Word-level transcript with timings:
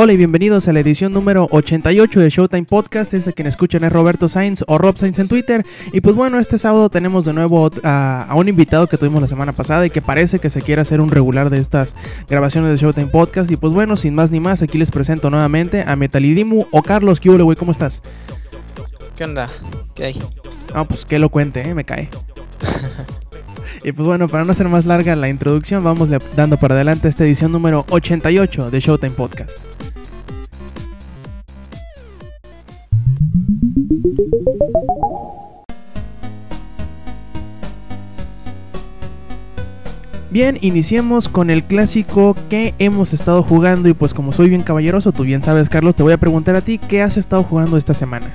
Hola 0.00 0.12
y 0.12 0.16
bienvenidos 0.16 0.68
a 0.68 0.72
la 0.72 0.78
edición 0.78 1.12
número 1.12 1.48
88 1.50 2.20
de 2.20 2.30
Showtime 2.30 2.62
Podcast. 2.62 3.12
Este 3.14 3.32
quien 3.32 3.48
escuchan 3.48 3.82
es 3.82 3.92
Roberto 3.92 4.28
Sainz 4.28 4.62
o 4.68 4.78
Rob 4.78 4.96
Sainz 4.96 5.18
en 5.18 5.26
Twitter. 5.26 5.66
Y 5.92 6.00
pues 6.02 6.14
bueno, 6.14 6.38
este 6.38 6.56
sábado 6.56 6.88
tenemos 6.88 7.24
de 7.24 7.32
nuevo 7.32 7.68
a, 7.82 8.22
a, 8.22 8.34
un 8.36 8.48
invitado 8.48 8.86
que 8.86 8.96
tuvimos 8.96 9.20
la 9.20 9.26
semana 9.26 9.50
pasada 9.50 9.86
y 9.86 9.90
que 9.90 10.00
parece 10.00 10.38
que 10.38 10.50
se 10.50 10.62
quiere 10.62 10.82
hacer 10.82 11.00
un 11.00 11.08
regular 11.08 11.50
de 11.50 11.58
estas 11.58 11.96
grabaciones 12.28 12.70
de 12.70 12.76
Showtime 12.76 13.08
Podcast. 13.08 13.50
Y 13.50 13.56
pues 13.56 13.72
bueno, 13.72 13.96
sin 13.96 14.14
más 14.14 14.30
ni 14.30 14.38
más, 14.38 14.62
aquí 14.62 14.78
les 14.78 14.92
presento 14.92 15.30
nuevamente 15.30 15.82
a 15.84 15.96
Metalidimu 15.96 16.66
o 16.70 16.82
Carlos. 16.84 17.18
¿Qué 17.18 17.30
güey? 17.30 17.56
¿Cómo 17.56 17.72
estás? 17.72 18.00
¿Qué 19.16 19.24
onda? 19.24 19.48
¿Qué 19.96 20.04
hay? 20.04 20.22
Ah, 20.74 20.84
pues 20.84 21.06
que 21.06 21.18
lo 21.18 21.28
cuente, 21.28 21.68
¿eh? 21.68 21.74
me 21.74 21.82
cae. 21.82 22.08
Y 23.84 23.92
pues 23.92 24.08
bueno, 24.08 24.26
para 24.26 24.44
no 24.44 24.50
hacer 24.50 24.66
más 24.68 24.86
larga 24.86 25.14
la 25.14 25.28
introducción, 25.28 25.84
vamos 25.84 26.08
dando 26.34 26.56
para 26.56 26.74
adelante 26.74 27.06
esta 27.06 27.24
edición 27.24 27.52
número 27.52 27.86
88 27.90 28.72
de 28.72 28.80
Showtime 28.80 29.12
Podcast. 29.12 29.77
Bien, 40.30 40.58
iniciemos 40.60 41.28
con 41.28 41.48
el 41.48 41.64
clásico 41.64 42.36
que 42.50 42.74
hemos 42.78 43.14
estado 43.14 43.42
jugando 43.42 43.88
y 43.88 43.94
pues 43.94 44.12
como 44.12 44.32
soy 44.32 44.50
bien 44.50 44.62
caballeroso, 44.62 45.10
tú 45.12 45.22
bien 45.22 45.42
sabes 45.42 45.70
Carlos, 45.70 45.94
te 45.94 46.02
voy 46.02 46.12
a 46.12 46.18
preguntar 46.18 46.54
a 46.54 46.60
ti, 46.60 46.76
¿qué 46.76 47.00
has 47.00 47.16
estado 47.16 47.42
jugando 47.42 47.78
esta 47.78 47.94
semana? 47.94 48.34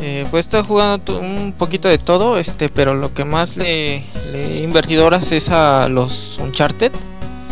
Eh, 0.00 0.26
pues 0.30 0.46
he 0.46 0.48
estado 0.48 0.64
jugando 0.64 1.20
un 1.20 1.52
poquito 1.52 1.88
de 1.88 1.98
todo, 1.98 2.38
este, 2.38 2.70
pero 2.70 2.94
lo 2.94 3.12
que 3.12 3.24
más 3.24 3.56
le, 3.58 4.04
le 4.32 4.58
he 4.58 4.62
invertido 4.62 5.04
horas 5.06 5.32
es 5.32 5.50
a 5.50 5.88
los 5.90 6.38
Uncharted, 6.42 6.92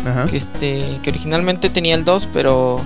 Ajá. 0.07 0.25
Que, 0.25 0.37
este, 0.37 0.99
que 1.03 1.09
originalmente 1.11 1.69
tenía 1.69 1.95
el 1.95 2.03
2, 2.05 2.29
pero 2.33 2.79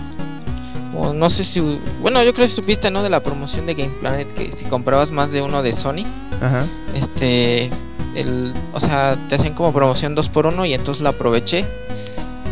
no 1.14 1.30
sé 1.30 1.44
si, 1.44 1.62
bueno, 2.02 2.24
yo 2.24 2.34
creo 2.34 2.48
que 2.48 2.52
supiste, 2.52 2.92
¿no? 2.92 3.04
De 3.04 3.10
la 3.10 3.20
promoción 3.22 3.66
de 3.66 3.76
Game 3.76 3.94
Planet, 4.02 4.28
que 4.34 4.52
si 4.52 4.66
comprabas 4.66 5.12
más 5.12 5.32
de 5.32 5.42
uno 5.42 5.64
de 5.64 5.74
Sony, 5.74 6.04
Ajá. 6.42 6.66
este 6.96 7.70
el, 8.20 8.54
o 8.74 8.80
sea, 8.80 9.18
te 9.30 9.36
hacen 9.36 9.54
como 9.54 9.74
promoción 9.74 10.16
2 10.16 10.30
por 10.30 10.48
1 10.48 10.66
y 10.66 10.74
entonces 10.74 11.02
la 11.02 11.10
aproveché. 11.10 11.66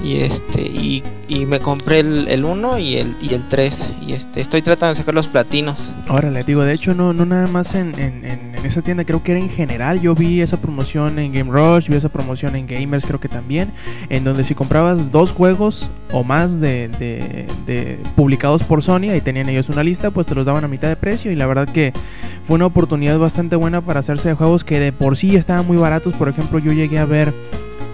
Y 0.03 0.19
este 0.19 0.61
y, 0.61 1.03
y 1.27 1.45
me 1.47 1.59
compré 1.59 1.99
el 1.99 2.45
1 2.45 2.77
y 2.77 2.97
el 2.97 3.15
y 3.21 3.33
el 3.33 3.47
3 3.49 3.93
y 4.05 4.13
este 4.13 4.39
estoy 4.39 4.61
tratando 4.61 4.93
de 4.93 4.99
sacar 4.99 5.15
los 5.15 5.27
platinos. 5.27 5.91
Ahora 6.07 6.29
le 6.29 6.43
digo, 6.43 6.63
de 6.63 6.73
hecho 6.73 6.93
no 6.93 7.11
no 7.13 7.25
nada 7.25 7.47
más 7.47 7.73
en, 7.73 7.97
en, 7.99 8.44
esa 8.65 8.81
tienda, 8.81 9.03
creo 9.03 9.23
que 9.23 9.31
era 9.31 9.39
en 9.39 9.49
general. 9.49 10.01
Yo 10.01 10.15
vi 10.15 10.41
esa 10.41 10.57
promoción 10.57 11.19
en 11.19 11.31
Game 11.31 11.51
Rush, 11.51 11.89
vi 11.89 11.95
esa 11.95 12.09
promoción 12.09 12.55
en 12.55 12.67
Gamers, 12.67 13.05
creo 13.05 13.19
que 13.19 13.29
también, 13.29 13.71
en 14.09 14.23
donde 14.23 14.43
si 14.43 14.55
comprabas 14.55 15.11
dos 15.11 15.31
juegos 15.31 15.89
o 16.11 16.23
más 16.23 16.59
de, 16.59 17.47
publicados 18.15 18.63
por 18.63 18.83
Sony, 18.83 19.09
ahí 19.11 19.21
tenían 19.21 19.49
ellos 19.49 19.69
una 19.69 19.83
lista, 19.83 20.11
pues 20.11 20.27
te 20.27 20.35
los 20.35 20.45
daban 20.45 20.63
a 20.63 20.67
mitad 20.67 20.87
de 20.87 20.95
precio 20.95 21.31
y 21.31 21.35
la 21.35 21.47
verdad 21.47 21.67
que 21.67 21.93
fue 22.45 22.55
una 22.55 22.65
oportunidad 22.65 23.17
bastante 23.17 23.55
buena 23.55 23.81
para 23.81 23.99
hacerse 23.99 24.29
de 24.29 24.35
juegos 24.35 24.63
que 24.63 24.79
de 24.79 24.91
por 24.91 25.17
sí 25.17 25.35
estaban 25.35 25.65
muy 25.65 25.77
baratos. 25.77 26.13
Por 26.13 26.29
ejemplo, 26.29 26.59
yo 26.59 26.71
llegué 26.71 26.99
a 26.99 27.05
ver 27.05 27.33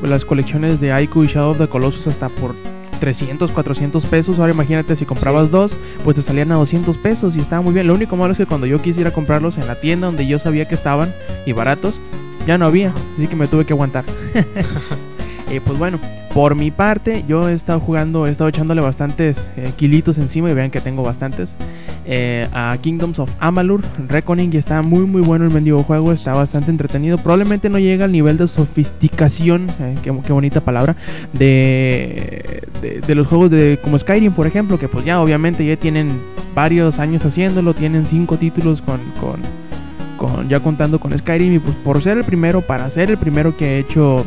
las 0.01 0.25
colecciones 0.25 0.79
de 0.79 0.91
Aiku 0.91 1.23
y 1.23 1.27
Shadow 1.27 1.51
of 1.51 1.57
the 1.57 1.67
Colossus 1.67 2.07
hasta 2.07 2.29
por 2.29 2.55
300, 3.01 3.51
400 3.51 4.05
pesos. 4.05 4.39
Ahora 4.39 4.53
imagínate 4.53 4.95
si 4.95 5.05
comprabas 5.05 5.47
sí. 5.47 5.51
dos, 5.51 5.77
pues 6.05 6.15
te 6.15 6.23
salían 6.23 6.53
a 6.53 6.55
200 6.55 6.97
pesos 6.97 7.35
y 7.35 7.39
estaba 7.39 7.61
muy 7.61 7.73
bien. 7.73 7.87
Lo 7.87 7.93
único 7.93 8.15
malo 8.15 8.31
es 8.31 8.37
que 8.37 8.45
cuando 8.45 8.65
yo 8.65 8.81
quisiera 8.81 9.11
comprarlos 9.11 9.57
en 9.57 9.67
la 9.67 9.75
tienda 9.75 10.07
donde 10.07 10.25
yo 10.25 10.39
sabía 10.39 10.65
que 10.65 10.75
estaban 10.75 11.13
y 11.45 11.51
baratos, 11.51 11.99
ya 12.47 12.57
no 12.57 12.65
había. 12.65 12.93
Así 13.17 13.27
que 13.27 13.35
me 13.35 13.47
tuve 13.47 13.65
que 13.65 13.73
aguantar. 13.73 14.05
eh, 15.51 15.61
pues 15.63 15.77
bueno, 15.77 15.99
por 16.33 16.55
mi 16.55 16.71
parte, 16.71 17.25
yo 17.27 17.49
he 17.49 17.53
estado 17.53 17.81
jugando, 17.81 18.25
he 18.25 18.31
estado 18.31 18.47
echándole 18.47 18.79
bastantes 18.81 19.49
eh, 19.57 19.73
kilitos 19.75 20.17
encima 20.17 20.49
y 20.49 20.53
vean 20.53 20.71
que 20.71 20.79
tengo 20.79 21.03
bastantes. 21.03 21.55
Eh, 22.05 22.47
a 22.53 22.77
Kingdoms 22.81 23.19
of 23.19 23.29
Amalur, 23.39 23.81
Reckoning, 24.07 24.51
y 24.53 24.57
está 24.57 24.81
muy 24.81 25.01
muy 25.01 25.21
bueno 25.21 25.43
el 25.45 25.51
mendigo 25.51 25.83
juego, 25.83 26.13
está 26.13 26.33
bastante 26.33 26.71
entretenido. 26.71 27.17
Probablemente 27.17 27.69
no 27.69 27.79
llega 27.79 28.05
al 28.05 28.13
nivel 28.13 28.37
de 28.37 28.47
sofisticación, 28.47 29.67
eh, 29.81 29.95
qué, 30.01 30.17
qué, 30.25 30.31
bonita 30.33 30.61
palabra, 30.61 30.95
de, 31.33 32.63
de, 32.81 33.01
de, 33.01 33.15
los 33.15 33.27
juegos 33.27 33.51
de 33.51 33.77
como 33.83 33.99
Skyrim, 33.99 34.31
por 34.31 34.47
ejemplo, 34.47 34.79
que 34.79 34.87
pues 34.87 35.03
ya 35.03 35.21
obviamente 35.21 35.65
ya 35.65 35.75
tienen 35.75 36.17
varios 36.55 36.97
años 36.97 37.25
haciéndolo, 37.25 37.73
tienen 37.73 38.05
cinco 38.05 38.37
títulos 38.37 38.81
con, 38.81 38.99
con, 39.19 40.47
ya 40.47 40.61
contando 40.61 40.97
con 40.99 41.17
Skyrim, 41.17 41.55
y 41.55 41.59
pues 41.59 41.75
por 41.83 42.01
ser 42.01 42.17
el 42.17 42.23
primero, 42.23 42.61
para 42.61 42.89
ser 42.89 43.09
el 43.09 43.17
primero 43.17 43.55
que 43.57 43.75
he 43.75 43.79
hecho 43.79 44.25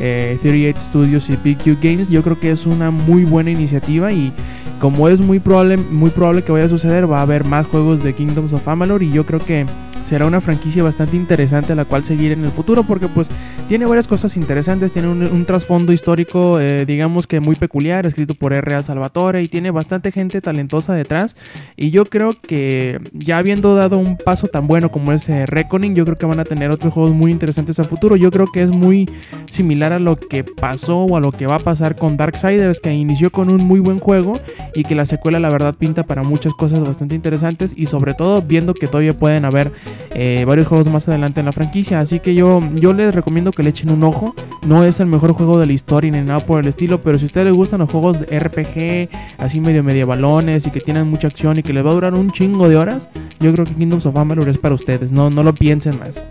eh, 0.00 0.38
38 0.40 0.80
Studios 0.80 1.28
y 1.30 1.36
PQ 1.36 1.78
Games, 1.80 2.08
yo 2.08 2.22
creo 2.22 2.38
que 2.40 2.50
es 2.50 2.66
una 2.66 2.90
muy 2.90 3.24
buena 3.24 3.50
iniciativa 3.50 4.12
y 4.12 4.32
como 4.80 5.08
es 5.08 5.20
muy 5.20 5.38
probable, 5.38 5.76
muy 5.76 6.10
probable 6.10 6.42
que 6.42 6.52
vaya 6.52 6.64
a 6.64 6.68
suceder, 6.68 7.10
va 7.10 7.18
a 7.18 7.22
haber 7.22 7.44
más 7.44 7.66
juegos 7.66 8.02
de 8.02 8.14
Kingdoms 8.14 8.52
of 8.52 8.66
Amalur 8.66 9.02
y 9.02 9.12
yo 9.12 9.26
creo 9.26 9.40
que 9.40 9.66
será 10.02 10.26
una 10.26 10.40
franquicia 10.40 10.82
bastante 10.82 11.16
interesante 11.16 11.72
a 11.72 11.76
la 11.76 11.84
cual 11.84 12.04
seguir 12.04 12.32
en 12.32 12.44
el 12.44 12.50
futuro 12.50 12.82
porque 12.84 13.08
pues 13.08 13.28
tiene 13.68 13.86
varias 13.86 14.08
cosas 14.08 14.36
interesantes, 14.36 14.92
tiene 14.92 15.08
un, 15.08 15.44
trasfondo 15.44 15.92
histórico 15.92 16.60
eh, 16.60 16.84
digamos 16.86 17.26
que 17.26 17.40
muy 17.40 17.56
peculiar, 17.56 18.06
escrito 18.06 18.34
por 18.34 18.52
R.A. 18.52 18.82
Salvatore 18.82 19.42
y 19.42 19.48
tiene 19.48 19.70
bastante 19.70 20.12
gente 20.12 20.40
talentosa 20.40 20.94
detrás 20.94 21.36
y 21.76 21.90
yo 21.90 22.04
creo 22.04 22.34
que 22.40 23.00
ya 23.12 23.38
habiendo 23.38 23.74
dado 23.74 23.98
un 23.98 24.16
paso 24.16 24.48
tan 24.48 24.66
bueno 24.66 24.90
como 24.90 25.12
es 25.12 25.28
eh, 25.28 25.46
Reckoning, 25.46 25.94
yo 25.94 26.04
creo 26.04 26.18
que 26.18 26.26
van 26.26 26.40
a 26.40 26.44
tener 26.44 26.70
otros 26.70 26.92
juegos 26.92 27.12
muy 27.12 27.30
interesantes 27.30 27.78
a 27.78 27.84
futuro, 27.84 28.16
yo 28.16 28.30
creo 28.30 28.46
que 28.46 28.62
es 28.62 28.72
muy 28.72 29.08
similar 29.46 29.92
a 29.92 29.98
lo 29.98 30.16
que 30.16 30.44
pasó 30.44 31.04
o 31.04 31.16
a 31.16 31.20
lo 31.20 31.32
que 31.32 31.46
va 31.46 31.56
a 31.56 31.60
pasar 31.60 31.96
con 31.96 32.16
Darksiders 32.16 32.80
que 32.80 32.92
inició 32.92 33.30
con 33.30 33.50
un 33.50 33.64
muy 33.64 33.80
buen 33.80 33.98
juego 33.98 34.38
y 34.74 34.84
que 34.84 34.94
la 34.94 35.06
secuela 35.06 35.40
la 35.40 35.50
verdad 35.50 35.74
pinta 35.74 36.02
para 36.04 36.22
muchas 36.22 36.54
cosas 36.54 36.80
bastante 36.80 37.14
interesantes 37.14 37.72
y 37.76 37.86
sobre 37.86 38.14
todo 38.14 38.42
viendo 38.42 38.74
que 38.74 38.86
todavía 38.86 39.12
pueden 39.12 39.44
haber 39.44 39.72
eh, 40.14 40.44
varios 40.46 40.68
juegos 40.68 40.88
más 40.88 41.08
adelante 41.08 41.40
en 41.40 41.46
la 41.46 41.52
franquicia. 41.52 41.98
Así 41.98 42.20
que 42.20 42.34
yo, 42.34 42.60
yo 42.74 42.92
les 42.92 43.14
recomiendo 43.14 43.52
que 43.52 43.62
le 43.62 43.70
echen 43.70 43.90
un 43.90 44.04
ojo. 44.04 44.34
No 44.66 44.84
es 44.84 45.00
el 45.00 45.06
mejor 45.06 45.32
juego 45.32 45.58
de 45.58 45.66
la 45.66 45.72
historia 45.72 46.10
ni 46.10 46.20
nada 46.20 46.40
por 46.40 46.60
el 46.60 46.68
estilo, 46.68 47.00
pero 47.00 47.18
si 47.18 47.24
a 47.24 47.26
ustedes 47.26 47.46
les 47.46 47.56
gustan 47.56 47.80
los 47.80 47.90
juegos 47.90 48.20
de 48.20 48.38
RPG, 48.38 49.08
así 49.38 49.60
medio 49.60 49.82
medievalones 49.82 50.66
y 50.66 50.70
que 50.70 50.80
tienen 50.80 51.08
mucha 51.08 51.28
acción 51.28 51.58
y 51.58 51.62
que 51.62 51.72
les 51.72 51.84
va 51.84 51.90
a 51.90 51.94
durar 51.94 52.14
un 52.14 52.30
chingo 52.30 52.68
de 52.68 52.76
horas, 52.76 53.08
yo 53.40 53.52
creo 53.52 53.64
que 53.64 53.74
Kingdoms 53.74 54.06
of 54.06 54.16
Amalur 54.16 54.48
es 54.48 54.58
para 54.58 54.74
ustedes. 54.74 55.12
No, 55.12 55.30
no 55.30 55.42
lo 55.42 55.54
piensen 55.54 55.98
más. 55.98 56.22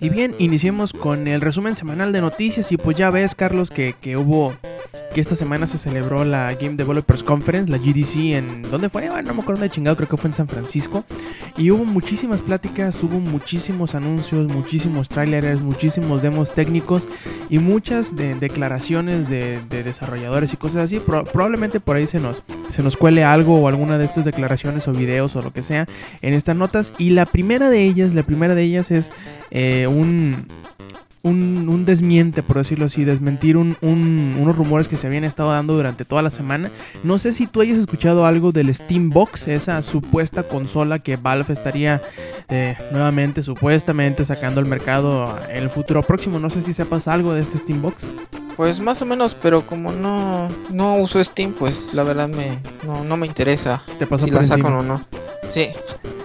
Y 0.00 0.08
bien, 0.08 0.34
iniciemos 0.38 0.94
con 0.94 1.28
el 1.28 1.42
resumen 1.42 1.76
semanal 1.76 2.12
de 2.12 2.22
noticias 2.22 2.72
y 2.72 2.78
pues 2.78 2.96
ya 2.96 3.10
ves 3.10 3.34
Carlos 3.34 3.70
que, 3.70 3.94
que 4.00 4.16
hubo 4.16 4.54
que 5.12 5.20
esta 5.20 5.34
semana 5.34 5.66
se 5.66 5.78
celebró 5.78 6.24
la 6.24 6.54
Game 6.54 6.76
Developers 6.76 7.22
Conference, 7.24 7.70
la 7.70 7.78
GDC, 7.78 8.34
en... 8.36 8.62
¿Dónde 8.62 8.88
fue? 8.88 9.08
Bueno, 9.08 9.28
no 9.28 9.34
me 9.34 9.42
acuerdo 9.42 9.62
de 9.62 9.70
chingado, 9.70 9.96
creo 9.96 10.08
que 10.08 10.16
fue 10.16 10.28
en 10.28 10.34
San 10.34 10.48
Francisco. 10.48 11.04
Y 11.56 11.70
hubo 11.70 11.84
muchísimas 11.84 12.40
pláticas, 12.42 13.02
hubo 13.02 13.18
muchísimos 13.18 13.94
anuncios, 13.94 14.50
muchísimos 14.52 15.08
trailers, 15.08 15.60
muchísimos 15.60 16.22
demos 16.22 16.54
técnicos 16.54 17.08
y 17.48 17.58
muchas 17.58 18.14
de, 18.14 18.34
declaraciones 18.34 19.28
de, 19.28 19.60
de, 19.68 19.82
desarrolladores 19.82 20.52
y 20.52 20.56
cosas 20.56 20.84
así. 20.84 21.00
Pro, 21.00 21.24
probablemente 21.24 21.80
por 21.80 21.96
ahí 21.96 22.06
se 22.06 22.20
nos, 22.20 22.42
se 22.68 22.82
nos 22.82 22.96
cuele 22.96 23.24
algo 23.24 23.60
o 23.60 23.68
alguna 23.68 23.98
de 23.98 24.04
estas 24.04 24.24
declaraciones 24.24 24.86
o 24.86 24.92
videos 24.92 25.34
o 25.36 25.42
lo 25.42 25.52
que 25.52 25.62
sea 25.62 25.86
en 26.22 26.34
estas 26.34 26.56
notas. 26.56 26.92
Y 26.98 27.10
la 27.10 27.26
primera 27.26 27.68
de 27.68 27.82
ellas, 27.82 28.14
la 28.14 28.22
primera 28.22 28.54
de 28.54 28.62
ellas 28.62 28.90
es 28.90 29.12
eh, 29.50 29.86
un 29.88 30.46
un, 31.22 31.68
un, 31.68 31.84
desmiente, 31.84 32.42
por 32.42 32.56
decirlo 32.56 32.86
así, 32.86 33.04
desmentir 33.04 33.56
un, 33.56 33.76
un, 33.82 34.36
unos 34.40 34.56
rumores 34.56 34.88
que 34.88 34.96
se 34.96 35.06
habían 35.06 35.24
estado 35.24 35.50
dando 35.50 35.74
durante 35.74 36.04
toda 36.04 36.22
la 36.22 36.30
semana. 36.30 36.70
No 37.04 37.18
sé 37.18 37.32
si 37.32 37.46
tú 37.46 37.60
hayas 37.60 37.78
escuchado 37.78 38.26
algo 38.26 38.52
del 38.52 38.74
Steam 38.74 39.10
Box, 39.10 39.48
esa 39.48 39.82
supuesta 39.82 40.42
consola 40.44 40.98
que 40.98 41.16
Valve 41.16 41.52
estaría 41.52 42.00
eh, 42.48 42.76
nuevamente, 42.90 43.42
supuestamente, 43.42 44.24
sacando 44.24 44.60
al 44.60 44.66
mercado 44.66 45.38
en 45.48 45.62
el 45.62 45.70
futuro 45.70 46.02
próximo. 46.02 46.38
No 46.38 46.50
sé 46.50 46.62
si 46.62 46.74
sepas 46.74 47.08
algo 47.08 47.32
de 47.34 47.42
este 47.42 47.58
Steam 47.58 47.82
Box. 47.82 48.06
Pues 48.56 48.80
más 48.80 49.00
o 49.00 49.06
menos, 49.06 49.34
pero 49.34 49.62
como 49.62 49.92
no, 49.92 50.48
no 50.70 50.96
uso 50.96 51.22
Steam, 51.22 51.52
pues 51.52 51.94
la 51.94 52.02
verdad 52.02 52.28
me, 52.28 52.58
no, 52.86 53.04
no 53.04 53.16
me 53.16 53.26
interesa 53.26 53.82
¿Te 53.98 54.06
pasa 54.06 54.24
si 54.24 54.30
por 54.30 54.42
la 54.42 54.46
encima? 54.46 54.56
sacan 54.68 54.80
o 54.80 54.82
no. 54.82 55.00
Sí. 55.50 55.68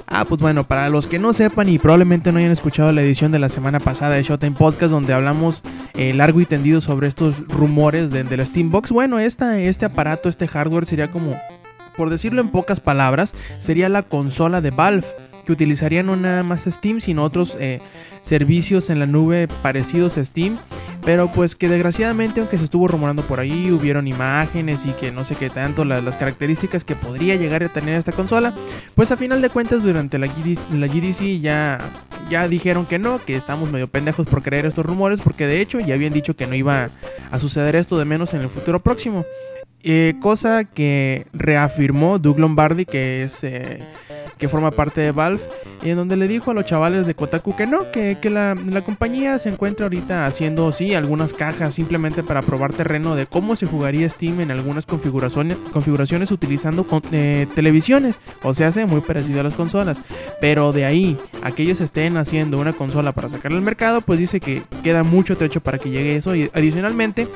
Ah, 0.07 0.23
pues 0.23 0.39
bueno, 0.39 0.63
para 0.65 0.87
los 0.89 1.07
que 1.07 1.17
no 1.17 1.33
sepan 1.33 1.67
y 1.67 1.79
probablemente 1.79 2.31
no 2.31 2.37
hayan 2.37 2.51
escuchado 2.51 2.91
la 2.91 3.01
edición 3.01 3.31
de 3.31 3.39
la 3.39 3.49
semana 3.49 3.79
pasada 3.79 4.15
de 4.15 4.23
Showtime 4.23 4.55
Podcast 4.55 4.91
donde 4.91 5.13
hablamos 5.13 5.63
eh, 5.95 6.13
largo 6.13 6.39
y 6.41 6.45
tendido 6.45 6.79
sobre 6.79 7.07
estos 7.07 7.39
rumores 7.47 8.11
de, 8.11 8.23
de 8.23 8.37
la 8.37 8.45
Steambox, 8.45 8.91
bueno, 8.91 9.17
esta, 9.19 9.59
este 9.59 9.85
aparato, 9.85 10.29
este 10.29 10.47
hardware 10.47 10.85
sería 10.85 11.11
como, 11.11 11.35
por 11.97 12.11
decirlo 12.11 12.41
en 12.41 12.49
pocas 12.49 12.79
palabras, 12.79 13.33
sería 13.57 13.89
la 13.89 14.03
consola 14.03 14.61
de 14.61 14.69
Valve. 14.69 15.07
Que 15.45 15.53
utilizarían 15.53 16.07
no 16.07 16.15
nada 16.15 16.43
más 16.43 16.65
Steam, 16.65 16.99
sino 16.99 17.23
otros 17.23 17.55
eh, 17.59 17.79
servicios 18.21 18.89
en 18.89 18.99
la 18.99 19.05
nube 19.05 19.47
parecidos 19.61 20.17
a 20.17 20.25
Steam. 20.25 20.57
Pero 21.05 21.31
pues 21.31 21.55
que 21.55 21.69
desgraciadamente, 21.69 22.39
aunque 22.39 22.57
se 22.57 22.63
estuvo 22.63 22.87
rumorando 22.87 23.21
por 23.21 23.39
ahí, 23.39 23.71
hubieron 23.71 24.07
imágenes 24.07 24.85
y 24.85 24.91
que 24.93 25.11
no 25.11 25.23
sé 25.23 25.35
qué 25.35 25.51
tanto, 25.51 25.85
las, 25.85 26.15
características 26.15 26.83
que 26.83 26.95
podría 26.95 27.35
llegar 27.35 27.63
a 27.63 27.69
tener 27.69 27.95
esta 27.95 28.11
consola, 28.11 28.55
pues 28.95 29.11
a 29.11 29.17
final 29.17 29.41
de 29.41 29.49
cuentas 29.49 29.83
durante 29.83 30.17
la 30.17 30.25
GDC, 30.25 30.71
la 30.73 30.87
GDC 30.87 31.41
ya, 31.41 31.79
ya 32.27 32.47
dijeron 32.47 32.87
que 32.87 32.97
no, 32.97 33.23
que 33.23 33.35
estamos 33.35 33.71
medio 33.71 33.87
pendejos 33.87 34.25
por 34.25 34.41
creer 34.41 34.65
estos 34.65 34.83
rumores, 34.83 35.21
porque 35.21 35.45
de 35.45 35.61
hecho 35.61 35.79
ya 35.79 35.93
habían 35.93 36.13
dicho 36.13 36.35
que 36.35 36.47
no 36.47 36.55
iba 36.55 36.89
a 37.29 37.39
suceder 37.39 37.75
esto 37.75 37.99
de 37.99 38.05
menos 38.05 38.33
en 38.33 38.41
el 38.41 38.49
futuro 38.49 38.81
próximo. 38.81 39.25
Eh, 39.87 40.15
cosa 40.19 40.63
que 40.63 41.27
reafirmó 41.31 42.17
Doug 42.17 42.39
Lombardi, 42.39 42.85
que 42.85 43.21
es 43.21 43.43
eh, 43.43 43.77
que 44.37 44.47
forma 44.47 44.71
parte 44.71 45.01
de 45.01 45.11
Valve, 45.11 45.43
en 45.89 45.97
donde 45.97 46.17
le 46.17 46.27
dijo 46.27 46.51
a 46.51 46.53
los 46.53 46.65
chavales 46.65 47.05
de 47.07 47.15
Kotaku 47.15 47.55
que 47.55 47.67
no, 47.67 47.91
que, 47.91 48.17
la, 48.29 48.55
compañía 48.85 49.39
se 49.39 49.49
encuentra 49.49 49.85
ahorita 49.85 50.25
haciendo, 50.25 50.71
sí, 50.71 50.93
algunas 50.93 51.33
cajas 51.33 51.73
simplemente 51.73 52.23
para 52.23 52.41
probar 52.41 52.73
terreno 52.73 53.15
de 53.15 53.25
cómo 53.25 53.55
se 53.55 53.65
jugaría 53.65 54.09
Steam 54.09 54.41
en 54.41 54.51
algunas 54.51 54.85
configuraciones, 54.85 55.57
configuraciones 55.71 56.31
utilizando 56.31 56.85
eh, 57.11 57.47
televisiones, 57.55 58.19
o 58.43 58.53
sea, 58.53 58.67
hace 58.67 58.85
muy 58.85 59.01
parecido 59.01 59.41
a 59.41 59.43
las 59.43 59.53
consolas, 59.53 59.99
pero 60.41 60.71
de 60.71 60.85
ahí 60.85 61.17
a 61.43 61.51
que 61.51 61.63
ellos 61.63 61.81
estén 61.81 62.17
haciendo 62.17 62.59
una 62.59 62.73
consola 62.73 63.11
para 63.11 63.29
sacarle 63.29 63.57
al 63.57 63.63
mercado, 63.63 64.01
pues 64.01 64.19
dice 64.19 64.39
que 64.39 64.63
queda 64.83 65.03
mucho 65.03 65.37
trecho 65.37 65.61
para 65.61 65.77
que 65.77 65.89
llegue 65.89 66.15
eso. 66.15 66.35
Y 66.35 66.49
adicionalmente 66.53 67.27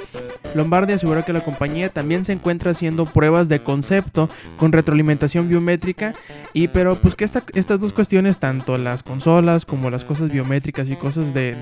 Lombardi 0.56 0.94
asegura 0.94 1.24
que 1.24 1.34
la 1.34 1.42
compañía 1.42 1.90
también 1.90 2.26
se 2.26 2.34
encuentra 2.34 2.72
haciendo 2.72 3.06
pruebas 3.06 3.50
de 3.50 3.60
concepto 3.60 4.30
con 4.58 4.72
retroalimentación 4.72 5.48
biométrica. 5.50 6.14
Y 6.54 6.68
pero 6.68 6.96
pues 6.96 7.16
que 7.16 7.26
estas 7.26 7.80
dos 7.80 7.94
cuestiones, 7.94 8.39
tanto 8.40 8.78
las 8.78 9.04
consolas 9.04 9.66
como 9.66 9.90
las 9.90 10.04
cosas 10.04 10.32
biométricas 10.32 10.90
y 10.90 10.96
cosas 10.96 11.34
de, 11.34 11.56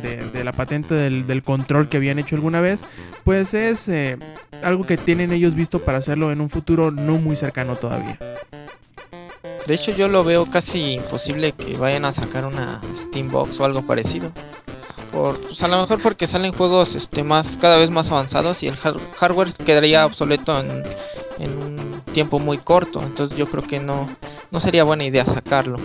la 0.44 0.54
patente 0.54 0.94
del, 0.96 1.44
control 1.44 1.90
que 1.90 1.98
habían 1.98 2.20
hecho 2.20 2.36
alguna 2.36 2.62
vez, 2.62 2.86
pues 3.24 3.54
es 3.54 3.90
eh, 3.90 4.18
algo 4.64 4.86
que 4.86 4.98
tienen 4.98 5.32
ellos 5.32 5.56
visto 5.56 5.80
para 5.80 5.98
hacerlo 5.98 6.32
en 6.32 6.42
un 6.42 6.50
futuro 6.50 6.92
no 6.92 7.18
muy 7.18 7.36
cercano 7.36 7.76
todavía. 7.76 8.18
De 9.68 9.74
hecho 9.74 9.92
yo 9.92 10.08
lo 10.08 10.24
veo 10.24 10.46
casi 10.46 10.94
imposible 10.94 11.52
que 11.52 11.76
vayan 11.76 12.06
a 12.06 12.14
sacar 12.14 12.46
una 12.46 12.80
Steambox 12.96 13.60
o 13.60 13.66
algo 13.66 13.82
parecido. 13.86 14.32
Por, 15.12 15.40
pues 15.42 15.62
a 15.62 15.68
lo 15.68 15.82
mejor 15.82 16.02
porque 16.02 16.26
salen 16.26 16.54
juegos 16.54 16.96
este, 16.96 17.22
más 17.24 17.58
cada 17.58 17.78
vez 17.78 17.90
más 17.90 18.10
avanzados 18.10 18.64
y 18.64 18.68
el 18.68 18.78
hardware 18.78 19.52
quedaría 19.66 20.06
obsoleto 20.06 20.58
en, 20.60 20.84
un 21.40 22.02
tiempo 22.14 22.40
muy 22.40 22.58
corto. 22.58 23.02
Entonces 23.02 23.38
yo 23.38 23.46
creo 23.46 23.62
que 23.62 23.80
no, 23.80 24.08
no 24.52 24.60
sería 24.62 24.86
buena 24.86 25.04
idea 25.04 25.26
sacarlo. 25.26 25.78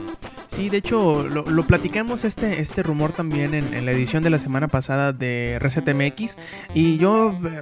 Sí, 0.53 0.69
de 0.69 0.77
hecho 0.77 1.27
lo, 1.27 1.45
lo 1.45 1.63
platicamos 1.63 2.27
este, 2.27 2.61
este 2.61 2.83
rumor 2.83 3.13
también 3.13 3.55
en, 3.55 3.87
la 3.87 3.91
edición 3.91 4.23
de 4.23 4.29
la 4.29 4.39
semana 4.39 4.69
pasada 4.69 5.15
de 5.15 5.57
ResetMX 5.59 6.37
y 6.75 6.99
yo 6.99 7.31
eh, 7.31 7.61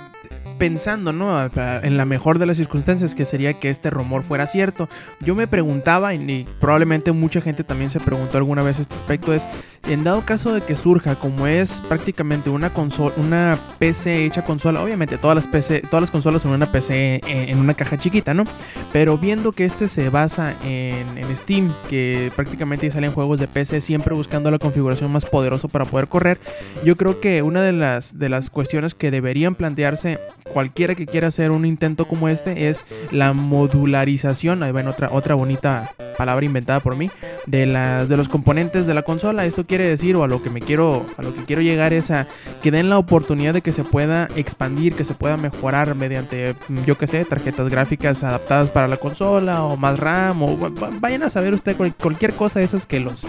pensando, 0.58 1.12
¿no? 1.12 1.40
En 1.54 1.96
la 1.96 2.04
mejor 2.04 2.40
de 2.40 2.46
las 2.46 2.56
circunstancias, 2.56 3.14
que 3.14 3.25
sería 3.25 3.54
que 3.54 3.70
este 3.70 3.90
rumor 3.90 4.25
fuera 4.25 4.48
cierto. 4.48 4.88
Yo 5.20 5.37
me 5.37 5.46
preguntaba, 5.46 6.14
y 6.14 6.46
probablemente 6.60 7.12
mucha 7.12 7.40
gente 7.40 7.62
también 7.62 7.90
se 7.90 8.00
preguntó 8.00 8.38
alguna 8.38 8.62
vez 8.62 8.81
este 8.81 8.96
aspecto, 8.96 9.32
es, 9.32 9.46
en 9.88 10.05
dado 10.05 10.21
caso 10.23 10.53
de 10.53 10.61
que 10.61 10.77
surja, 10.77 11.15
como 11.17 11.47
es 11.47 11.82
prácticamente 11.88 12.50
una 12.50 12.71
consola, 12.71 13.15
una 13.17 13.59
PC 13.79 14.27
hecha 14.27 14.44
consola, 14.44 14.82
obviamente 14.82 15.17
todas 15.17 15.35
las 15.35 15.47
PC, 15.47 15.81
todas 15.81 16.03
las 16.03 16.11
consolas 16.11 16.43
son 16.43 16.53
una 16.53 16.71
PC 16.71 17.21
en, 17.27 17.59
una 17.59 17.75
caja 17.75 17.99
chiquita, 17.99 18.35
¿no? 18.35 18.44
Pero 18.93 19.17
viendo 19.17 19.53
que 19.53 19.65
este 19.65 19.88
se 19.88 20.09
basa 20.09 20.55
en, 20.65 21.00
Steam, 21.37 21.73
que 21.88 22.31
prácticamente 22.37 22.91
salen 22.91 23.12
juegos 23.12 23.41
de 23.41 23.47
PC 23.47 23.81
siempre 23.81 24.15
buscando 24.15 24.50
la 24.50 24.59
configuración 24.59 25.11
más 25.12 25.27
poderosa 25.27 25.69
para 25.69 25.85
poder 25.85 26.09
correr, 26.09 26.38
yo 26.85 26.97
creo 26.97 27.21
que 27.21 27.43
una 27.43 27.62
de 27.62 27.73
las, 27.73 28.19
de 28.19 28.29
las 28.29 28.50
cuestiones 28.50 28.94
que 28.94 29.11
deberían 29.11 29.55
plantearse 29.55 30.19
cualquiera 30.53 30.94
que 30.94 31.06
quiera 31.06 31.29
hacer 31.29 31.50
un 31.50 31.65
intento 31.65 32.06
como 32.06 32.29
este 32.29 32.69
es 32.69 32.85
la 33.12 33.32
modularización, 33.32 34.62
ahí 34.62 34.73
ven 34.73 34.88
otra, 34.88 35.09
otra 35.12 35.35
bonita 35.35 35.94
palabra 36.19 36.44
inventada 36.44 36.81
por 36.81 36.97
mí, 36.97 37.11
de, 37.47 37.65
las 37.67 38.09
de 38.09 38.17
los 38.17 38.29
componentes 38.29 38.87
de 38.87 38.94
la 38.94 39.03
consola. 39.03 39.47
Esto 39.47 39.67
quiere 39.67 39.80
decir, 39.88 40.17
o 40.17 40.25
a 40.25 40.29
lo 40.29 40.43
que 40.43 40.50
me 40.50 40.61
quiero, 40.61 41.06
a 41.17 41.23
lo 41.23 41.35
que 41.35 41.44
quiero 41.44 41.62
llegar 41.62 41.93
es 41.93 42.11
a 42.11 42.27
que 42.62 42.71
den 42.71 42.91
la 42.91 42.99
oportunidad 42.99 43.55
de 43.55 43.62
que 43.62 43.73
se 43.73 43.85
pueda 43.85 44.29
expandir, 44.37 44.94
que 44.94 45.05
se 45.05 45.15
pueda 45.15 45.37
mejorar 45.37 45.94
mediante, 45.94 46.55
yo 46.87 46.97
que 46.99 47.06
sé, 47.06 47.25
tarjetas 47.25 47.69
gráficas 47.69 48.23
adaptadas 48.23 48.71
para 48.71 48.88
la 48.88 48.97
consola, 48.97 49.65
o 49.65 49.77
más 49.77 49.99
RAM, 49.99 50.43
o 50.43 50.59
vayan 51.00 51.23
a 51.23 51.31
saber 51.31 51.55
usted 51.55 51.77
cualquier 51.99 52.35
cosa 52.35 52.59
de 52.59 52.65
esas 52.65 52.87
que 52.87 53.00
los, 53.00 53.27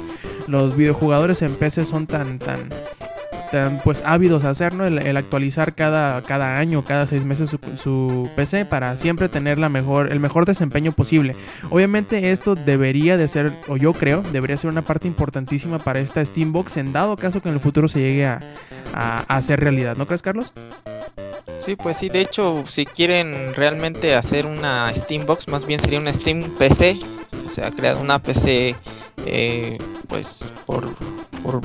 los 0.48 0.75
videojugadores 0.75 1.42
en 1.42 1.56
PC 1.56 1.86
son 1.86 2.07
tan, 2.07 2.39
tan 2.39 2.69
pues 3.83 4.03
ávidos 4.06 4.45
a 4.45 4.50
hacer, 4.51 4.74
El, 4.74 5.18
actualizar 5.18 5.74
cada, 5.74 6.21
cada 6.21 6.57
año, 6.57 6.83
cada 6.83 7.07
seis 7.07 7.25
meses 7.25 7.50
su, 7.50 8.30
PC 8.36 8.65
para 8.65 8.98
siempre 8.98 9.30
tener 9.30 9.57
la 9.57 9.69
mejor, 9.69 10.12
el 10.12 10.19
mejor 10.19 10.45
desempeño 10.45 10.92
posible. 10.92 11.36
Obviamente 11.69 12.31
esto 12.31 12.56
debería 12.56 13.18
de 13.18 13.27
ser, 13.27 13.51
o 13.68 13.77
yo 13.77 13.94
creo, 13.94 14.24
debería 14.31 14.57
ser 14.57 14.69
una 14.69 14.81
parte 14.81 15.07
importantísima 15.07 15.80
para 15.80 16.00
esta 16.00 16.24
Steambox 16.25 16.77
en 16.77 16.94
dado 16.94 17.18
caso 17.18 17.42
que 17.42 17.50
en 17.50 17.56
el 17.56 17.59
futuro 17.59 17.88
se 17.88 18.00
llegue 18.00 18.25
a, 18.25 18.39
hacer 19.27 19.59
realidad, 19.59 19.95
¿no 19.95 20.06
crees, 20.06 20.21
Carlos? 20.21 20.51
Sí, 21.65 21.75
pues 21.75 21.98
sí, 21.98 22.09
de 22.09 22.21
hecho, 22.21 22.65
si 22.68 22.86
quieren 22.86 23.53
realmente 23.56 24.15
hacer 24.15 24.45
una 24.45 24.94
Steambox, 24.94 25.48
más 25.48 25.65
bien 25.65 25.80
sería 25.80 26.00
una 26.00 26.12
Steam 26.12 26.42
PC, 26.57 27.00
o 27.48 27.50
sea, 27.50 27.71
crear 27.71 27.98
una 27.98 28.19
PC 28.19 28.75
eh, 29.25 29.77
pues 30.07 30.45
por, 30.65 30.94
por 31.44 31.62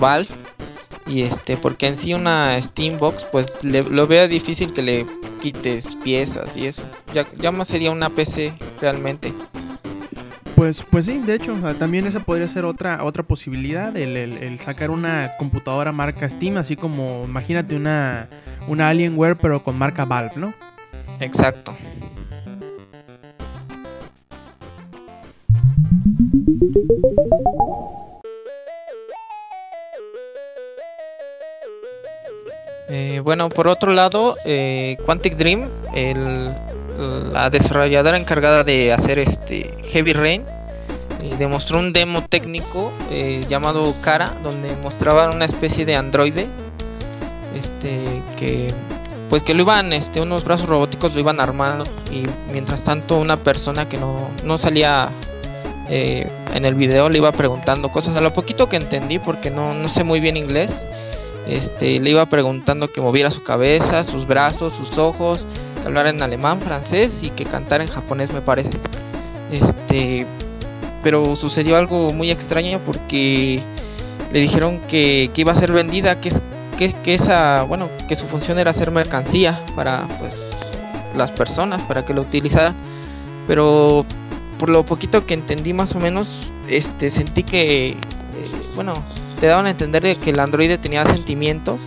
y 1.06 1.22
este 1.22 1.56
porque 1.56 1.86
en 1.86 1.96
sí 1.96 2.14
una 2.14 2.60
Steambox 2.60 3.24
pues 3.24 3.62
lo 3.62 4.06
veo 4.06 4.28
difícil 4.28 4.72
que 4.72 4.82
le 4.82 5.06
quites 5.40 5.96
piezas 5.96 6.56
y 6.56 6.66
eso 6.66 6.82
ya, 7.14 7.26
ya 7.38 7.52
más 7.52 7.68
sería 7.68 7.90
una 7.90 8.10
PC 8.10 8.52
realmente 8.80 9.32
pues, 10.56 10.82
pues 10.90 11.04
sí, 11.04 11.18
de 11.18 11.34
hecho, 11.34 11.54
también 11.78 12.06
esa 12.06 12.20
podría 12.20 12.48
ser 12.48 12.64
otra, 12.64 13.04
otra 13.04 13.22
posibilidad, 13.22 13.94
el, 13.94 14.58
sacar 14.58 14.88
una 14.88 15.32
computadora 15.38 15.92
marca 15.92 16.26
Steam, 16.26 16.56
así 16.56 16.76
como, 16.76 17.24
imagínate 17.26 17.76
una, 17.76 18.30
una 18.66 18.88
Alienware 18.88 19.36
pero 19.36 19.62
con 19.62 19.76
marca 19.76 20.06
Valve, 20.06 20.32
¿no? 20.36 20.54
Exacto. 21.20 21.76
Eh, 32.88 33.20
bueno, 33.22 33.48
por 33.48 33.66
otro 33.66 33.92
lado, 33.92 34.36
eh, 34.44 34.96
Quantic 35.04 35.36
Dream, 35.36 35.68
la 37.32 37.50
desarrolladora 37.50 38.16
encargada 38.16 38.64
de 38.64 38.92
hacer 38.92 39.18
este 39.18 39.74
Heavy 39.90 40.12
Rain, 40.12 40.44
eh, 41.22 41.34
demostró 41.38 41.78
un 41.78 41.92
demo 41.92 42.22
técnico 42.22 42.92
llamado 43.48 43.94
Cara, 44.02 44.32
donde 44.42 44.74
mostraban 44.82 45.34
una 45.34 45.46
especie 45.46 45.84
de 45.84 45.96
androide, 45.96 46.46
este, 47.58 48.22
que 48.36 48.72
pues 49.28 49.42
que 49.42 49.54
lo 49.54 49.62
iban, 49.62 49.92
este, 49.92 50.20
unos 50.20 50.44
brazos 50.44 50.68
robóticos 50.68 51.12
lo 51.12 51.18
iban 51.18 51.40
armando 51.40 51.84
y 52.12 52.22
mientras 52.52 52.84
tanto 52.84 53.18
una 53.18 53.36
persona 53.36 53.88
que 53.88 53.98
no, 53.98 54.28
no 54.44 54.56
salía 54.56 55.08
en 55.88 56.64
el 56.64 56.74
video 56.74 57.08
le 57.08 57.18
iba 57.18 57.32
preguntando 57.32 57.88
cosas. 57.88 58.14
A 58.16 58.20
lo 58.20 58.32
poquito 58.32 58.68
que 58.68 58.76
entendí 58.76 59.18
porque 59.18 59.50
no, 59.50 59.74
no 59.74 59.88
sé 59.88 60.04
muy 60.04 60.20
bien 60.20 60.36
inglés 60.36 60.80
este, 61.48 62.00
le 62.00 62.10
iba 62.10 62.26
preguntando 62.26 62.88
que 62.88 63.00
moviera 63.00 63.30
su 63.30 63.42
cabeza, 63.42 64.02
sus 64.04 64.26
brazos, 64.26 64.72
sus 64.74 64.98
ojos, 64.98 65.44
que 65.80 65.86
hablara 65.86 66.10
en 66.10 66.22
alemán, 66.22 66.60
francés 66.60 67.22
y 67.22 67.30
que 67.30 67.44
cantara 67.44 67.84
en 67.84 67.90
japonés, 67.90 68.32
me 68.32 68.40
parece. 68.40 68.70
Este, 69.52 70.26
pero 71.02 71.36
sucedió 71.36 71.76
algo 71.76 72.12
muy 72.12 72.30
extraño 72.30 72.80
porque 72.84 73.62
le 74.32 74.40
dijeron 74.40 74.80
que, 74.88 75.30
iba 75.36 75.52
a 75.52 75.54
ser 75.54 75.70
vendida, 75.70 76.20
que, 76.20 76.32
que, 76.76 77.14
esa, 77.14 77.62
bueno, 77.62 77.88
que 78.08 78.16
su 78.16 78.26
función 78.26 78.58
era 78.58 78.72
ser 78.72 78.90
mercancía 78.90 79.60
para 79.76 80.06
pues 80.18 80.50
las 81.16 81.30
personas, 81.30 81.80
para 81.82 82.04
que 82.04 82.12
lo 82.12 82.22
utilizaran. 82.22 82.74
Pero 83.46 84.04
por 84.58 84.68
lo 84.68 84.84
poquito 84.84 85.26
que 85.26 85.34
entendí 85.34 85.72
más 85.72 85.94
o 85.94 86.00
menos, 86.00 86.38
este, 86.68 87.10
sentí 87.10 87.44
que, 87.44 87.90
eh, 87.90 87.96
bueno, 88.74 88.94
te 89.36 89.46
daban 89.46 89.66
a 89.66 89.70
entender 89.70 90.02
de 90.02 90.16
que 90.16 90.30
el 90.30 90.40
androide 90.40 90.78
tenía 90.78 91.04
sentimientos 91.04 91.82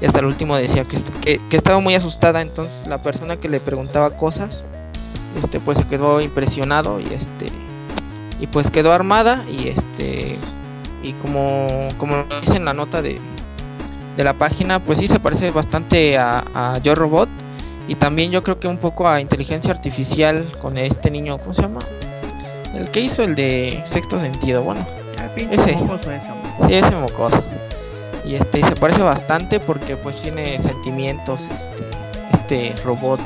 y 0.00 0.06
hasta 0.06 0.18
el 0.18 0.26
último 0.26 0.56
decía 0.56 0.84
que, 0.84 1.38
que, 1.48 1.56
estaba 1.56 1.80
muy 1.80 1.94
asustada 1.94 2.42
entonces 2.42 2.86
la 2.86 3.02
persona 3.02 3.36
que 3.36 3.48
le 3.48 3.60
preguntaba 3.60 4.16
cosas 4.16 4.64
este 5.42 5.60
pues 5.60 5.78
se 5.78 5.84
quedó 5.84 6.20
impresionado 6.20 7.00
y 7.00 7.04
este 7.04 7.46
y 8.40 8.46
pues 8.48 8.70
quedó 8.70 8.92
armada 8.92 9.44
y 9.48 9.68
este 9.68 10.36
y 11.02 11.12
como 11.22 11.88
como 11.98 12.24
dice 12.40 12.56
en 12.56 12.64
la 12.64 12.74
nota 12.74 13.00
de, 13.00 13.18
de 14.16 14.24
la 14.24 14.34
página 14.34 14.80
pues 14.80 14.98
sí 14.98 15.06
se 15.06 15.20
parece 15.20 15.50
bastante 15.50 16.18
a, 16.18 16.44
a 16.54 16.78
Yo 16.78 16.94
Robot 16.94 17.28
y 17.88 17.94
también 17.94 18.30
yo 18.30 18.42
creo 18.42 18.58
que 18.58 18.68
un 18.68 18.78
poco 18.78 19.08
a 19.08 19.20
inteligencia 19.20 19.72
artificial 19.72 20.58
con 20.60 20.78
este 20.78 21.10
niño 21.10 21.38
cómo 21.38 21.54
se 21.54 21.62
llama 21.62 21.80
el 22.74 22.90
que 22.90 23.00
hizo 23.00 23.22
el 23.22 23.34
de 23.34 23.80
sexto 23.84 24.18
sentido 24.18 24.62
bueno 24.62 24.84
ese. 25.36 25.54
ese, 25.54 26.41
Sí, 26.66 26.74
ese 26.74 26.90
mocoso. 26.92 27.42
Y 28.24 28.36
este 28.36 28.62
se 28.62 28.76
parece 28.76 29.02
bastante 29.02 29.58
porque 29.58 29.96
pues 29.96 30.20
tiene 30.20 30.58
sentimientos 30.58 31.48
este 31.52 31.82
este 32.52 32.74
robot 32.84 33.20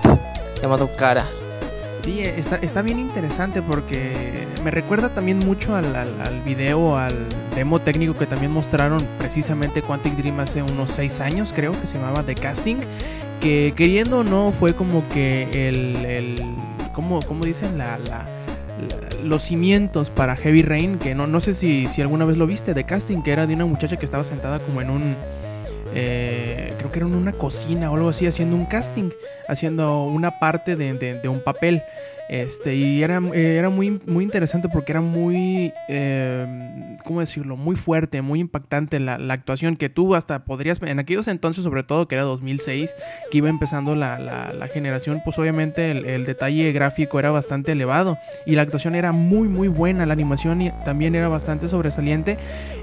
llamado 0.63 0.89
Cara. 0.97 1.25
Sí, 2.03 2.21
está, 2.21 2.57
está 2.57 2.83
bien 2.83 3.01
interesante 3.01 3.63
porque 3.63 4.47
me 4.63 4.71
recuerda 4.71 5.09
también 5.09 5.41
mucho 5.41 5.75
al, 5.75 5.97
al, 5.97 6.41
video, 6.45 6.97
al 6.97 7.15
demo 7.57 7.81
técnico 7.81 8.17
que 8.17 8.27
también 8.27 8.53
mostraron 8.53 9.05
precisamente 9.19 9.83
Quantic 9.83 10.15
Dream 10.15 10.39
hace 10.39 10.63
unos 10.63 10.91
6 10.91 11.21
años, 11.21 11.53
creo 11.55 11.73
que 11.81 11.87
se 11.89 11.99
llamaba 11.99 12.23
The 12.23 12.37
Casting. 12.37 12.77
Que 13.41 13.75
queriendo 13.77 14.21
o 14.21 14.25
no, 14.25 14.53
fue 14.53 14.75
como 14.75 15.07
que 15.09 15.69
el. 15.69 16.05
el 16.07 16.55
¿Cómo, 16.95 17.21
dicen? 17.45 17.77
La, 17.77 17.99
los 19.23 19.43
cimientos 19.43 20.11
para 20.11 20.37
Heavy 20.37 20.63
Rain. 20.63 20.99
Que 20.99 21.15
no, 21.15 21.27
no 21.27 21.41
sé 21.41 21.55
si, 21.55 21.87
si 21.89 22.03
alguna 22.03 22.25
vez 22.25 22.39
lo 22.39 22.47
viste, 22.47 22.75
The 22.75 22.85
Casting, 22.85 23.23
que 23.23 23.33
era 23.33 23.47
de 23.47 23.55
una 23.55 23.67
muchacha 23.67 23.97
que 23.97 24.05
estaba 24.05 24.25
sentada 24.25 24.59
como 24.59 24.81
en 24.81 24.91
un 24.91 25.17
eh, 25.95 26.75
creo 26.77 26.93
que 26.93 26.99
era 26.99 27.09
en 27.09 27.15
una 27.15 27.33
cocina 27.33 27.91
o 27.91 27.95
algo 27.95 28.11
así, 28.11 28.27
haciendo 28.27 28.55
un 28.55 28.67
casting, 28.67 29.11
haciendo 29.49 30.05
una 30.05 30.39
parte 30.39 30.77
de 30.77 31.29
un 31.29 31.41
papel. 31.41 31.83
Este, 32.29 32.75
y 32.75 33.03
era, 33.03 33.21
era 33.35 33.71
muy, 33.71 34.01
muy 34.07 34.25
interesante 34.25 34.69
porque 34.69 34.93
era 34.93 35.01
muy, 35.01 35.73
eh, 35.89 36.99
¿cómo 37.05 37.21
decirlo? 37.21 37.57
Muy 37.57 37.77
fuerte, 37.77 38.21
muy 38.23 38.41
impactante 38.41 38.99
la, 38.99 39.15
actuación 39.37 39.77
que 39.77 39.89
tú 39.89 40.15
hasta 40.15 40.45
podrías, 40.45 40.81
en 40.83 40.99
aquellos 40.99 41.29
entonces 41.29 41.63
sobre 41.63 41.83
todo, 41.83 42.09
que 42.09 42.17
era 42.17 42.25
2006, 42.25 42.97
que 43.31 43.39
iba 43.39 43.49
empezando 43.49 43.95
la, 43.95 44.19
la, 44.19 44.69
generación, 44.69 45.21
pues 45.25 45.39
obviamente 45.39 45.91
el, 45.91 46.27
detalle 46.27 46.73
gráfico 46.73 47.19
era 47.19 47.31
bastante 47.31 47.73
elevado 47.73 48.19
y 48.45 48.57
la 48.57 48.63
actuación 48.63 48.95
era 48.95 49.13
muy, 49.13 49.49
muy 49.49 49.69
buena, 49.69 50.07
la 50.07 50.13
animación 50.13 50.73
también 50.85 51.15
era 51.15 51.29
bastante 51.29 51.69
sobresaliente 51.69 52.39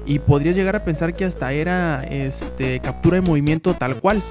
y 0.06 0.20
podrías 0.20 0.56
llegar 0.56 0.76
a 0.76 0.84
pensar 0.84 1.14
que 1.14 1.24
hasta 1.24 1.52
era 1.52 2.04
este, 2.04 2.80
captura 2.80 3.16
de 3.16 3.20
movimiento 3.20 3.74
tal 3.74 3.96
cual. 3.96 4.22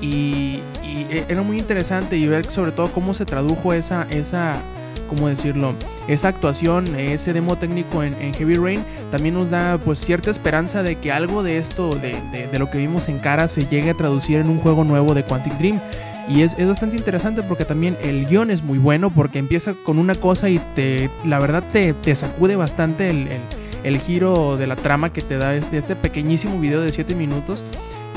Y, 0.00 0.60
e, 0.82 1.24
era 1.28 1.42
muy 1.42 1.58
interesante 1.58 2.16
y 2.16 2.26
ver 2.26 2.50
sobre 2.50 2.72
todo 2.72 2.90
cómo 2.92 3.14
se 3.14 3.24
tradujo 3.24 3.72
esa, 3.72 4.06
esa, 4.10 4.60
¿cómo 5.08 5.28
decirlo? 5.28 5.74
Esa 6.08 6.28
actuación, 6.28 6.96
ese 6.96 7.32
demo 7.32 7.56
técnico 7.56 8.02
en, 8.02 8.34
Heavy 8.34 8.54
Rain, 8.54 8.84
también 9.10 9.34
nos 9.34 9.50
da 9.50 9.78
pues 9.78 9.98
cierta 9.98 10.30
esperanza 10.30 10.82
de 10.82 10.96
que 10.96 11.12
algo 11.12 11.42
de 11.42 11.58
esto, 11.58 11.94
de, 11.94 12.16
de, 12.50 12.58
lo 12.58 12.70
que 12.70 12.78
vimos 12.78 13.08
en 13.08 13.18
cara, 13.18 13.48
se 13.48 13.66
llegue 13.66 13.90
a 13.90 13.94
traducir 13.94 14.38
en 14.38 14.48
un 14.48 14.58
juego 14.58 14.84
nuevo 14.84 15.14
de 15.14 15.22
Quantic 15.22 15.54
Dream. 15.58 15.80
Y 16.28 16.42
es, 16.42 16.56
es, 16.58 16.68
bastante 16.68 16.96
interesante 16.96 17.42
porque 17.42 17.64
también 17.64 17.96
el 18.02 18.26
guion 18.26 18.52
es 18.52 18.62
muy 18.62 18.78
bueno 18.78 19.10
porque 19.10 19.40
empieza 19.40 19.74
con 19.74 19.98
una 19.98 20.14
cosa 20.14 20.48
y 20.48 20.60
te, 20.76 21.10
la 21.24 21.40
verdad 21.40 21.64
te, 21.72 21.92
te 21.92 22.14
sacude 22.14 22.54
bastante 22.54 23.10
el, 23.10 23.26
el, 23.26 23.40
el, 23.82 23.98
giro 23.98 24.56
de 24.56 24.68
la 24.68 24.76
trama 24.76 25.12
que 25.12 25.22
te 25.22 25.38
da 25.38 25.56
este, 25.56 25.78
este 25.78 25.96
pequeñísimo 25.96 26.60
video 26.60 26.82
de 26.82 26.92
7 26.92 27.16
minutos 27.16 27.64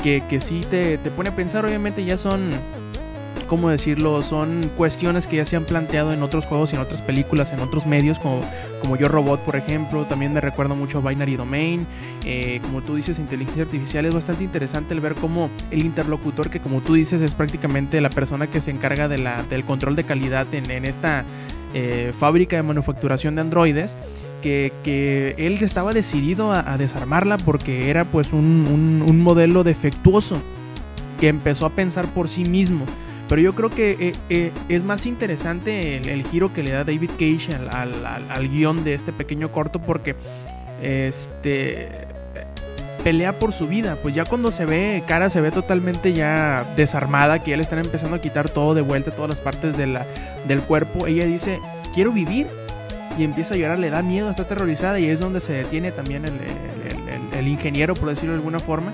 que, 0.04 0.22
que 0.28 0.38
sí 0.38 0.60
te, 0.70 0.98
te 0.98 1.10
pone 1.10 1.30
a 1.30 1.34
pensar, 1.34 1.64
obviamente 1.64 2.04
ya 2.04 2.18
son 2.18 2.50
¿cómo 3.48 3.70
decirlo? 3.70 4.20
Son 4.22 4.70
cuestiones 4.76 5.26
que 5.26 5.36
ya 5.36 5.44
se 5.44 5.56
han 5.56 5.64
planteado 5.64 6.12
en 6.12 6.22
otros 6.22 6.46
juegos 6.46 6.72
y 6.72 6.76
en 6.76 6.82
otras 6.82 7.00
películas, 7.00 7.52
en 7.52 7.60
otros 7.60 7.86
medios, 7.86 8.18
como, 8.18 8.40
como 8.80 8.96
Yo 8.96 9.08
Robot, 9.08 9.40
por 9.40 9.56
ejemplo. 9.56 10.04
También 10.04 10.32
me 10.34 10.40
recuerdo 10.40 10.74
mucho 10.74 10.98
a 10.98 11.08
Binary 11.08 11.36
Domain. 11.36 11.86
Eh, 12.24 12.60
como 12.62 12.82
tú 12.82 12.96
dices, 12.96 13.18
inteligencia 13.18 13.64
artificial. 13.64 14.04
Es 14.06 14.14
bastante 14.14 14.44
interesante 14.44 14.94
el 14.94 15.00
ver 15.00 15.14
cómo 15.14 15.50
el 15.70 15.80
interlocutor, 15.80 16.50
que 16.50 16.60
como 16.60 16.80
tú 16.80 16.94
dices, 16.94 17.22
es 17.22 17.34
prácticamente 17.34 18.00
la 18.00 18.10
persona 18.10 18.46
que 18.46 18.60
se 18.60 18.70
encarga 18.70 19.08
de 19.08 19.18
la, 19.18 19.42
del 19.44 19.64
control 19.64 19.96
de 19.96 20.04
calidad 20.04 20.52
en, 20.52 20.70
en 20.70 20.84
esta 20.84 21.24
eh, 21.74 22.12
fábrica 22.18 22.56
de 22.56 22.62
manufacturación 22.62 23.34
de 23.34 23.42
androides. 23.42 23.96
Que, 24.44 25.34
él 25.38 25.58
estaba 25.62 25.94
decidido 25.94 26.52
a, 26.52 26.76
desarmarla 26.76 27.38
porque 27.38 27.88
era 27.88 28.04
pues 28.04 28.34
un, 28.34 29.02
un, 29.06 29.20
modelo 29.20 29.64
defectuoso 29.64 30.36
que 31.18 31.28
empezó 31.28 31.64
a 31.64 31.70
pensar 31.70 32.06
por 32.08 32.28
sí 32.28 32.44
mismo. 32.44 32.84
Pero 33.26 33.40
yo 33.40 33.54
creo 33.54 33.70
que 33.70 33.96
eh, 33.98 34.12
eh, 34.28 34.52
es 34.68 34.84
más 34.84 35.06
interesante 35.06 35.96
el, 35.96 36.26
giro 36.26 36.52
que 36.52 36.62
le 36.62 36.72
da 36.72 36.84
David 36.84 37.10
Cage 37.12 37.54
al, 37.54 38.04
al, 38.04 38.48
guion 38.50 38.84
de 38.84 38.92
este 38.92 39.12
pequeño 39.14 39.50
corto 39.50 39.78
porque 39.78 40.14
este 40.82 42.06
pelea 43.02 43.38
por 43.38 43.54
su 43.54 43.66
vida. 43.66 43.96
Pues 44.02 44.14
ya 44.14 44.26
cuando 44.26 44.52
se 44.52 44.66
ve, 44.66 45.02
cara 45.08 45.30
se 45.30 45.40
ve 45.40 45.52
totalmente 45.52 46.12
ya 46.12 46.66
desarmada, 46.76 47.38
que 47.38 47.52
ya 47.52 47.56
le 47.56 47.62
están 47.62 47.78
empezando 47.78 48.16
a 48.16 48.20
quitar 48.20 48.50
todo 48.50 48.74
de 48.74 48.82
vuelta, 48.82 49.10
todas 49.10 49.30
las 49.30 49.40
partes 49.40 49.76
de 49.78 49.86
la, 49.86 50.04
del 50.46 50.60
cuerpo. 50.60 51.06
Ella 51.06 51.24
dice, 51.24 51.60
quiero 51.94 52.12
vivir 52.12 52.46
y 53.18 53.24
empieza 53.24 53.54
a 53.54 53.56
llorar, 53.56 53.78
le 53.78 53.90
da 53.90 54.02
miedo, 54.02 54.30
está 54.30 54.42
aterrorizada 54.42 54.98
y 54.98 55.08
es 55.08 55.20
donde 55.20 55.40
se 55.40 55.52
detiene 55.52 55.92
también 55.92 56.24
el, 56.24 57.48
ingeniero, 57.48 57.94
por 57.94 58.08
decirlo 58.08 58.32
de 58.32 58.38
alguna 58.38 58.58
forma. 58.58 58.92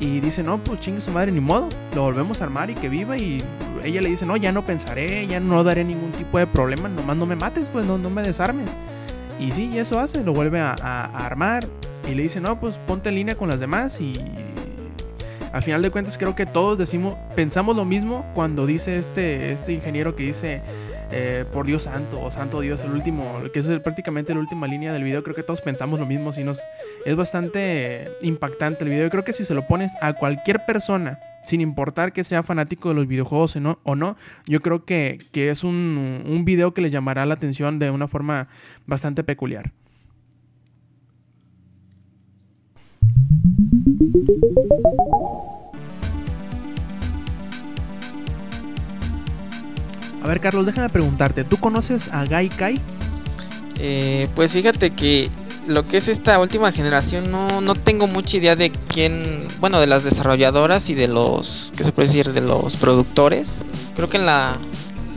Y 0.00 0.20
dice, 0.20 0.42
no, 0.42 0.58
pues 0.58 0.80
chingue 0.80 1.00
su 1.00 1.10
madre, 1.10 1.32
ni 1.32 1.40
modo, 1.40 1.68
lo 1.94 2.02
volvemos 2.02 2.40
a 2.40 2.44
armar 2.44 2.70
y 2.70 2.74
que 2.74 2.88
viva. 2.88 3.16
Y 3.16 3.42
ella 3.84 4.00
le 4.00 4.08
dice, 4.08 4.26
no, 4.26 4.36
ya 4.36 4.52
no 4.52 4.62
pensaré, 4.62 5.26
ya 5.26 5.40
no 5.40 5.62
daré 5.64 5.84
ningún 5.84 6.12
tipo 6.12 6.38
de 6.38 6.46
problema, 6.46 6.88
nomás 6.88 7.16
no 7.16 7.26
me 7.26 7.36
mates, 7.36 7.68
pues 7.68 7.84
no, 7.84 7.98
no 7.98 8.10
me 8.10 8.22
desarmes. 8.22 8.68
Y 9.38 9.52
sí, 9.52 9.76
eso 9.76 9.98
hace, 9.98 10.22
lo 10.22 10.32
vuelve 10.32 10.60
a, 10.60 11.04
armar 11.26 11.66
y 12.08 12.14
le 12.14 12.22
dice, 12.22 12.40
no, 12.40 12.58
pues 12.58 12.76
ponte 12.86 13.08
en 13.08 13.16
línea 13.16 13.34
con 13.36 13.48
las 13.48 13.60
demás 13.60 14.00
y 14.00 14.14
al 15.52 15.62
final 15.62 15.82
de 15.82 15.90
cuentas 15.90 16.16
creo 16.16 16.34
que 16.34 16.46
todos 16.46 16.78
decimos, 16.78 17.16
pensamos 17.36 17.76
lo 17.76 17.84
mismo 17.84 18.24
cuando 18.34 18.66
dice 18.66 18.96
este, 18.96 19.52
este 19.52 19.72
ingeniero 19.72 20.16
que 20.16 20.24
dice, 20.24 20.62
eh, 21.12 21.44
por 21.52 21.66
Dios 21.66 21.84
santo 21.84 22.20
o 22.20 22.30
santo 22.30 22.60
Dios, 22.60 22.80
el 22.82 22.90
último, 22.90 23.42
que 23.52 23.58
es 23.58 23.68
prácticamente 23.80 24.32
la 24.32 24.40
última 24.40 24.66
línea 24.66 24.92
del 24.92 25.04
video, 25.04 25.22
creo 25.22 25.36
que 25.36 25.42
todos 25.42 25.60
pensamos 25.60 26.00
lo 26.00 26.06
mismo, 26.06 26.32
si 26.32 26.42
nos, 26.42 26.62
es 27.04 27.14
bastante 27.14 28.08
impactante 28.22 28.84
el 28.84 28.90
video, 28.90 29.10
creo 29.10 29.22
que 29.22 29.32
si 29.32 29.44
se 29.44 29.54
lo 29.54 29.66
pones 29.66 29.92
a 30.00 30.14
cualquier 30.14 30.64
persona, 30.66 31.18
sin 31.44 31.60
importar 31.60 32.12
que 32.12 32.24
sea 32.24 32.42
fanático 32.42 32.88
de 32.88 32.94
los 32.94 33.06
videojuegos 33.06 33.56
o 33.56 33.94
no, 33.94 34.16
yo 34.46 34.60
creo 34.60 34.84
que, 34.84 35.18
que 35.32 35.50
es 35.50 35.64
un, 35.64 36.24
un 36.26 36.44
video 36.44 36.72
que 36.72 36.80
le 36.80 36.90
llamará 36.90 37.26
la 37.26 37.34
atención 37.34 37.78
de 37.78 37.90
una 37.90 38.08
forma 38.08 38.48
bastante 38.86 39.22
peculiar. 39.22 39.72
A 50.22 50.26
ver, 50.26 50.40
Carlos, 50.40 50.66
déjame 50.66 50.88
preguntarte, 50.88 51.44
¿tú 51.44 51.56
conoces 51.56 52.08
a 52.12 52.24
Gaikai? 52.24 52.80
Eh, 53.78 54.28
pues 54.34 54.52
fíjate 54.52 54.90
que 54.90 55.28
lo 55.66 55.86
que 55.88 55.96
es 55.96 56.08
esta 56.08 56.38
última 56.38 56.70
generación 56.72 57.30
no, 57.30 57.60
no 57.60 57.74
tengo 57.74 58.06
mucha 58.06 58.36
idea 58.36 58.56
de 58.56 58.70
quién, 58.70 59.46
bueno, 59.60 59.80
de 59.80 59.86
las 59.86 60.04
desarrolladoras 60.04 60.88
y 60.90 60.94
de 60.94 61.08
los, 61.08 61.72
¿qué 61.76 61.84
se 61.84 61.92
puede 61.92 62.08
decir? 62.08 62.32
De 62.32 62.40
los 62.40 62.76
productores. 62.76 63.62
Creo 63.96 64.08
que 64.08 64.16
en 64.16 64.26
la, 64.26 64.58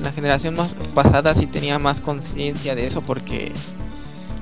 la 0.01 0.11
generación 0.11 0.55
más 0.55 0.75
pasada 0.93 1.33
sí 1.35 1.45
tenía 1.47 1.79
más 1.79 2.01
conciencia 2.01 2.75
de 2.75 2.85
eso 2.85 3.01
porque, 3.01 3.51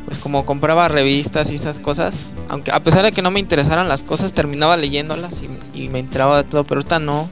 pues 0.06 0.18
como 0.18 0.46
compraba 0.46 0.88
revistas 0.88 1.52
y 1.52 1.56
esas 1.56 1.80
cosas, 1.80 2.34
aunque 2.50 2.72
a 2.72 2.82
pesar 2.82 3.04
de 3.04 3.12
que 3.12 3.22
no 3.22 3.32
me 3.32 3.40
interesaran 3.40 3.88
las 3.88 4.04
cosas, 4.04 4.34
terminaba 4.34 4.78
leyéndolas 4.78 5.42
y, 5.74 5.88
me 5.88 6.00
enteraba 6.00 6.44
de 6.44 6.50
todo, 6.50 6.64
pero 6.64 6.80
ahorita 6.80 7.00
no, 7.00 7.30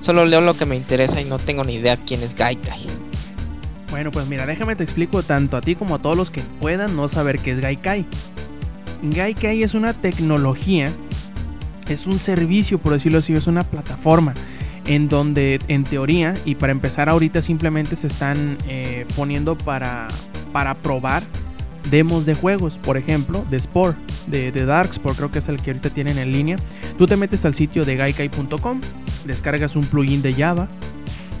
Solo 0.00 0.24
leo 0.24 0.40
lo 0.40 0.54
que 0.54 0.66
me 0.66 0.76
interesa 0.76 1.20
y 1.20 1.24
no 1.24 1.38
tengo 1.38 1.64
ni 1.64 1.74
idea 1.74 1.96
quién 1.96 2.22
es 2.22 2.34
Gaikai. 2.34 2.86
Bueno, 3.90 4.10
pues 4.10 4.26
mira, 4.26 4.46
déjame 4.46 4.76
te 4.76 4.82
explico 4.82 5.22
tanto 5.22 5.56
a 5.56 5.60
ti 5.60 5.74
como 5.74 5.94
a 5.94 5.98
todos 5.98 6.16
los 6.16 6.30
que 6.30 6.42
puedan 6.60 6.96
no 6.96 7.08
saber 7.08 7.38
qué 7.38 7.52
es 7.52 7.60
Gaikai. 7.60 8.04
Gaikai 9.02 9.62
es 9.62 9.74
una 9.74 9.92
tecnología, 9.92 10.90
es 11.88 12.06
un 12.06 12.18
servicio, 12.18 12.78
por 12.78 12.92
decirlo 12.92 13.18
así, 13.18 13.32
es 13.32 13.46
una 13.46 13.62
plataforma 13.62 14.34
en 14.86 15.08
donde 15.08 15.60
en 15.68 15.84
teoría 15.84 16.34
y 16.44 16.54
para 16.54 16.72
empezar 16.72 17.08
ahorita 17.08 17.42
simplemente 17.42 17.96
se 17.96 18.06
están 18.06 18.56
eh, 18.68 19.06
poniendo 19.16 19.56
para, 19.56 20.08
para 20.52 20.74
probar 20.74 21.22
demos 21.90 22.26
de 22.26 22.34
juegos, 22.34 22.78
por 22.78 22.96
ejemplo, 22.96 23.44
de 23.50 23.56
Sport, 23.56 23.96
de, 24.26 24.52
de 24.52 24.64
Darksport, 24.64 25.16
creo 25.16 25.30
que 25.30 25.38
es 25.38 25.48
el 25.48 25.60
que 25.60 25.70
ahorita 25.70 25.90
tienen 25.90 26.18
en 26.18 26.32
línea. 26.32 26.56
Tú 26.98 27.06
te 27.06 27.16
metes 27.16 27.44
al 27.44 27.54
sitio 27.54 27.84
de 27.84 27.96
gaikai.com, 27.96 28.80
descargas 29.24 29.76
un 29.76 29.84
plugin 29.84 30.22
de 30.22 30.32
Java, 30.32 30.68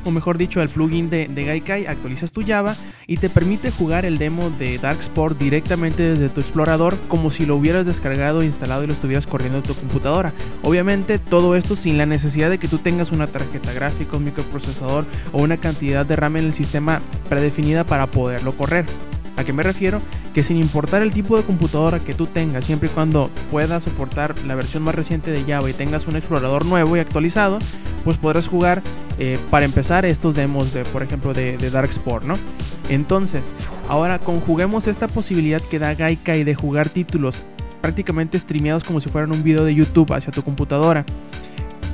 o 0.06 0.10
mejor 0.12 0.38
dicho, 0.38 0.62
el 0.62 0.68
plugin 0.68 1.10
de, 1.10 1.26
Gaikai, 1.26 1.86
actualizas 1.86 2.30
tu 2.30 2.46
Java 2.46 2.76
y 3.08 3.16
te 3.16 3.28
permite 3.28 3.72
jugar 3.72 4.04
el 4.04 4.18
demo 4.18 4.50
de 4.50 4.78
Darksport 4.78 5.36
directamente 5.36 6.02
desde 6.02 6.28
tu 6.28 6.40
explorador 6.40 6.96
como 7.08 7.30
si 7.30 7.44
lo 7.44 7.56
hubieras 7.56 7.86
descargado, 7.86 8.44
instalado 8.44 8.84
y 8.84 8.86
lo 8.86 8.92
estuvieras 8.92 9.26
corriendo 9.26 9.58
en 9.58 9.64
tu 9.64 9.74
computadora. 9.74 10.32
Obviamente 10.62 11.18
todo 11.18 11.56
esto 11.56 11.74
sin 11.74 11.98
la 11.98 12.06
necesidad 12.06 12.50
de 12.50 12.58
que 12.58 12.68
tú 12.68 12.78
tengas 12.78 13.10
una 13.10 13.26
tarjeta 13.26 13.72
gráfica, 13.72 14.16
un 14.16 14.24
microprocesador 14.24 15.04
o 15.32 15.42
una 15.42 15.56
cantidad 15.56 16.06
de 16.06 16.14
RAM 16.14 16.36
en 16.36 16.44
el 16.46 16.54
sistema 16.54 17.00
predefinida 17.28 17.82
para 17.84 18.06
poderlo 18.06 18.56
correr. 18.56 18.86
¿A 19.36 19.44
qué 19.44 19.52
me 19.52 19.62
refiero? 19.62 20.00
Que 20.34 20.42
sin 20.42 20.56
importar 20.56 21.02
el 21.02 21.12
tipo 21.12 21.36
de 21.36 21.42
computadora 21.42 22.00
que 22.00 22.14
tú 22.14 22.26
tengas, 22.26 22.64
siempre 22.64 22.88
y 22.88 22.92
cuando 22.92 23.30
puedas 23.50 23.84
soportar 23.84 24.34
la 24.46 24.54
versión 24.54 24.82
más 24.82 24.94
reciente 24.94 25.30
de 25.30 25.44
Java 25.44 25.68
y 25.68 25.74
tengas 25.74 26.06
un 26.06 26.16
explorador 26.16 26.64
nuevo 26.64 26.96
y 26.96 27.00
actualizado, 27.00 27.58
pues 28.04 28.16
podrás 28.16 28.48
jugar 28.48 28.82
eh, 29.18 29.38
para 29.50 29.64
empezar 29.64 30.04
estos 30.06 30.34
demos 30.34 30.72
de, 30.72 30.84
por 30.84 31.02
ejemplo, 31.02 31.34
de, 31.34 31.56
de 31.58 31.70
Dark 31.70 31.90
¿no? 32.24 32.34
Entonces, 32.88 33.52
ahora 33.88 34.18
conjuguemos 34.18 34.86
esta 34.86 35.08
posibilidad 35.08 35.60
que 35.60 35.78
da 35.78 35.94
Gaikai 35.94 36.44
de 36.44 36.54
jugar 36.54 36.88
títulos 36.88 37.42
prácticamente 37.80 38.38
streameados 38.38 38.84
como 38.84 39.00
si 39.00 39.08
fueran 39.08 39.32
un 39.32 39.42
video 39.42 39.64
de 39.64 39.74
YouTube 39.74 40.12
hacia 40.12 40.32
tu 40.32 40.42
computadora 40.42 41.04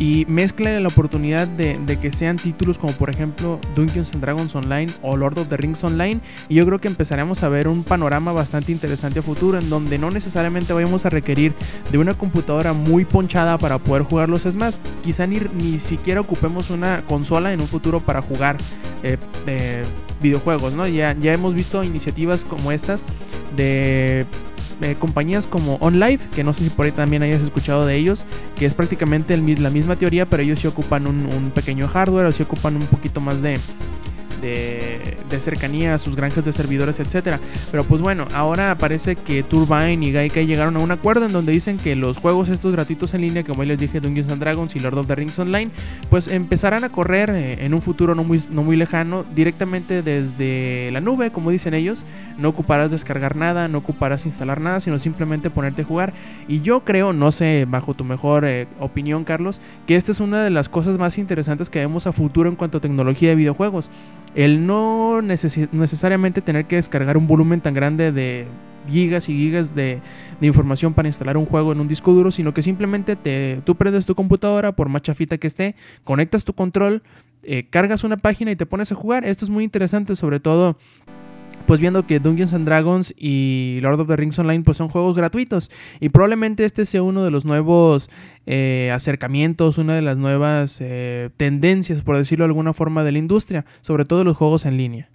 y 0.03 0.27
mezcla 0.27 0.81
la 0.81 0.89
oportunidad 0.89 1.47
de, 1.47 1.79
que 2.01 2.11
sean 2.11 2.35
títulos 2.35 2.77
como 2.77 2.93
por 2.95 3.09
ejemplo 3.09 3.61
Dungeons 3.77 4.13
and 4.13 4.21
Dragons 4.21 4.53
Online 4.57 4.93
o 5.01 5.17
Lord 5.17 5.39
of 5.39 5.49
the 5.49 5.57
Rings 5.57 5.85
Online 5.85 6.19
y 6.49 6.57
yo 6.57 6.67
creo 6.67 6.81
que 6.81 6.89
empezaremos 6.89 7.45
a 7.45 7.49
ver 7.49 7.69
un 7.69 7.85
panorama 7.85 8.33
bastante 8.33 8.73
interesante 8.73 9.21
a 9.21 9.23
futuro 9.23 9.61
en 9.61 9.71
donde 9.71 9.99
no 9.99 10.11
necesariamente 10.11 10.73
vayamos 10.73 11.07
a 11.07 11.11
requerir 11.11 11.53
de 11.93 11.99
una 11.99 12.15
computadora 12.15 12.73
muy 12.73 13.05
ponchada 13.05 13.59
para 13.59 13.79
poder 13.79 14.03
jugarlos. 14.03 14.45
Es 14.45 14.57
más 14.57 14.81
quizá 15.05 15.29
ni, 15.29 15.39
ni 15.55 15.79
siquiera 15.79 16.21
ocupemos 16.21 16.71
una 16.71 17.03
consola 17.03 17.53
en 17.53 17.61
un 17.61 17.69
futuro 17.69 18.01
para 18.01 18.23
jugar 18.23 18.57
eh, 19.05 19.19
eh, 19.47 19.85
videojuegos 20.21 20.73
no 20.73 20.87
ya, 20.89 21.17
ya 21.17 21.33
hemos 21.33 21.55
visto 21.55 21.83
iniciativas 21.85 22.45
como 22.45 22.73
estas 22.73 23.05
de 23.57 24.27
eh, 24.83 24.97
compañías 24.99 25.47
como 25.47 25.77
OnLive, 25.77 26.21
que 26.35 26.45
no 26.45 26.55
sé 26.55 26.65
si 26.65 26.71
por 26.71 26.87
ahí 26.87 26.93
también 26.93 27.23
hayas 27.23 27.43
escuchado 27.43 27.87
de 27.87 27.97
ellos, 27.97 28.25
que 28.59 28.67
es 28.67 28.75
prácticamente 28.75 29.37
la 29.37 29.71
misma 29.71 29.97
teoría, 29.97 30.27
pero 30.27 30.43
ellos 30.43 30.61
sí 30.61 30.67
ocupan 30.67 31.07
un, 31.07 31.27
un 31.27 31.51
pequeño 31.51 31.89
hardware 31.89 32.27
o 32.27 32.33
sí 32.33 32.43
ocupan 32.43 32.77
un 32.77 32.87
poquito 32.87 33.21
más 33.21 33.43
de, 33.43 33.59
de, 34.43 35.41
cercanía 35.41 35.95
a 35.95 35.99
sus 35.99 36.15
granjas 36.15 36.45
de 36.45 36.53
servidores, 36.53 37.01
etcétera. 37.01 37.41
Pero 37.71 37.85
pues 37.85 38.03
bueno, 38.03 38.27
ahora 38.35 38.77
parece 38.77 39.17
que 39.17 39.43
Turbine 39.43 40.05
y 40.05 40.13
Gaikai 40.13 40.47
llegaron 40.47 40.77
a 40.77 40.81
un 40.81 40.91
acuerdo 40.91 41.25
en 41.25 41.33
donde 41.33 41.53
dicen 41.53 41.79
que 41.79 41.97
los 41.97 42.19
juegos 42.19 42.51
estos 42.51 42.73
gratuitos 42.73 43.15
en 43.15 43.23
línea, 43.23 43.43
como 43.43 43.65
les 43.65 43.79
dije, 43.79 44.01
Dungeons 44.01 44.31
and 44.31 44.41
Dragons 44.41 44.77
y 44.77 44.81
Lord 44.81 44.99
of 44.99 45.07
the 45.07 45.15
Rings 45.15 45.39
Online, 45.39 45.71
pues 46.11 46.29
empezarán 46.29 46.85
a 46.85 46.91
correr 46.91 47.31
eh, 47.31 47.65
en 47.65 47.73
un 47.73 47.81
futuro 47.81 48.15
no 48.15 48.25
muy, 48.25 48.43
no 48.51 48.63
muy 48.63 48.77
lejano 48.77 49.25
directamente 49.35 50.03
desde 50.03 50.91
la 50.93 51.01
nube, 51.01 51.31
como 51.31 51.51
dicen 51.51 51.73
ellos. 51.75 52.05
No 52.39 52.51
ocuparás 52.51 52.91
descargar 52.91 53.37
nada, 53.37 53.69
no 53.69 53.79
ocuparás 53.79 54.27
instalar 54.27 54.61
nada, 54.61 54.81
sino 54.81 54.99
simplemente 54.99 55.49
ponerte 55.49 55.83
a 55.83 55.85
jugar. 55.85 56.13
Y 56.49 56.61
yo 56.61 56.81
creo, 56.85 57.13
no 57.13 57.33
sé, 57.33 57.67
bajo 57.69 57.95
tu 57.95 58.05
mejor 58.05 58.45
eh, 58.45 58.67
opinión, 58.81 59.25
Carlos, 59.25 59.61
que 59.87 59.97
esta 59.97 60.13
es 60.13 60.21
una 60.21 60.43
de 60.45 60.51
las 60.51 60.69
cosas 60.69 60.99
más 60.99 61.19
interesantes 61.19 61.71
que 61.71 61.79
vemos 61.79 62.07
a 62.07 62.13
futuro 62.13 62.49
en 62.49 62.57
cuanto 62.57 62.79
a 62.79 62.81
tecnología 62.81 63.31
de 63.31 63.37
videojuegos 63.37 63.91
el 64.35 64.67
no 64.67 65.21
necesariamente 65.23 66.41
tener 66.41 66.67
que 66.67 66.77
descargar 66.77 67.17
un 67.17 67.27
volumen 67.27 67.61
tan 67.61 67.75
grande 67.75 68.13
de 68.13 68.47
gigas 68.89 69.29
y 69.29 69.37
gigas 69.37 69.75
de, 69.75 70.01
información 70.41 70.93
para 70.95 71.09
instalar 71.09 71.37
un 71.37 71.47
juego 71.47 71.73
en 71.73 71.81
un 71.81 71.89
disco 71.89 72.13
duro, 72.13 72.31
sino 72.31 72.53
que 72.53 72.63
simplemente 72.63 73.15
te, 73.15 73.61
tú 73.65 73.77
prendes 73.77 74.07
tu 74.07 74.15
computadora, 74.15 74.73
por 74.73 74.89
más 74.89 75.03
chafita 75.03 75.39
que 75.39 75.47
esté, 75.47 75.77
conectas 76.05 76.45
tu 76.45 76.53
control, 76.53 77.03
eh, 77.45 77.67
cargas 77.71 78.03
una 78.03 78.17
página 78.17 78.51
y 78.51 78.57
te 78.57 78.67
pones 78.67 78.91
a 78.91 78.95
jugar. 78.95 79.25
Esto 79.25 79.45
es 79.45 79.51
muy 79.51 79.65
interesante, 79.65 80.17
sobre 80.17 80.41
todo 80.41 80.79
pues 81.73 81.81
viendo 81.81 82.07
que 82.07 82.21
Dungeons 82.21 82.53
and 82.53 82.67
Dragons 82.67 83.15
y 83.17 83.79
Lord 83.81 83.99
of 84.01 84.07
the 84.07 84.15
Rings 84.15 84.39
Online 84.39 84.63
pues 84.63 84.77
son 84.77 84.91
juegos 84.91 85.17
gratuitos 85.17 85.71
y 86.01 86.11
probablemente 86.11 86.67
este 86.67 86.85
sea 86.85 87.03
uno 87.03 87.25
de 87.25 87.31
los 87.31 87.47
nuevos 87.47 88.11
eh, 88.45 88.91
acercamientos, 88.93 89.79
una 89.79 89.95
de 89.95 90.03
las 90.03 90.19
nuevas 90.19 90.83
eh, 90.83 91.31
tendencias, 91.39 92.03
por 92.03 92.19
decirlo 92.19 92.43
de 92.43 92.49
alguna 92.51 92.75
forma, 92.75 93.05
de 93.05 93.13
la 93.13 93.19
industria, 93.19 93.65
sobre 93.81 94.05
todo 94.05 94.23
los 94.23 94.37
juegos 94.37 94.67
en 94.67 94.77
línea. 94.77 95.09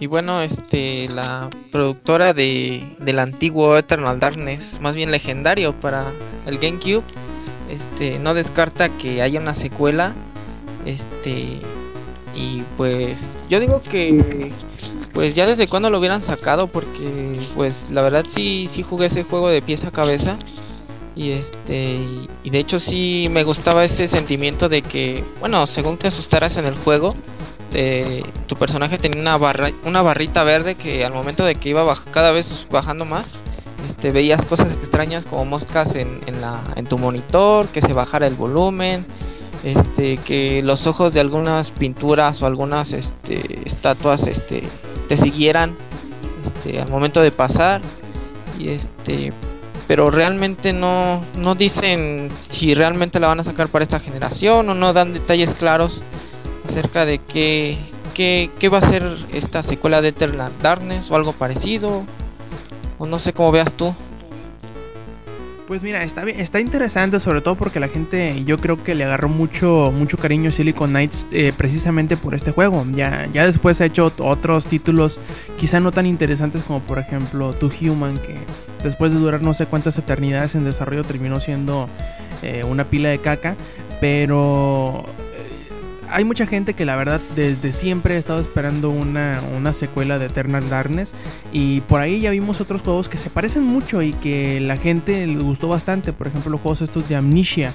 Y 0.00 0.06
bueno, 0.06 0.40
este, 0.40 1.08
la 1.08 1.50
productora 1.70 2.32
de, 2.32 2.96
del 3.00 3.18
antiguo 3.18 3.76
Eternal 3.76 4.18
Darkness, 4.18 4.80
más 4.80 4.96
bien 4.96 5.10
legendario 5.10 5.74
para 5.74 6.06
el 6.46 6.56
GameCube, 6.56 7.04
este, 7.70 8.18
no 8.18 8.34
descarta 8.34 8.88
que 8.88 9.22
haya 9.22 9.40
una 9.40 9.54
secuela. 9.54 10.12
Este, 10.84 11.60
y 12.34 12.62
pues 12.76 13.36
yo 13.48 13.58
digo 13.60 13.82
que 13.82 14.52
pues 15.12 15.34
ya 15.34 15.46
desde 15.46 15.68
cuando 15.68 15.88
lo 15.88 15.98
hubieran 15.98 16.20
sacado 16.20 16.66
porque 16.66 17.40
pues 17.54 17.88
la 17.90 18.02
verdad 18.02 18.26
sí 18.28 18.66
sí 18.68 18.82
jugué 18.82 19.06
ese 19.06 19.24
juego 19.24 19.48
de 19.48 19.62
pieza 19.62 19.88
a 19.88 19.90
cabeza 19.90 20.36
y 21.14 21.30
este 21.30 21.98
y 22.42 22.50
de 22.50 22.58
hecho 22.58 22.78
sí 22.78 23.28
me 23.30 23.42
gustaba 23.42 23.84
ese 23.84 24.06
sentimiento 24.06 24.68
de 24.68 24.82
que 24.82 25.24
bueno 25.40 25.66
según 25.66 25.96
te 25.96 26.08
asustaras 26.08 26.58
en 26.58 26.66
el 26.66 26.76
juego 26.76 27.16
tu 28.46 28.56
personaje 28.56 28.98
tenía 28.98 29.20
una 29.20 29.38
barra 29.38 29.70
una 29.84 30.02
barrita 30.02 30.44
verde 30.44 30.74
que 30.74 31.04
al 31.04 31.14
momento 31.14 31.44
de 31.44 31.54
que 31.54 31.70
iba 31.70 31.96
cada 32.10 32.30
vez 32.30 32.66
bajando 32.70 33.06
más 33.06 33.38
este, 33.86 34.10
veías 34.10 34.44
cosas 34.44 34.72
extrañas 34.72 35.24
como 35.24 35.44
moscas 35.44 35.94
en, 35.94 36.20
la, 36.40 36.60
en 36.74 36.86
tu 36.86 36.98
monitor, 36.98 37.68
que 37.68 37.80
se 37.80 37.92
bajara 37.92 38.26
el 38.26 38.34
volumen, 38.34 39.04
este, 39.64 40.16
que 40.18 40.62
los 40.62 40.86
ojos 40.86 41.14
de 41.14 41.20
algunas 41.20 41.70
pinturas 41.70 42.42
o 42.42 42.46
algunas 42.46 42.92
este, 42.92 43.60
estatuas 43.64 44.28
te 45.08 45.16
siguieran 45.16 45.76
este, 46.44 46.80
al 46.80 46.88
momento 46.88 47.22
de 47.22 47.30
pasar. 47.30 47.80
Pero 49.86 50.10
realmente 50.10 50.72
no, 50.72 51.22
dicen 51.56 52.28
si 52.48 52.74
realmente 52.74 53.20
la 53.20 53.28
van 53.28 53.40
a 53.40 53.44
sacar 53.44 53.68
para 53.68 53.84
esta 53.84 54.00
generación 54.00 54.68
o 54.68 54.74
no 54.74 54.92
dan 54.92 55.12
detalles 55.12 55.54
claros 55.54 56.02
acerca 56.68 57.06
de 57.06 57.18
qué 57.18 58.68
va 58.68 58.78
a 58.78 58.82
ser 58.82 59.26
esta 59.32 59.62
secuela 59.62 60.00
de 60.00 60.08
Eternal 60.08 60.52
Darkness 60.60 61.10
o 61.10 61.16
algo 61.16 61.32
parecido 61.32 62.04
o 62.98 63.06
no 63.06 63.18
sé 63.18 63.32
cómo 63.32 63.52
veas 63.52 63.72
tú. 63.72 63.94
Pues 65.66 65.82
mira, 65.82 66.04
está, 66.04 66.22
está 66.22 66.60
interesante, 66.60 67.18
sobre 67.18 67.40
todo 67.40 67.56
porque 67.56 67.80
la 67.80 67.88
gente, 67.88 68.44
yo 68.44 68.56
creo 68.56 68.84
que 68.84 68.94
le 68.94 69.02
agarró 69.02 69.28
mucho, 69.28 69.92
mucho 69.92 70.16
cariño 70.16 70.52
Silicon 70.52 70.90
Knights 70.90 71.26
eh, 71.32 71.52
precisamente 71.56 72.16
por 72.16 72.36
este 72.36 72.52
juego. 72.52 72.86
Ya, 72.92 73.28
ya 73.32 73.44
después 73.44 73.80
ha 73.80 73.86
hecho 73.86 74.12
otros 74.18 74.66
títulos, 74.66 75.18
quizá 75.58 75.80
no 75.80 75.90
tan 75.90 76.06
interesantes 76.06 76.62
como 76.62 76.78
por 76.80 77.00
ejemplo 77.00 77.52
To 77.52 77.68
Human, 77.80 78.16
que 78.18 78.36
después 78.84 79.12
de 79.12 79.18
durar 79.18 79.42
no 79.42 79.54
sé 79.54 79.66
cuántas 79.66 79.98
eternidades 79.98 80.54
en 80.54 80.62
desarrollo 80.62 81.02
terminó 81.02 81.40
siendo 81.40 81.88
eh, 82.42 82.62
una 82.64 82.84
pila 82.84 83.08
de 83.08 83.18
caca. 83.18 83.56
Pero 84.00 85.04
hay 86.10 86.24
mucha 86.24 86.46
gente 86.46 86.74
que 86.74 86.84
la 86.84 86.96
verdad 86.96 87.20
desde 87.34 87.72
siempre 87.72 88.14
ha 88.14 88.18
estado 88.18 88.40
esperando 88.40 88.90
una, 88.90 89.40
una, 89.56 89.72
secuela 89.72 90.18
de 90.18 90.26
Eternal 90.26 90.68
Darkness 90.68 91.14
y 91.52 91.80
por 91.82 92.00
ahí 92.00 92.20
ya 92.20 92.30
vimos 92.30 92.60
otros 92.60 92.82
juegos 92.82 93.08
que 93.08 93.18
se 93.18 93.30
parecen 93.30 93.62
mucho 93.64 94.02
y 94.02 94.12
que 94.12 94.60
la 94.60 94.76
gente 94.76 95.26
le 95.26 95.42
gustó 95.42 95.68
bastante, 95.68 96.12
por 96.12 96.28
ejemplo 96.28 96.50
los 96.50 96.60
juegos 96.60 96.82
estos 96.82 97.08
de 97.08 97.16
Amnesia 97.16 97.72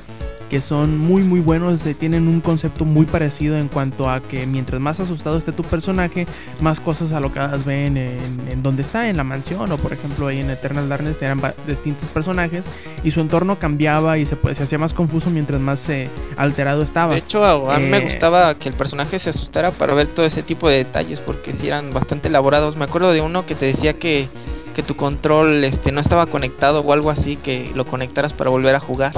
que 0.51 0.59
son 0.59 0.97
muy 0.97 1.23
muy 1.23 1.39
buenos, 1.39 1.85
eh, 1.85 1.93
tienen 1.93 2.27
un 2.27 2.41
concepto 2.41 2.83
muy 2.83 3.05
parecido 3.05 3.57
en 3.57 3.69
cuanto 3.69 4.09
a 4.09 4.19
que 4.19 4.45
mientras 4.45 4.81
más 4.81 4.99
asustado 4.99 5.37
esté 5.37 5.53
tu 5.53 5.63
personaje, 5.63 6.25
más 6.59 6.81
cosas 6.81 7.13
alocadas 7.13 7.63
ven 7.63 7.95
en, 7.95 8.61
donde 8.61 8.81
está, 8.81 9.07
en 9.07 9.15
la 9.15 9.23
mansión 9.23 9.71
o 9.71 9.77
por 9.77 9.93
ejemplo 9.93 10.27
ahí 10.27 10.41
en 10.41 10.49
Eternal 10.49 10.89
Darkness 10.89 11.21
eran 11.21 11.41
distintos 11.65 12.09
personajes 12.09 12.67
y 13.01 13.11
su 13.11 13.21
entorno 13.21 13.59
cambiaba 13.59 14.17
y 14.17 14.25
se, 14.25 14.35
se 14.53 14.63
hacía 14.63 14.77
más 14.77 14.93
confuso 14.93 15.29
mientras 15.29 15.61
más 15.61 15.87
eh, 15.87 16.09
alterado 16.35 16.83
estaba. 16.83 17.13
De 17.13 17.19
hecho 17.19 17.45
a, 17.45 17.77
mí 17.79 17.85
me 17.85 17.99
eh, 17.99 18.01
gustaba 18.01 18.53
que 18.55 18.67
el 18.67 18.75
personaje 18.75 19.19
se 19.19 19.29
asustara 19.29 19.71
para 19.71 19.93
ver 19.93 20.07
todo 20.07 20.25
ese 20.25 20.43
tipo 20.43 20.67
de 20.67 20.75
detalles 20.75 21.21
porque 21.21 21.53
si 21.53 21.67
eran 21.67 21.91
bastante 21.91 22.27
elaborados. 22.27 22.75
Me 22.75 22.83
acuerdo 22.83 23.13
de 23.13 23.21
uno 23.21 23.45
que 23.45 23.55
te 23.55 23.67
decía 23.67 23.93
que 23.93 24.27
que 24.73 24.83
tu 24.83 24.95
control 24.95 25.63
este 25.63 25.91
no 25.91 25.99
estaba 25.99 26.25
conectado 26.27 26.79
o 26.79 26.93
algo 26.93 27.09
así 27.09 27.35
que 27.35 27.69
lo 27.75 27.85
conectaras 27.85 28.31
para 28.31 28.49
volver 28.49 28.73
a 28.73 28.79
jugar 28.79 29.11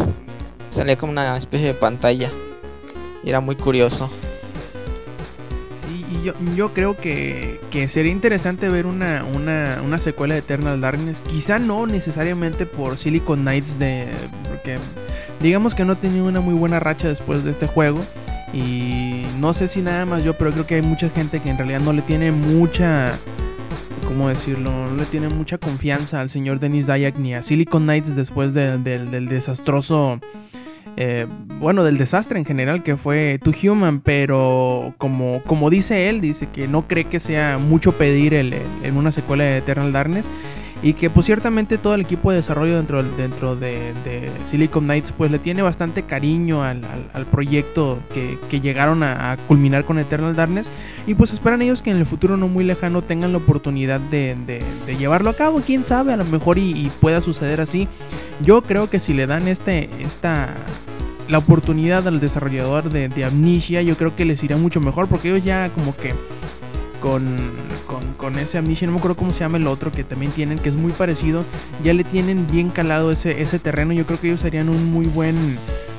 salía 0.74 0.98
como 0.98 1.12
una 1.12 1.38
especie 1.38 1.68
de 1.68 1.74
pantalla. 1.74 2.30
Y 3.24 3.30
era 3.30 3.40
muy 3.40 3.56
curioso. 3.56 4.10
Sí, 5.86 6.06
y 6.12 6.26
yo, 6.26 6.34
yo 6.56 6.74
creo 6.74 6.98
que, 6.98 7.60
que 7.72 7.88
sería 7.88 8.12
interesante 8.12 8.70
ver 8.70 8.86
una, 8.86 9.24
una, 9.36 9.82
una, 9.86 9.98
secuela 9.98 10.34
de 10.34 10.42
Eternal 10.42 10.82
Darkness. 10.82 11.22
Quizá 11.22 11.60
no 11.60 11.86
necesariamente 11.86 12.66
por 12.66 12.98
Silicon 12.98 13.42
Knights, 13.42 13.80
de, 13.80 14.08
porque 14.50 14.76
digamos 15.40 15.76
que 15.76 15.86
no 15.86 15.98
tenía 15.98 16.24
una 16.24 16.42
muy 16.42 16.54
buena 16.54 16.80
racha 16.80 17.08
después 17.08 17.44
de 17.44 17.52
este 17.52 17.68
juego. 17.68 18.02
Y 18.54 19.24
no 19.40 19.54
sé 19.54 19.68
si 19.68 19.82
nada 19.82 20.06
más 20.06 20.24
yo, 20.24 20.34
pero 20.34 20.52
creo 20.52 20.68
que 20.68 20.76
hay 20.76 20.82
mucha 20.82 21.10
gente 21.10 21.40
que 21.40 21.50
en 21.50 21.58
realidad 21.58 21.80
no 21.80 21.92
le 21.94 22.02
tiene 22.04 22.32
mucha 22.32 23.18
¿cómo 24.14 24.30
decirlo? 24.30 24.70
No 24.72 24.96
le 24.96 25.06
tiene 25.06 25.30
mucha 25.30 25.58
confianza 25.58 26.22
al 26.22 26.30
señor 26.30 26.60
Denis 26.60 26.86
Dayak 26.86 27.18
ni 27.18 27.34
a 27.34 27.42
Silicon 27.42 27.84
Knights 27.84 28.16
después 28.16 28.54
del 28.54 29.26
desastroso 29.28 30.20
eh, 30.98 31.28
bueno, 31.60 31.84
del 31.84 31.98
desastre 31.98 32.38
en 32.40 32.46
general 32.46 32.84
que 32.84 32.98
fue 32.98 33.40
To 33.44 33.52
Human, 33.64 34.00
pero 34.02 34.94
como, 34.98 35.42
como 35.44 35.70
dice 35.70 36.10
él, 36.10 36.22
dice 36.22 36.48
que 36.52 36.68
no 36.68 36.88
cree 36.88 37.06
que 37.06 37.20
sea 37.20 37.58
mucho 37.58 37.94
pedir 37.94 38.34
el, 38.34 38.54
en 38.84 38.98
una 38.98 39.12
secuela 39.12 39.44
de 39.44 39.58
Eternal 39.58 39.92
Darkness 39.92 40.30
y 40.84 40.94
que 40.94 41.10
pues 41.10 41.26
ciertamente 41.26 41.78
todo 41.78 41.96
el 41.96 42.02
equipo 42.02 42.30
de 42.30 42.38
desarrollo 42.38 42.76
dentro, 42.76 43.02
dentro 43.02 43.56
de, 43.56 43.94
Silicon 44.44 44.84
Knights 44.84 45.14
pues 45.14 45.32
le 45.32 45.40
tiene 45.40 45.62
bastante 45.62 46.04
cariño 46.04 46.62
al, 46.62 46.82
proyecto 47.32 48.00
que, 48.14 48.60
llegaron 48.60 49.02
a, 49.02 49.38
culminar 49.48 49.86
con 49.86 49.98
Eternal 49.98 50.36
Darkness 50.36 50.70
y 51.08 51.14
pues 51.14 51.32
esperan 51.32 51.62
ellos 51.62 51.82
que 51.82 51.92
en 51.92 51.98
el 51.98 52.06
futuro 52.06 52.36
no 52.36 52.50
muy 52.50 52.66
lejano 52.66 53.02
tengan 53.02 53.32
la 53.32 53.38
oportunidad 53.38 54.02
de, 54.02 54.36
llevarlo 55.00 55.30
a 55.30 55.36
cabo, 55.36 55.62
quién 55.66 55.86
sabe, 55.86 56.14
a 56.14 56.18
lo 56.18 56.26
mejor 56.26 56.58
y, 56.58 56.92
pueda 57.00 57.22
suceder 57.22 57.62
así. 57.62 57.88
Yo 58.42 58.62
creo 58.62 58.90
que 58.90 59.00
si 59.00 59.14
le 59.14 59.26
dan 59.26 59.48
este, 59.48 59.90
esta, 60.00 60.50
la 61.30 61.38
oportunidad 61.38 62.08
al 62.08 62.20
desarrollador 62.20 62.90
de, 62.90 63.08
de 63.08 63.24
Amnesia, 63.24 63.82
yo 63.82 63.96
creo 63.96 64.16
que 64.16 64.26
les 64.26 64.44
irá 64.44 64.58
mucho 64.58 64.82
mejor 64.82 65.08
porque 65.08 65.30
ellos 65.30 65.46
ya 65.46 65.70
como 65.70 65.96
que 65.96 66.14
con, 67.04 67.36
con, 68.18 68.40
ese 68.40 68.58
Amnesia, 68.58 68.86
no 68.88 68.94
me 68.94 69.00
acuerdo 69.00 69.18
cómo 69.18 69.32
se 69.32 69.42
llama 69.42 69.58
el 69.58 69.68
otro 69.68 69.92
que 69.92 70.06
también 70.06 70.32
tienen, 70.32 70.58
que 70.58 70.70
es 70.70 70.78
muy 70.78 70.94
parecido, 70.94 71.44
ya 71.84 71.94
le 71.94 72.06
tienen 72.06 72.48
bien 72.50 72.70
calado 72.70 73.12
ese, 73.12 73.42
ese 73.42 73.60
terreno. 73.60 73.92
Yo 73.92 74.06
creo 74.06 74.22
que 74.22 74.28
ellos 74.28 74.46
harían 74.46 74.70
un 74.70 74.90
muy 74.90 75.06
buen 75.08 75.36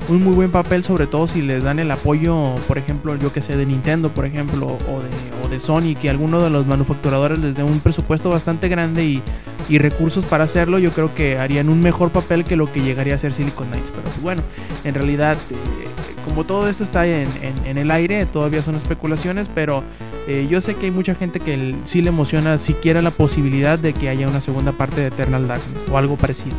un 0.08 0.22
muy 0.22 0.34
buen 0.34 0.50
papel, 0.50 0.82
sobre 0.82 1.06
todo 1.06 1.26
si 1.26 1.42
les 1.42 1.64
dan 1.64 1.78
el 1.78 1.90
apoyo, 1.90 2.54
por 2.66 2.78
ejemplo, 2.78 3.16
yo 3.16 3.32
que 3.32 3.42
sé, 3.42 3.54
de 3.54 3.66
Nintendo, 3.66 4.08
por 4.08 4.24
ejemplo, 4.24 4.66
o 4.66 5.00
de, 5.00 5.44
o 5.46 5.48
de 5.48 5.60
Sony, 5.60 5.94
que 6.00 6.08
alguno 6.08 6.42
de 6.42 6.48
los 6.48 6.66
manufacturadores 6.66 7.38
les 7.38 7.56
dé 7.56 7.62
un 7.62 7.80
presupuesto 7.80 8.30
bastante 8.30 8.68
grande 8.68 9.04
y, 9.04 9.22
y, 9.68 9.78
recursos 9.78 10.24
para 10.24 10.44
hacerlo, 10.44 10.78
yo 10.78 10.90
creo 10.92 11.14
que 11.14 11.38
harían 11.38 11.68
un 11.68 11.80
mejor 11.80 12.10
papel 12.10 12.44
que 12.44 12.56
lo 12.56 12.70
que 12.70 12.80
llegaría 12.80 13.14
a 13.14 13.18
ser 13.18 13.32
Silicon 13.32 13.68
Knights. 13.68 13.90
Pero 13.90 14.04
pues, 14.04 14.22
bueno, 14.22 14.42
en 14.84 14.94
realidad, 14.94 15.36
eh, 15.50 15.88
como 16.26 16.44
todo 16.44 16.68
esto 16.68 16.84
está 16.84 17.06
en, 17.06 17.28
en, 17.64 17.78
el 17.78 17.90
aire, 17.90 18.26
todavía 18.26 18.62
son 18.62 18.74
especulaciones, 18.74 19.48
pero 19.54 19.82
eh, 20.26 20.46
yo 20.50 20.60
sé 20.60 20.74
que 20.74 20.86
hay 20.86 20.90
mucha 20.90 21.14
gente 21.14 21.40
que 21.40 21.74
sí 21.84 22.00
le 22.00 22.08
emociona 22.08 22.58
siquiera 22.58 23.00
la 23.00 23.10
posibilidad 23.10 23.78
de 23.78 23.92
que 23.92 24.08
haya 24.08 24.26
una 24.28 24.40
segunda 24.40 24.72
parte 24.72 25.00
de 25.00 25.08
Eternal 25.08 25.46
Darkness 25.46 25.86
o 25.90 25.98
algo 25.98 26.16
parecido. 26.16 26.56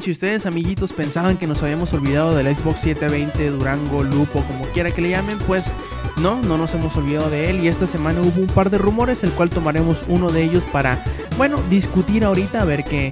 Si 0.00 0.10
ustedes 0.10 0.46
amiguitos 0.46 0.92
pensaban 0.92 1.36
que 1.36 1.46
nos 1.46 1.62
habíamos 1.62 1.92
olvidado 1.92 2.34
del 2.34 2.46
Xbox 2.54 2.80
720, 2.80 3.50
Durango, 3.50 4.02
Lupo, 4.02 4.42
como 4.42 4.64
quiera 4.72 4.90
que 4.90 5.02
le 5.02 5.10
llamen, 5.10 5.38
pues 5.46 5.70
no, 6.16 6.40
no 6.42 6.56
nos 6.56 6.74
hemos 6.74 6.96
olvidado 6.96 7.28
de 7.30 7.50
él 7.50 7.60
y 7.60 7.68
esta 7.68 7.86
semana 7.86 8.20
hubo 8.20 8.40
un 8.40 8.46
par 8.46 8.70
de 8.70 8.78
rumores, 8.78 9.22
el 9.22 9.30
cual 9.32 9.50
tomaremos 9.50 10.02
uno 10.08 10.30
de 10.30 10.42
ellos 10.44 10.64
para, 10.64 11.04
bueno, 11.36 11.60
discutir 11.68 12.24
ahorita 12.24 12.64
ver 12.64 12.84
qué, 12.84 13.10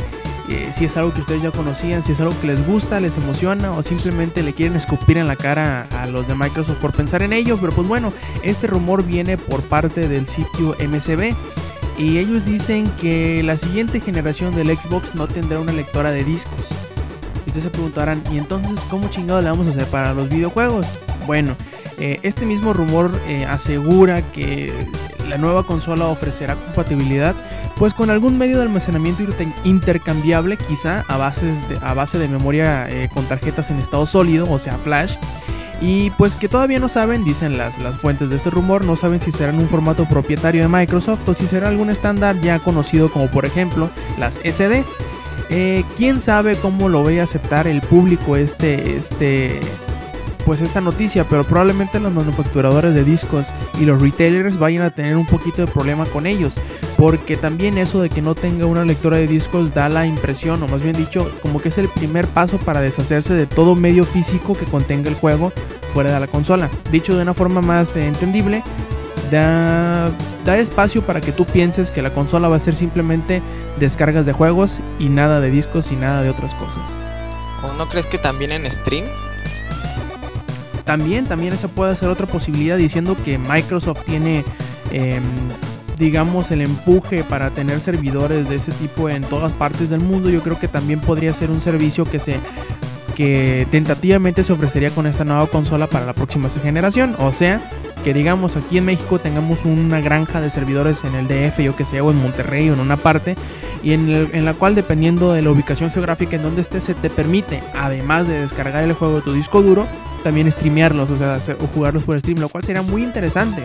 eh, 0.49 0.71
si 0.75 0.85
es 0.87 0.97
algo 0.97 1.12
que 1.12 1.21
ustedes 1.21 1.43
ya 1.43 1.51
conocían, 1.51 2.03
si 2.03 2.12
es 2.12 2.21
algo 2.21 2.35
que 2.40 2.47
les 2.47 2.66
gusta, 2.66 2.99
les 2.99 3.16
emociona 3.16 3.73
o 3.73 3.83
simplemente 3.83 4.43
le 4.43 4.53
quieren 4.53 4.77
escupir 4.77 5.19
en 5.19 5.27
la 5.27 5.37
cara 5.37 5.87
a 5.93 6.07
los 6.07 6.29
de 6.29 6.35
Microsoft 6.35 6.79
por 6.79 6.93
pensar 6.93 7.23
en 7.23 7.33
ello. 7.33 7.59
Pero 7.61 7.73
pues 7.73 7.87
bueno, 7.87 8.12
este 8.43 8.66
rumor 8.66 9.05
viene 9.05 9.37
por 9.37 9.62
parte 9.62 10.09
del 10.09 10.27
sitio 10.27 10.77
MCB 10.81 11.35
y 12.01 12.17
ellos 12.17 12.47
dicen 12.47 12.91
que 12.99 13.43
la 13.43 13.59
siguiente 13.59 14.01
generación 14.01 14.55
del 14.57 14.75
Xbox 14.75 15.15
no 15.15 15.29
tendrá 15.29 15.61
una 15.61 15.73
lectora 15.73 16.11
de 16.11 16.25
discos. 16.25 16.61
Ustedes 17.47 17.65
se 17.65 17.71
preguntarán, 17.71 18.23
¿y 18.33 18.39
entonces 18.39 18.81
cómo 18.89 19.11
chingado 19.11 19.43
le 19.43 19.51
vamos 19.51 19.67
a 19.67 19.71
hacer 19.71 19.85
para 19.87 20.15
los 20.15 20.31
videojuegos? 20.31 20.87
Bueno, 21.27 21.55
eh, 21.99 22.19
este 22.23 22.47
mismo 22.47 22.73
rumor 22.73 23.11
eh, 23.29 23.45
asegura 23.45 24.23
que 24.23 24.73
la 25.29 25.37
nueva 25.37 25.65
consola 25.65 26.07
ofrecerá 26.07 26.57
compatibilidad 26.57 27.35
pues 27.77 27.95
con 27.95 28.11
algún 28.11 28.37
medio 28.37 28.57
de 28.59 28.65
almacenamiento 28.65 29.23
intercambiable, 29.65 30.59
quizá 30.59 31.05
a, 31.09 31.17
bases 31.17 31.67
de, 31.69 31.79
a 31.83 31.95
base 31.95 32.19
de 32.19 32.29
memoria 32.29 32.89
eh, 32.91 33.09
con 33.13 33.25
tarjetas 33.25 33.71
en 33.71 33.79
estado 33.79 34.07
sólido, 34.07 34.51
o 34.51 34.59
sea, 34.59 34.77
flash. 34.77 35.17
Y 35.81 36.11
pues 36.11 36.37
que 36.37 36.49
todavía 36.49 36.79
no 36.79 36.88
saben, 36.88 37.25
dicen 37.25 37.57
las, 37.57 37.79
las 37.79 37.97
fuentes 37.97 38.29
de 38.29 38.37
este 38.37 38.51
rumor, 38.51 38.85
no 38.85 38.97
saben 38.97 39.21
si 39.21 39.33
serán 39.33 39.59
un 39.59 39.69
formato 39.69 40.05
propietario 40.05 40.62
de 40.62 40.69
Microsoft 40.69 41.27
o 41.27 41.35
si 41.35 41.47
será 41.47 41.69
algún 41.69 41.90
estándar 41.90 42.38
ya 42.40 42.59
conocido 42.59 43.11
como 43.11 43.31
por 43.31 43.47
ejemplo 43.47 43.88
las 44.19 44.40
SD. 44.45 44.85
Eh, 45.49 45.85
quién 45.97 46.21
sabe 46.21 46.57
cómo 46.57 46.88
lo 46.88 47.03
vaya 47.03 47.23
a 47.23 47.25
aceptar 47.25 47.66
el 47.66 47.81
público 47.81 48.37
este, 48.37 48.97
este, 48.97 49.61
pues 50.45 50.61
esta 50.61 50.81
noticia, 50.81 51.25
pero 51.25 51.45
probablemente 51.45 51.99
los 51.99 52.12
manufacturadores 52.12 52.95
de 52.95 53.03
discos 53.03 53.49
y 53.81 53.85
los 53.85 54.01
retailers 54.01 54.59
vayan 54.59 54.83
a 54.83 54.90
tener 54.90 55.16
un 55.16 55.27
poquito 55.27 55.64
de 55.64 55.73
problema 55.73 56.05
con 56.07 56.27
ellos, 56.27 56.57
porque 57.01 57.39
también 57.39 57.79
eso 57.79 58.03
de 58.03 58.11
que 58.11 58.21
no 58.21 58.35
tenga 58.35 58.67
una 58.67 58.85
lectora 58.85 59.17
de 59.17 59.27
discos 59.27 59.73
da 59.73 59.89
la 59.89 60.05
impresión, 60.05 60.63
o 60.63 60.69
más 60.69 60.83
bien 60.83 60.95
dicho, 60.95 61.33
como 61.41 61.59
que 61.59 61.71
es 61.71 61.79
el 61.79 61.89
primer 61.89 62.27
paso 62.27 62.59
para 62.59 62.83
deshacerse 62.83 63.33
de 63.33 63.47
todo 63.47 63.75
medio 63.75 64.05
físico 64.05 64.53
que 64.53 64.67
contenga 64.67 65.09
el 65.09 65.15
juego 65.15 65.51
fuera 65.95 66.13
de 66.13 66.21
la 66.21 66.27
consola. 66.27 66.69
Dicho 66.93 67.17
de 67.17 67.23
una 67.23 67.33
forma 67.33 67.63
más 67.63 67.97
eh, 67.97 68.07
entendible, 68.07 68.63
da, 69.31 70.11
da 70.45 70.59
espacio 70.59 71.03
para 71.03 71.23
que 71.23 71.33
tú 71.33 71.47
pienses 71.47 71.91
que 71.91 72.03
la 72.03 72.13
consola 72.13 72.49
va 72.49 72.57
a 72.57 72.61
ser 72.61 72.77
simplemente 72.77 73.41
descargas 73.79 74.27
de 74.27 74.35
juegos 74.35 74.79
y 74.99 75.09
nada 75.09 75.41
de 75.41 75.51
discos 75.51 75.93
y 75.93 75.97
nada 75.97 76.23
de 76.23 76.29
otras 76.29 76.55
cosas. 76.55 76.95
¿O 77.63 77.73
no 77.79 77.89
crees 77.89 78.05
que 78.05 78.19
también 78.19 78.53
en 78.53 78.71
stream 78.71 79.07
también, 80.85 81.25
también 81.25 81.53
esa 81.53 81.69
puede 81.69 81.95
ser 81.95 82.09
otra 82.09 82.27
posibilidad 82.27 82.77
diciendo 82.77 83.17
que 83.25 83.39
Microsoft 83.39 84.03
tiene, 84.07 84.45
em, 84.91 85.23
digamos, 86.01 86.51
el 86.51 86.63
empuje 86.63 87.23
para 87.23 87.51
tener 87.51 87.81
servidores 87.81 88.49
de 88.49 88.57
ese 88.57 88.73
tipo 88.73 89.09
en 89.09 89.23
todas 89.23 89.53
partes 89.53 89.91
del 89.91 90.01
mundo. 90.01 90.31
Yo 90.31 90.41
creo 90.41 90.59
que 90.59 90.67
también 90.67 90.99
podría 90.99 91.33
ser 91.35 91.51
un 91.51 91.61
servicio 91.61 92.05
que 92.05 92.19
se 92.19 92.41
que 93.15 93.67
tentativamente 93.71 94.45
se 94.45 94.53
ofrecería 94.53 94.89
con 94.91 95.07
esta 95.07 95.25
nueva 95.25 95.47
consola 95.47 95.87
para 95.87 96.07
la 96.07 96.15
próxima 96.15 96.49
generación. 96.49 97.15
O 97.19 97.35
sea, 97.35 97.61
que 98.03 98.15
digamos 98.15 98.57
aquí 98.57 98.79
en 98.79 98.87
México 98.87 99.19
tengamos 99.19 99.67
una 99.67 100.01
granja 100.01 100.41
de 100.41 100.49
servidores 100.49 101.05
en 101.05 101.15
el 101.15 101.29
DF, 101.29 101.61
yo 101.61 101.77
que 101.77 101.85
sé, 101.85 102.01
o 102.01 102.11
en 102.11 102.17
Monterrey 102.17 102.71
o 102.71 102.73
en 102.73 102.81
una 102.81 102.97
parte, 102.97 103.37
y 103.83 103.93
en, 103.93 104.31
en, 104.33 104.45
la 104.47 104.55
cual 104.55 104.75
dependiendo 104.75 105.35
de 105.35 105.43
la 105.43 105.51
ubicación 105.51 105.91
geográfica 105.91 106.37
en 106.37 106.43
donde 106.43 106.63
estés, 106.63 106.85
se 106.85 106.95
te 106.95 107.11
permite, 107.11 107.63
además 107.75 108.27
de 108.27 108.41
descargar 108.41 108.85
el 108.85 108.95
juego 108.95 109.17
de 109.17 109.23
tu 109.23 109.35
disco 109.35 109.61
duro, 109.61 109.87
también 110.25 110.51
streamearlos, 110.51 111.11
o 111.11 111.17
sea, 111.19 111.39
o 111.61 111.67
jugarlos 111.67 112.05
por 112.05 112.19
stream, 112.19 112.39
lo 112.41 112.49
cual 112.49 112.65
sería 112.65 112.81
muy 112.81 113.03
interesante, 113.03 113.63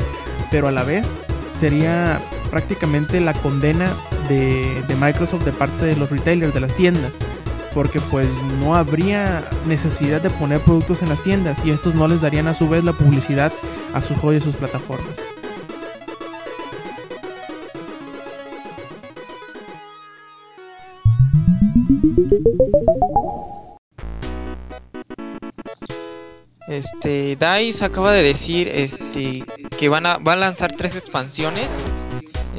pero 0.51 0.67
a 0.67 0.71
la 0.71 0.83
vez 0.83 1.13
sería 1.57 2.19
prácticamente 2.51 3.19
la 3.19 3.33
condena 3.33 3.91
de, 4.29 4.83
Microsoft 4.99 5.43
de 5.45 5.51
parte 5.51 5.85
de 5.85 5.95
los 5.95 6.09
retailers, 6.09 6.53
de 6.53 6.59
las 6.59 6.73
tiendas, 6.75 7.11
porque 7.73 7.99
pues 7.99 8.27
no 8.59 8.75
habría 8.75 9.43
necesidad 9.67 10.21
de 10.21 10.29
poner 10.29 10.59
productos 10.61 11.01
en 11.01 11.09
las 11.09 11.21
tiendas 11.23 11.63
y 11.65 11.71
estos 11.71 11.95
no 11.95 12.07
les 12.07 12.21
darían 12.21 12.47
a 12.47 12.53
su 12.53 12.69
vez 12.69 12.83
la 12.83 12.93
publicidad 12.93 13.51
a 13.93 14.01
sus 14.01 14.17
juegos 14.17 14.43
y 14.43 14.45
sus 14.45 14.55
plataformas. 14.55 15.34
Este, 26.75 27.37
DICE 27.37 27.85
acaba 27.85 28.11
de 28.11 28.21
decir 28.21 28.67
este, 28.67 29.45
que 29.77 29.89
van 29.89 30.05
a, 30.05 30.17
va 30.17 30.33
a 30.33 30.35
lanzar 30.35 30.75
tres 30.75 30.95
expansiones. 30.95 31.69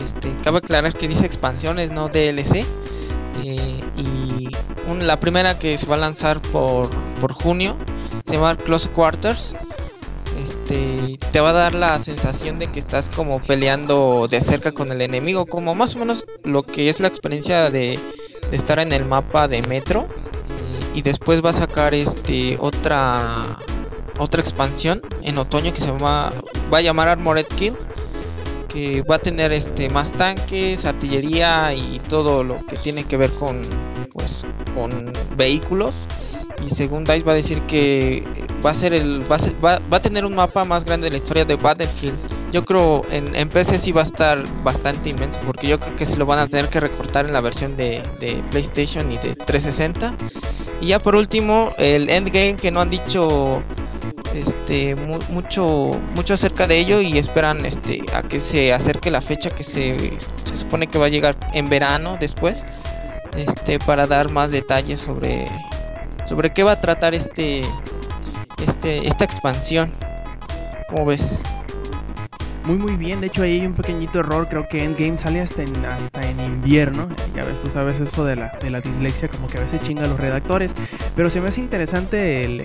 Este, 0.03 0.33
cabe 0.43 0.59
aclarar 0.59 0.95
que 0.95 1.07
dice 1.07 1.27
expansiones, 1.27 1.91
no 1.91 2.09
DLC. 2.09 2.65
Eh, 3.43 3.81
y 3.97 4.49
la 5.03 5.21
primera 5.21 5.59
que 5.59 5.77
se 5.77 5.87
va 5.87 5.97
a 5.97 5.99
lanzar 5.99 6.41
por, 6.41 6.89
junio 7.43 7.77
se 8.27 8.35
llama 8.35 8.57
Close 8.57 8.89
Quarters. 8.89 9.55
Este, 10.43 11.19
te 11.33 11.41
va 11.41 11.51
a 11.51 11.53
dar 11.53 11.75
la 11.75 11.99
sensación 11.99 12.59
de 12.59 12.67
que 12.69 12.79
estás 12.79 13.11
como 13.11 13.43
peleando 13.43 14.29
de 14.31 14.41
cerca 14.41 14.73
con 14.73 14.93
el 14.93 15.01
enemigo, 15.03 15.47
como 15.47 15.75
más 15.75 15.97
o 15.97 15.99
menos 15.99 16.25
lo 16.45 16.63
que 16.63 16.89
es 16.89 17.01
la 17.01 17.09
experiencia 17.09 17.71
de, 17.71 17.99
de 18.51 18.57
estar 18.57 18.79
en 18.79 18.93
el 18.93 19.05
mapa 19.05 19.49
de 19.49 19.63
Metro. 19.63 20.07
Y 20.95 21.03
después 21.03 21.45
va 21.45 21.51
a 21.51 21.53
sacar 21.53 21.95
este 21.95 22.57
otra 22.59 23.59
otra 24.19 24.41
expansión 24.41 25.01
en 25.23 25.39
otoño 25.39 25.73
que 25.73 25.81
se 25.81 25.89
llama 25.89 26.33
va 26.73 26.79
a 26.79 26.81
llamar 26.81 27.09
Armored 27.09 27.47
Kill 27.57 27.75
que 28.69 29.03
va 29.03 29.17
a 29.17 29.19
tener 29.19 29.53
este 29.53 29.89
más 29.89 30.13
tanques, 30.13 30.85
artillería 30.85 31.73
y 31.73 32.01
todo 32.09 32.45
lo 32.45 32.65
que 32.67 32.77
tiene 32.77 33.05
que 33.05 33.17
ver 33.17 33.31
con 33.31 33.61
pues 34.13 34.45
con 34.75 35.13
vehículos 35.37 36.07
y 36.65 36.71
según 36.71 37.05
Dice 37.05 37.23
va 37.23 37.33
a 37.33 37.35
decir 37.37 37.61
que 37.63 38.25
va 38.65 38.71
a 38.71 38.75
ser 38.75 38.95
el 38.95 39.21
va 39.31 39.37
a, 39.37 39.79
va, 39.79 39.97
a 39.97 40.01
tener 40.01 40.25
un 40.25 40.35
mapa 40.35 40.65
más 40.65 40.85
grande 40.85 41.07
de 41.07 41.13
la 41.13 41.17
historia 41.19 41.45
de 41.45 41.55
Battlefield. 41.57 42.19
Yo 42.53 42.65
creo 42.65 43.03
en, 43.11 43.35
en 43.35 43.49
PC 43.49 43.79
sí 43.79 43.93
va 43.93 44.01
a 44.01 44.05
estar 44.05 44.43
bastante 44.63 45.11
inmenso 45.11 45.39
porque 45.47 45.67
yo 45.67 45.79
creo 45.79 45.97
que 45.97 46.07
se 46.07 46.17
lo 46.17 46.27
van 46.27 46.39
a 46.39 46.49
tener 46.49 46.69
que 46.69 46.81
recortar 46.81 47.27
en 47.27 47.33
la 47.33 47.41
versión 47.41 47.77
de, 47.77 48.03
de 48.21 48.43
PlayStation 48.51 49.13
y 49.13 49.19
de 49.19 49.35
360. 49.35 50.15
Y 50.81 50.89
ya 50.89 50.99
por 50.99 51.17
último, 51.17 51.73
el 51.79 52.11
endgame 52.11 52.57
que 52.57 52.71
no 52.71 52.81
han 52.81 52.91
dicho 52.91 53.63
este 54.37 54.95
mucho 55.31 55.91
mucho 56.15 56.35
acerca 56.35 56.67
de 56.67 56.79
ello 56.79 57.01
y 57.01 57.19
esperan 57.19 57.65
este 57.67 58.03
a 58.15 58.23
que 58.23 58.41
se 58.41 58.73
acerque 58.73 59.11
la 59.11 59.21
fecha 59.21 59.51
que 59.51 59.65
se, 59.65 59.97
se 60.45 60.57
supone 60.57 60.87
que 60.87 60.99
va 60.99 61.07
a 61.07 61.09
llegar 61.09 61.37
en 61.53 61.69
verano 61.69 62.17
después 62.21 62.63
este 63.37 63.79
para 63.79 64.07
dar 64.07 64.31
más 64.31 64.51
detalles 64.51 65.01
sobre 65.01 65.49
sobre 66.27 66.53
qué 66.53 66.63
va 66.63 66.73
a 66.73 66.81
tratar 66.81 67.15
este 67.15 67.63
este 68.67 69.07
esta 69.07 69.25
expansión 69.25 69.93
¿Cómo 70.89 71.07
ves? 71.07 71.37
muy 72.67 72.77
muy 72.77 72.97
bien. 72.97 73.21
De 73.21 73.29
hecho, 73.29 73.43
ahí 73.43 73.61
hay 73.61 73.67
un 73.67 73.75
pequeñito 73.75 74.21
error. 74.21 74.49
Creo 74.49 74.69
que 74.69 74.83
Endgame 74.83 75.17
sale 75.17 75.41
hasta 75.41 75.63
en, 75.63 75.85
hasta 75.85 76.29
en 76.29 76.41
invierno. 76.41 77.09
Ya 77.35 77.45
ves, 77.45 77.61
tú 77.61 77.71
sabes 77.71 78.01
eso 78.01 78.25
de 78.25 78.37
la, 78.37 78.53
de 78.61 78.71
la 78.71 78.81
dislexia, 78.81 79.29
como 79.29 79.47
que 79.47 79.59
a 79.59 79.61
veces 79.61 79.81
chinga 79.83 80.07
los 80.07 80.19
redactores. 80.19 80.73
Pero 81.15 81.31
se 81.31 81.41
me 81.41 81.49
hace 81.49 81.61
interesante 81.61 82.45
el 82.45 82.61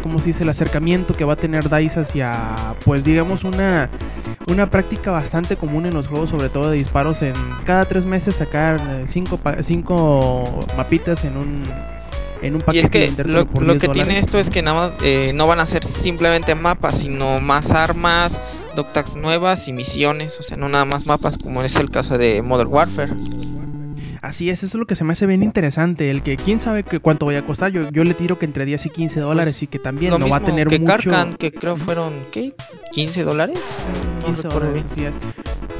como 0.00 0.18
se 0.18 0.26
dice, 0.26 0.42
el 0.42 0.48
acercamiento 0.48 1.14
que 1.14 1.24
va 1.24 1.34
a 1.34 1.36
tener 1.36 1.68
DICE 1.68 2.00
hacia, 2.00 2.54
pues 2.84 3.04
digamos, 3.04 3.44
una, 3.44 3.88
una 4.48 4.70
práctica 4.70 5.10
bastante 5.10 5.56
común 5.56 5.86
en 5.86 5.94
los 5.94 6.08
juegos, 6.08 6.30
sobre 6.30 6.48
todo 6.48 6.70
de 6.70 6.78
disparos, 6.78 7.22
en 7.22 7.34
cada 7.64 7.84
tres 7.84 8.04
meses 8.04 8.36
sacar 8.36 8.80
eh, 8.80 9.04
cinco, 9.06 9.38
cinco 9.62 10.60
mapitas 10.76 11.24
en 11.24 11.36
un 11.36 11.62
en 12.42 12.54
un 12.54 12.60
paquete. 12.62 12.98
Y 12.98 13.04
es 13.04 13.16
que 13.16 13.24
lo, 13.24 13.46
que 13.78 13.88
tiene 13.88 14.18
esto 14.18 14.38
es 14.38 14.50
que 14.50 14.62
nada 14.62 14.88
más 14.88 14.92
eh, 15.02 15.32
no 15.34 15.46
van 15.46 15.60
a 15.60 15.66
ser 15.66 15.84
simplemente 15.84 16.54
mapas, 16.54 17.00
sino 17.00 17.38
más 17.40 17.70
armas, 17.70 18.40
doctags 18.74 19.16
nuevas 19.16 19.68
y 19.68 19.72
misiones, 19.72 20.38
o 20.40 20.42
sea, 20.42 20.56
no 20.56 20.68
nada 20.68 20.84
más 20.84 21.06
mapas 21.06 21.36
como 21.38 21.62
es 21.62 21.76
el 21.76 21.90
caso 21.90 22.18
de 22.18 22.42
Modern 22.42 22.72
Warfare. 22.72 23.12
Así 24.22 24.50
es, 24.50 24.62
eso 24.62 24.76
es 24.76 24.80
lo 24.80 24.86
que 24.86 24.96
se 24.96 25.04
me 25.04 25.12
hace 25.12 25.26
bien 25.26 25.42
interesante. 25.42 26.10
El 26.10 26.22
que 26.22 26.36
quién 26.36 26.60
sabe 26.60 26.82
que 26.82 27.00
cuánto 27.00 27.26
vaya 27.26 27.40
a 27.40 27.46
costar. 27.46 27.72
Yo, 27.72 27.88
yo 27.90 28.04
le 28.04 28.14
tiro 28.14 28.38
que 28.38 28.44
entre 28.44 28.64
10 28.66 28.86
y 28.86 28.90
15 28.90 29.20
dólares 29.20 29.54
pues, 29.54 29.62
y 29.62 29.66
que 29.66 29.78
también 29.78 30.18
no 30.18 30.28
va 30.28 30.36
a 30.36 30.44
tener 30.44 30.68
que 30.68 30.78
mucho. 30.78 31.10
que 31.38 31.52
creo 31.52 31.76
fueron, 31.76 32.26
¿qué? 32.30 32.54
¿15 32.92 33.24
dólares? 33.24 33.58
15 34.26 34.48
dólares, 34.48 34.84
así 34.84 35.04
es. 35.04 35.14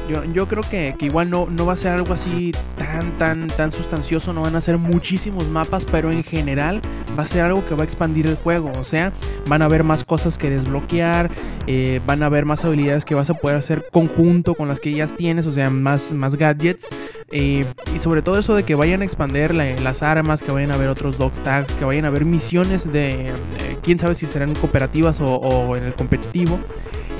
Yo, 0.09 0.23
yo 0.25 0.47
creo 0.47 0.63
que, 0.63 0.95
que, 0.97 1.05
igual 1.05 1.29
no, 1.29 1.47
no 1.49 1.65
va 1.65 1.73
a 1.73 1.77
ser 1.77 1.93
algo 1.93 2.13
así 2.13 2.51
tan, 2.77 3.17
tan, 3.17 3.47
tan 3.47 3.71
sustancioso. 3.71 4.33
No 4.33 4.41
van 4.41 4.55
a 4.55 4.61
ser 4.61 4.77
muchísimos 4.77 5.47
mapas, 5.47 5.85
pero 5.85 6.11
en 6.11 6.23
general 6.23 6.81
va 7.17 7.23
a 7.23 7.27
ser 7.27 7.41
algo 7.43 7.63
que 7.65 7.75
va 7.75 7.83
a 7.83 7.85
expandir 7.85 8.25
el 8.25 8.35
juego. 8.35 8.71
O 8.79 8.83
sea, 8.83 9.13
van 9.47 9.61
a 9.61 9.65
haber 9.65 9.83
más 9.83 10.03
cosas 10.03 10.37
que 10.37 10.49
desbloquear, 10.49 11.29
eh, 11.67 12.01
van 12.07 12.23
a 12.23 12.25
haber 12.25 12.45
más 12.45 12.65
habilidades 12.65 13.05
que 13.05 13.15
vas 13.15 13.29
a 13.29 13.35
poder 13.35 13.57
hacer 13.57 13.85
conjunto 13.91 14.55
con 14.55 14.67
las 14.67 14.79
que 14.79 14.91
ya 14.91 15.05
tienes, 15.07 15.45
o 15.45 15.51
sea, 15.51 15.69
más, 15.69 16.11
más 16.11 16.35
gadgets. 16.35 16.89
Eh, 17.31 17.65
y 17.95 17.99
sobre 17.99 18.21
todo 18.21 18.37
eso 18.37 18.55
de 18.55 18.63
que 18.63 18.75
vayan 18.75 19.01
a 19.01 19.05
expandir 19.05 19.55
las 19.55 20.03
armas, 20.03 20.41
que 20.41 20.51
vayan 20.51 20.71
a 20.71 20.75
haber 20.75 20.89
otros 20.89 21.17
dog 21.17 21.31
tags, 21.31 21.73
que 21.73 21.85
vayan 21.85 22.05
a 22.05 22.09
haber 22.09 22.25
misiones 22.25 22.91
de, 22.91 23.27
eh, 23.27 23.33
quién 23.81 23.99
sabe 23.99 24.15
si 24.15 24.27
serán 24.27 24.53
cooperativas 24.55 25.19
o, 25.21 25.75
en 25.75 25.83
el 25.83 25.93
competitivo. 25.93 26.59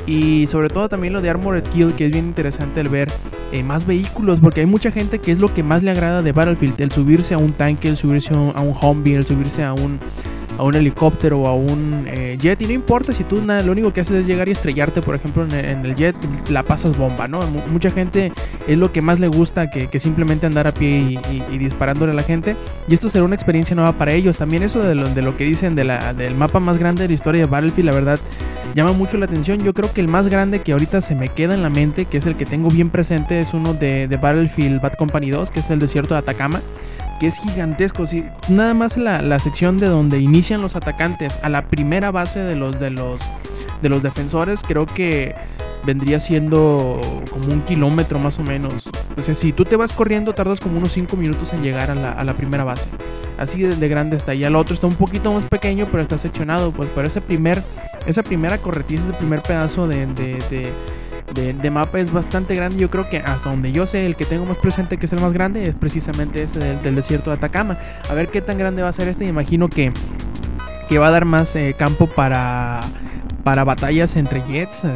Y 0.07 0.47
sobre 0.47 0.69
todo 0.69 0.89
también 0.89 1.13
lo 1.13 1.21
de 1.21 1.29
Armored 1.29 1.63
Kill, 1.63 1.93
que 1.93 2.05
es 2.05 2.11
bien 2.11 2.25
interesante 2.25 2.81
el 2.81 2.89
ver 2.89 3.09
eh, 3.51 3.63
más 3.63 3.85
vehículos, 3.85 4.39
porque 4.39 4.61
hay 4.61 4.65
mucha 4.65 4.91
gente 4.91 5.19
que 5.19 5.31
es 5.31 5.39
lo 5.39 5.53
que 5.53 5.63
más 5.63 5.83
le 5.83 5.91
agrada 5.91 6.21
de 6.21 6.31
Battlefield, 6.31 6.81
el 6.81 6.91
subirse 6.91 7.35
a 7.35 7.37
un 7.37 7.51
tanque, 7.51 7.87
el 7.87 7.97
subirse 7.97 8.33
a 8.33 8.37
un, 8.37 8.75
Humvee, 8.81 9.15
el 9.15 9.25
subirse 9.25 9.63
a 9.63 9.73
un, 9.73 9.99
a 10.61 10.63
un 10.63 10.75
helicóptero 10.75 11.39
o 11.39 11.47
a 11.47 11.55
un 11.55 12.05
eh, 12.05 12.37
jet 12.39 12.61
y 12.61 12.67
no 12.67 12.73
importa 12.73 13.13
si 13.13 13.23
tú 13.23 13.41
nada, 13.41 13.63
lo 13.63 13.71
único 13.71 13.91
que 13.91 14.01
haces 14.01 14.17
es 14.17 14.27
llegar 14.27 14.47
y 14.47 14.51
estrellarte, 14.51 15.01
por 15.01 15.15
ejemplo, 15.15 15.43
en 15.43 15.83
el, 15.83 15.95
jet, 15.95 16.15
la 16.51 16.61
pasas 16.61 16.95
bomba, 16.95 17.27
¿no? 17.27 17.39
mucha 17.71 17.89
gente 17.89 18.31
es 18.67 18.77
lo 18.77 18.91
que 18.91 19.01
más 19.01 19.19
le 19.19 19.27
gusta 19.27 19.71
que, 19.71 19.99
simplemente 19.99 20.45
andar 20.45 20.67
a 20.67 20.71
pie 20.71 21.19
y, 21.31 21.57
disparándole 21.57 22.11
a 22.11 22.15
la 22.15 22.21
gente 22.21 22.55
y 22.87 22.93
esto 22.93 23.09
será 23.09 23.23
una 23.23 23.33
experiencia 23.33 23.75
nueva 23.75 23.93
para 23.93 24.13
ellos. 24.13 24.37
También 24.37 24.61
eso 24.61 24.83
de 24.83 24.93
lo, 24.93 25.09
de 25.09 25.23
lo 25.23 25.35
que 25.35 25.45
dicen 25.45 25.73
del 25.73 26.35
mapa 26.35 26.59
más 26.59 26.77
grande 26.77 27.03
de 27.03 27.07
la 27.07 27.15
historia 27.15 27.41
de 27.41 27.47
Battlefield, 27.47 27.89
la 27.89 27.95
verdad 27.95 28.19
llama 28.75 28.93
mucho 28.93 29.17
la 29.17 29.25
atención. 29.25 29.63
Yo 29.63 29.73
creo 29.73 29.91
que 29.91 30.01
el 30.01 30.07
más 30.07 30.27
grande 30.27 30.61
que 30.61 30.73
ahorita 30.73 31.01
se 31.01 31.15
me 31.15 31.29
queda 31.29 31.55
en 31.55 31.63
la 31.63 31.71
mente, 31.71 32.05
que 32.05 32.17
es 32.17 32.27
el 32.27 32.35
que 32.35 32.45
tengo 32.45 32.69
bien 32.69 32.91
presente, 32.91 33.41
es 33.41 33.55
uno 33.55 33.73
de, 33.73 34.07
de 34.07 34.17
Battlefield 34.17 34.79
Bad 34.79 34.93
Company 34.93 35.31
2, 35.31 35.49
que 35.49 35.61
es 35.61 35.71
el 35.71 35.79
desierto 35.79 36.13
de 36.13 36.19
Atacama 36.19 36.61
que 37.21 37.27
es 37.27 37.37
gigantesco. 37.37 38.07
Si, 38.07 38.25
nada 38.49 38.73
más 38.73 38.97
la, 38.97 39.21
la, 39.21 39.37
sección 39.37 39.77
de 39.77 39.85
donde 39.85 40.17
inician 40.17 40.59
los 40.59 40.75
atacantes 40.75 41.37
a 41.43 41.49
la 41.49 41.67
primera 41.67 42.09
base 42.09 42.39
de 42.39 42.55
los, 42.55 42.79
de 42.79 42.89
los, 42.89 43.21
de 43.83 43.89
los 43.89 44.01
defensores, 44.01 44.63
creo 44.63 44.87
que 44.87 45.35
vendría 45.85 46.19
siendo 46.19 46.99
como 47.29 47.53
un 47.53 47.61
kilómetro 47.61 48.17
más 48.17 48.39
o 48.39 48.43
menos. 48.43 48.89
O 49.15 49.21
sea, 49.21 49.35
si 49.35 49.53
tú 49.53 49.65
te 49.65 49.75
vas 49.75 49.93
corriendo, 49.93 50.33
tardas 50.33 50.59
como 50.59 50.79
unos 50.79 50.93
5 50.93 51.15
minutos 51.15 51.53
en 51.53 51.61
llegar 51.61 51.91
a 51.91 51.95
la, 51.95 52.11
a 52.11 52.23
la 52.23 52.33
primera 52.33 52.63
base. 52.63 52.89
Así 53.37 53.61
de, 53.61 53.87
grande 53.87 54.17
está. 54.17 54.33
Y 54.33 54.43
el 54.43 54.55
otro 54.55 54.73
está 54.73 54.87
un 54.87 54.95
poquito 54.95 55.31
más 55.31 55.45
pequeño, 55.45 55.87
pero 55.91 56.01
está 56.01 56.17
seccionado. 56.17 56.71
Pues 56.71 56.89
para 56.89 57.07
ese 57.07 57.21
primer, 57.21 57.61
esa 58.07 58.23
primera 58.23 58.57
corretiza, 58.57 59.03
ese 59.03 59.13
primer 59.13 59.43
pedazo 59.43 59.87
de, 59.87 60.07
de 60.07 60.39
de, 60.49 60.73
mapa 61.71 61.99
es 61.99 62.11
bastante 62.11 62.55
grande. 62.55 62.77
Yo 62.77 62.89
creo 62.89 63.09
que 63.09 63.17
hasta 63.17 63.49
donde 63.49 63.71
yo 63.71 63.87
sé, 63.87 64.05
el 64.05 64.15
que 64.15 64.25
tengo 64.25 64.45
más 64.45 64.57
presente 64.57 64.97
que 64.97 65.05
es 65.05 65.13
el 65.13 65.21
más 65.21 65.33
grande 65.33 65.67
es 65.67 65.75
precisamente 65.75 66.43
ese 66.43 66.59
del, 66.59 66.95
desierto 66.95 67.29
de 67.29 67.37
Atacama. 67.37 67.77
A 68.09 68.13
ver 68.13 68.29
qué 68.29 68.41
tan 68.41 68.57
grande 68.57 68.81
va 68.81 68.89
a 68.89 68.93
ser 68.93 69.07
este. 69.07 69.25
Imagino 69.25 69.67
que, 69.67 69.91
que 70.89 70.97
va 70.97 71.07
a 71.07 71.11
dar 71.11 71.25
más 71.25 71.55
eh, 71.55 71.75
campo 71.77 72.07
para 72.07 72.81
para 73.43 73.63
batallas 73.63 74.15
entre 74.15 74.41
jets. 74.41 74.83
Eh, 74.83 74.87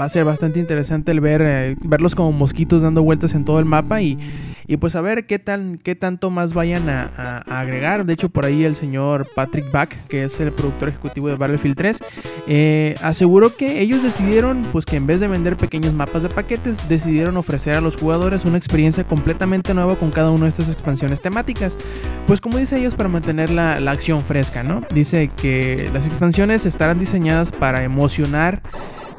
va 0.00 0.04
a 0.04 0.08
ser 0.08 0.24
bastante 0.24 0.60
interesante 0.60 1.12
el 1.12 1.20
ver 1.20 1.42
eh, 1.42 1.76
verlos 1.82 2.14
como 2.14 2.32
mosquitos 2.32 2.82
dando 2.82 3.02
vueltas 3.02 3.34
en 3.34 3.44
todo 3.44 3.58
el 3.58 3.64
mapa 3.64 4.00
y, 4.02 4.18
y 4.66 4.76
pues 4.78 4.96
a 4.96 5.00
ver 5.00 5.26
qué, 5.26 5.38
tan, 5.38 5.78
qué 5.78 5.94
tanto 5.94 6.30
más 6.30 6.52
vayan 6.52 6.88
a, 6.88 7.38
agregar. 7.46 8.04
De 8.04 8.12
hecho, 8.12 8.28
por 8.28 8.44
ahí 8.44 8.64
el 8.64 8.76
señor 8.76 9.26
Patrick 9.34 9.70
Back, 9.70 10.06
que 10.08 10.24
es 10.24 10.40
el 10.40 10.52
productor 10.52 10.88
ejecutivo 10.88 11.28
de 11.28 11.36
Battlefield 11.36 11.76
3, 11.76 12.04
eh, 12.48 12.94
aseguró 13.02 13.54
que 13.54 13.80
ellos 13.80 14.02
decidieron, 14.02 14.62
pues 14.72 14.84
que 14.84 14.96
en 14.96 15.06
vez 15.06 15.20
de 15.20 15.28
vender 15.28 15.56
pequeños 15.56 15.92
mapas 15.92 16.22
de 16.22 16.28
paquetes, 16.28 16.88
decidieron 16.88 17.36
ofrecer 17.36 17.74
a 17.74 17.80
los 17.80 17.96
jugadores 17.96 18.44
una 18.44 18.58
experiencia 18.58 19.04
completamente 19.04 19.72
nueva 19.74 19.96
con 19.96 20.10
cada 20.10 20.30
una 20.30 20.44
de 20.44 20.50
estas 20.50 20.68
expansiones 20.68 21.20
temáticas. 21.20 21.78
Pues 22.26 22.40
como 22.40 22.58
dice 22.58 22.78
ellos, 22.78 22.94
para 22.94 23.08
mantener 23.08 23.50
la, 23.50 23.78
la 23.78 23.92
acción 23.92 24.24
fresca, 24.24 24.62
¿no? 24.62 24.80
Dice 24.92 25.28
que 25.28 25.90
las 25.92 26.06
expansiones 26.06 26.66
estarán 26.66 26.98
diseñadas 26.98 27.52
para 27.52 27.75
emocionar 27.84 28.62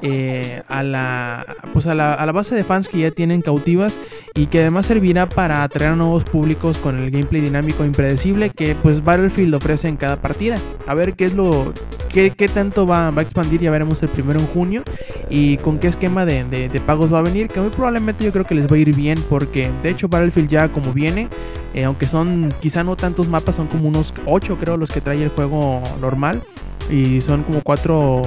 eh, 0.03 0.61
a, 0.67 0.83
la, 0.83 1.43
pues 1.73 1.87
a, 1.87 1.95
la, 1.95 2.13
a 2.13 2.25
la 2.25 2.31
base 2.31 2.53
de 2.53 2.63
fans 2.63 2.87
que 2.87 2.99
ya 2.99 3.11
tienen 3.11 3.41
cautivas 3.41 3.97
y 4.35 4.45
que 4.45 4.59
además 4.59 4.85
servirá 4.85 5.27
para 5.27 5.63
atraer 5.63 5.93
a 5.93 5.95
nuevos 5.95 6.23
públicos 6.23 6.77
con 6.77 6.99
el 6.99 7.09
gameplay 7.09 7.41
dinámico 7.41 7.83
e 7.83 7.87
impredecible 7.87 8.51
que 8.51 8.75
pues 8.75 9.03
Battlefield 9.03 9.55
ofrece 9.55 9.87
en 9.87 9.97
cada 9.97 10.17
partida. 10.17 10.57
A 10.85 10.93
ver 10.93 11.15
qué 11.15 11.25
es 11.25 11.33
lo 11.33 11.73
qué, 12.09 12.29
qué 12.29 12.47
tanto 12.47 12.85
va, 12.85 13.09
va, 13.09 13.21
a 13.21 13.23
expandir, 13.23 13.61
ya 13.61 13.71
veremos 13.71 14.01
el 14.03 14.09
primero 14.09 14.39
en 14.39 14.47
junio 14.47 14.83
y 15.29 15.57
con 15.57 15.79
qué 15.79 15.87
esquema 15.87 16.25
de, 16.25 16.43
de, 16.43 16.79
pagos 16.81 17.11
va 17.11 17.19
a 17.19 17.23
venir, 17.23 17.47
que 17.47 17.59
muy 17.59 17.69
probablemente 17.69 18.23
yo 18.23 18.31
creo 18.31 18.45
que 18.45 18.55
les 18.55 18.71
va 18.71 18.75
a 18.75 18.79
ir 18.79 18.95
bien 18.95 19.19
porque 19.29 19.71
de 19.81 19.89
hecho 19.89 20.07
Battlefield 20.07 20.49
ya 20.49 20.69
como 20.69 20.93
viene, 20.93 21.27
eh, 21.73 21.85
aunque 21.85 22.07
son 22.07 22.53
quizá 22.61 22.83
no 22.83 22.95
tantos 22.95 23.27
mapas, 23.27 23.55
son 23.55 23.67
como 23.67 23.87
unos 23.87 24.13
8 24.25 24.57
creo 24.59 24.77
los 24.77 24.91
que 24.91 25.01
trae 25.01 25.23
el 25.23 25.29
juego 25.29 25.81
normal 25.99 26.41
y 26.89 27.21
son 27.21 27.43
como 27.43 27.61
cuatro, 27.61 28.21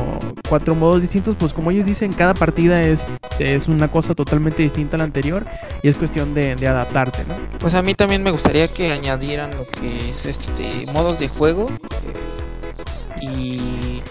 cuatro 0.49 0.75
modos 0.75 1.01
distintos, 1.01 1.37
pues 1.37 1.53
como 1.53 1.71
ellos 1.71 1.87
dicen, 1.87 2.13
cada 2.13 2.35
partida 2.35 2.83
es, 2.83 3.07
es 3.39 3.69
una 3.69 3.91
cosa 3.91 4.15
totalmente 4.15 4.63
distinta 4.63 4.97
a 4.97 4.99
la 4.99 5.05
anterior 5.05 5.45
y 5.83 5.89
es 5.89 5.97
cuestión 5.97 6.35
de, 6.35 6.53
adaptarte, 6.67 7.25
¿no? 7.27 7.35
Pues 7.59 7.75
a 7.75 7.83
mí 7.83 7.95
también 7.95 8.23
me 8.23 8.31
gustaría 8.31 8.69
que 8.69 8.93
añadieran 8.93 9.51
lo 9.57 9.67
que 9.67 10.11
es 10.11 10.27
este 10.27 10.87
modos 10.93 11.19
de 11.19 11.29
juego 11.29 11.69
eh, 11.71 13.21
y 13.23 14.03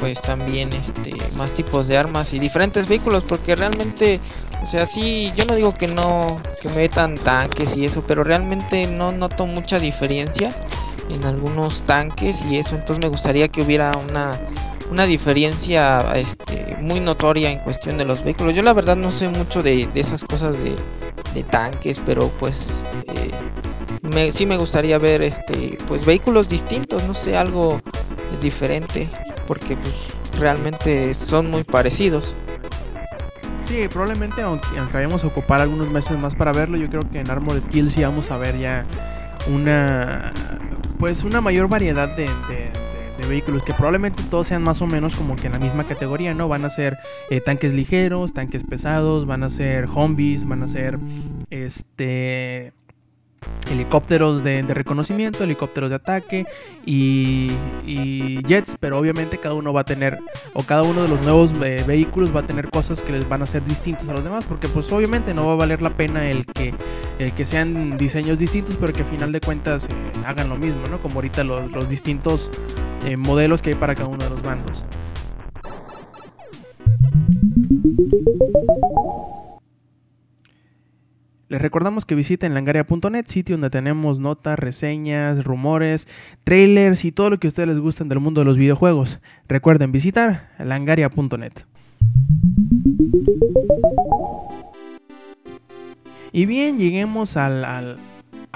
pues 0.00 0.20
también 0.20 0.72
este 0.72 1.14
más 1.36 1.52
tipos 1.52 1.88
de 1.88 1.96
armas 1.96 2.32
y 2.32 2.38
diferentes 2.38 2.86
vehículos 2.88 3.24
porque 3.24 3.56
realmente 3.56 4.20
o 4.62 4.66
sea 4.66 4.86
sí 4.86 5.32
yo 5.34 5.44
no 5.46 5.54
digo 5.54 5.74
que 5.74 5.88
no 5.88 6.40
que 6.60 6.68
metan 6.68 7.14
tanques 7.14 7.76
y 7.76 7.84
eso 7.84 8.02
pero 8.06 8.22
realmente 8.22 8.86
no 8.86 9.12
noto 9.12 9.46
mucha 9.46 9.78
diferencia 9.78 10.50
en 11.10 11.24
algunos 11.24 11.82
tanques 11.82 12.44
y 12.44 12.58
eso. 12.58 12.74
Entonces 12.74 13.02
me 13.02 13.08
gustaría 13.08 13.48
que 13.48 13.62
hubiera 13.62 13.96
una, 13.96 14.32
una 14.90 15.06
diferencia 15.06 16.12
este, 16.14 16.76
muy 16.80 17.00
notoria 17.00 17.50
en 17.50 17.58
cuestión 17.60 17.98
de 17.98 18.04
los 18.04 18.22
vehículos. 18.22 18.54
Yo 18.54 18.62
la 18.62 18.72
verdad 18.72 18.96
no 18.96 19.10
sé 19.10 19.28
mucho 19.28 19.62
de, 19.62 19.88
esas 19.94 20.24
cosas 20.24 20.56
de, 20.62 20.76
tanques, 21.50 22.00
pero 22.06 22.28
pues 22.40 22.82
eh, 23.08 23.30
me, 24.14 24.32
sí 24.32 24.46
me 24.46 24.56
gustaría 24.56 24.96
ver 24.96 25.20
este, 25.20 25.76
pues 25.86 26.06
vehículos 26.06 26.48
distintos, 26.48 27.04
no 27.04 27.12
sé, 27.12 27.36
algo 27.36 27.80
diferente, 28.40 29.06
porque 29.46 29.76
pues 29.76 29.94
realmente 30.38 31.12
son 31.12 31.50
muy 31.50 31.62
parecidos. 31.62 32.34
Sí, 33.68 33.86
probablemente 33.88 34.42
aunque, 34.42 34.66
aunque 34.78 34.94
vayamos 34.94 35.24
a 35.24 35.26
ocupar 35.26 35.60
algunos 35.60 35.90
meses 35.90 36.16
más 36.18 36.34
para 36.34 36.52
verlo, 36.52 36.78
yo 36.78 36.88
creo 36.88 37.02
que 37.10 37.18
en 37.18 37.30
Armored 37.30 37.64
Kill 37.64 37.90
sí 37.90 38.02
vamos 38.02 38.30
a 38.30 38.38
ver 38.38 38.56
ya 38.58 38.84
una 39.48 40.30
pues 40.98 41.24
una 41.24 41.40
mayor 41.40 41.68
variedad 41.68 42.08
de, 42.16 42.26
vehículos 43.28 43.64
que 43.64 43.72
probablemente 43.72 44.22
todos 44.30 44.46
sean 44.46 44.62
más 44.62 44.80
o 44.82 44.86
menos 44.86 45.16
como 45.16 45.34
que 45.34 45.48
en 45.48 45.54
la 45.54 45.58
misma 45.58 45.82
categoría, 45.82 46.32
¿no? 46.32 46.46
Van 46.46 46.64
a 46.64 46.70
ser 46.70 46.96
eh, 47.28 47.40
tanques 47.40 47.74
ligeros, 47.74 48.32
tanques 48.32 48.62
pesados, 48.62 49.26
van 49.26 49.42
a 49.42 49.50
ser 49.50 49.88
zombies, 49.88 50.46
van 50.46 50.62
a 50.62 50.68
ser 50.68 51.00
este 51.50 52.72
helicópteros 53.70 54.44
de, 54.44 54.62
reconocimiento, 54.62 55.44
helicópteros 55.44 55.90
de 55.90 55.96
ataque 55.96 56.46
y, 56.84 57.48
jets, 58.46 58.76
pero 58.78 58.98
obviamente 58.98 59.38
cada 59.38 59.54
uno 59.54 59.72
va 59.72 59.82
a 59.82 59.84
tener, 59.84 60.18
o 60.54 60.62
cada 60.62 60.82
uno 60.82 61.02
de 61.02 61.08
los 61.08 61.20
nuevos 61.22 61.50
eh, 61.62 61.82
vehículos 61.86 62.34
va 62.34 62.40
a 62.40 62.46
tener 62.46 62.70
cosas 62.70 63.02
que 63.02 63.12
les 63.12 63.28
van 63.28 63.42
a 63.42 63.46
ser 63.46 63.64
distintas 63.64 64.08
a 64.08 64.12
los 64.12 64.24
demás, 64.24 64.44
porque 64.44 64.68
pues 64.68 64.90
obviamente 64.92 65.34
no 65.34 65.46
va 65.46 65.54
a 65.54 65.56
valer 65.56 65.82
la 65.82 65.90
pena 65.90 66.30
el 66.30 66.46
que, 66.46 66.74
el 67.18 67.32
que 67.32 67.44
sean 67.44 67.96
diseños 67.96 68.38
distintos, 68.38 68.76
pero 68.80 68.92
que 68.92 69.02
a 69.02 69.06
final 69.06 69.32
de 69.32 69.40
cuentas 69.40 69.86
eh, 69.86 69.88
hagan 70.24 70.48
lo 70.48 70.56
mismo, 70.56 70.86
¿no? 70.90 71.00
Como 71.00 71.16
ahorita 71.16 71.44
los, 71.44 71.88
distintos 71.88 72.50
eh, 73.04 73.16
modelos 73.16 73.62
que 73.62 73.70
hay 73.70 73.76
para 73.76 73.94
cada 73.94 74.08
uno 74.08 74.22
de 74.24 74.30
los 74.30 74.42
bandos. 74.42 74.82
Les 81.48 81.62
recordamos 81.62 82.04
que 82.04 82.16
visiten 82.16 82.54
langaria.net, 82.54 83.26
sitio 83.26 83.54
donde 83.54 83.70
tenemos 83.70 84.18
notas, 84.18 84.58
reseñas, 84.58 85.44
rumores, 85.44 86.08
trailers 86.42 87.04
y 87.04 87.12
todo 87.12 87.30
lo 87.30 87.38
que 87.38 87.46
a 87.46 87.50
ustedes 87.50 87.68
les 87.68 87.78
gustan 87.78 88.08
del 88.08 88.18
mundo 88.18 88.40
de 88.40 88.46
los 88.46 88.58
videojuegos. 88.58 89.20
Recuerden 89.46 89.92
visitar 89.92 90.50
langaria.net. 90.58 91.52
Y 96.32 96.46
bien, 96.46 96.78
lleguemos 96.80 97.36
al, 97.36 97.96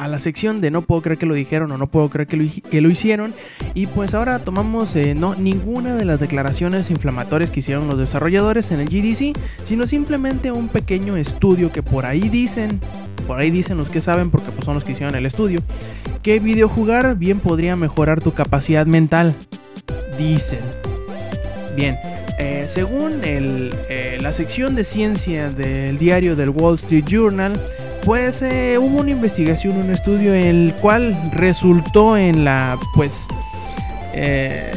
a 0.01 0.09
la 0.09 0.19
sección 0.19 0.63
de 0.63 0.71
no 0.71 0.81
puedo 0.81 1.03
creer 1.03 1.19
que 1.19 1.27
lo 1.27 1.35
dijeron 1.35 1.71
o 1.73 1.77
no 1.77 1.87
puedo 1.87 2.09
creer 2.09 2.27
que 2.27 2.39
lo, 2.39 2.45
que 2.71 2.81
lo 2.81 2.89
hicieron. 2.89 3.35
Y 3.75 3.87
pues 3.87 4.15
ahora 4.15 4.39
tomamos 4.39 4.97
eh, 4.97 5.15
no 5.15 5.35
ninguna 5.35 5.95
de 5.95 6.07
las 6.07 6.21
declaraciones 6.21 6.89
inflamatorias 6.89 7.51
que 7.51 7.61
hicieron 7.61 7.87
los 7.87 7.99
desarrolladores 7.99 8.71
en 8.71 8.81
el 8.81 8.89
GDC, 8.89 9.39
sino 9.67 9.87
simplemente 9.87 10.53
un 10.53 10.69
pequeño 10.69 11.19
estudio 11.19 11.71
que 11.71 11.83
por 11.83 12.07
ahí 12.07 12.31
dicen, 12.31 12.81
por 13.27 13.39
ahí 13.39 13.51
dicen 13.51 13.77
los 13.77 13.91
que 13.91 14.01
saben, 14.01 14.31
porque 14.31 14.51
pues 14.51 14.65
son 14.65 14.75
los 14.75 14.85
que 14.85 14.93
hicieron 14.93 15.15
el 15.17 15.27
estudio, 15.27 15.61
que 16.23 16.41
videojugar 16.41 17.17
bien 17.17 17.39
podría 17.39 17.77
mejorar 17.77 18.23
tu 18.23 18.33
capacidad 18.33 18.87
mental. 18.87 19.35
Dicen. 20.17 20.61
Bien, 21.77 21.99
eh, 22.39 22.65
según 22.69 23.21
eh, 23.23 24.19
la 24.23 24.33
sección 24.33 24.75
de 24.75 24.85
ciencia 24.85 25.51
del 25.51 25.99
diario 25.99 26.37
del 26.37 26.49
Wall 26.49 26.77
Street 26.77 27.05
Journal, 27.05 27.61
pues 28.05 28.43
eh, 28.43 28.79
hubo 28.79 29.01
una 29.01 29.11
investigación, 29.11 29.77
un 29.77 29.91
estudio, 29.91 30.35
en 30.35 30.47
el 30.47 30.75
cual 30.75 31.17
resultó 31.33 32.17
en 32.17 32.45
la, 32.45 32.79
pues, 32.95 33.27
eh, 34.15 34.71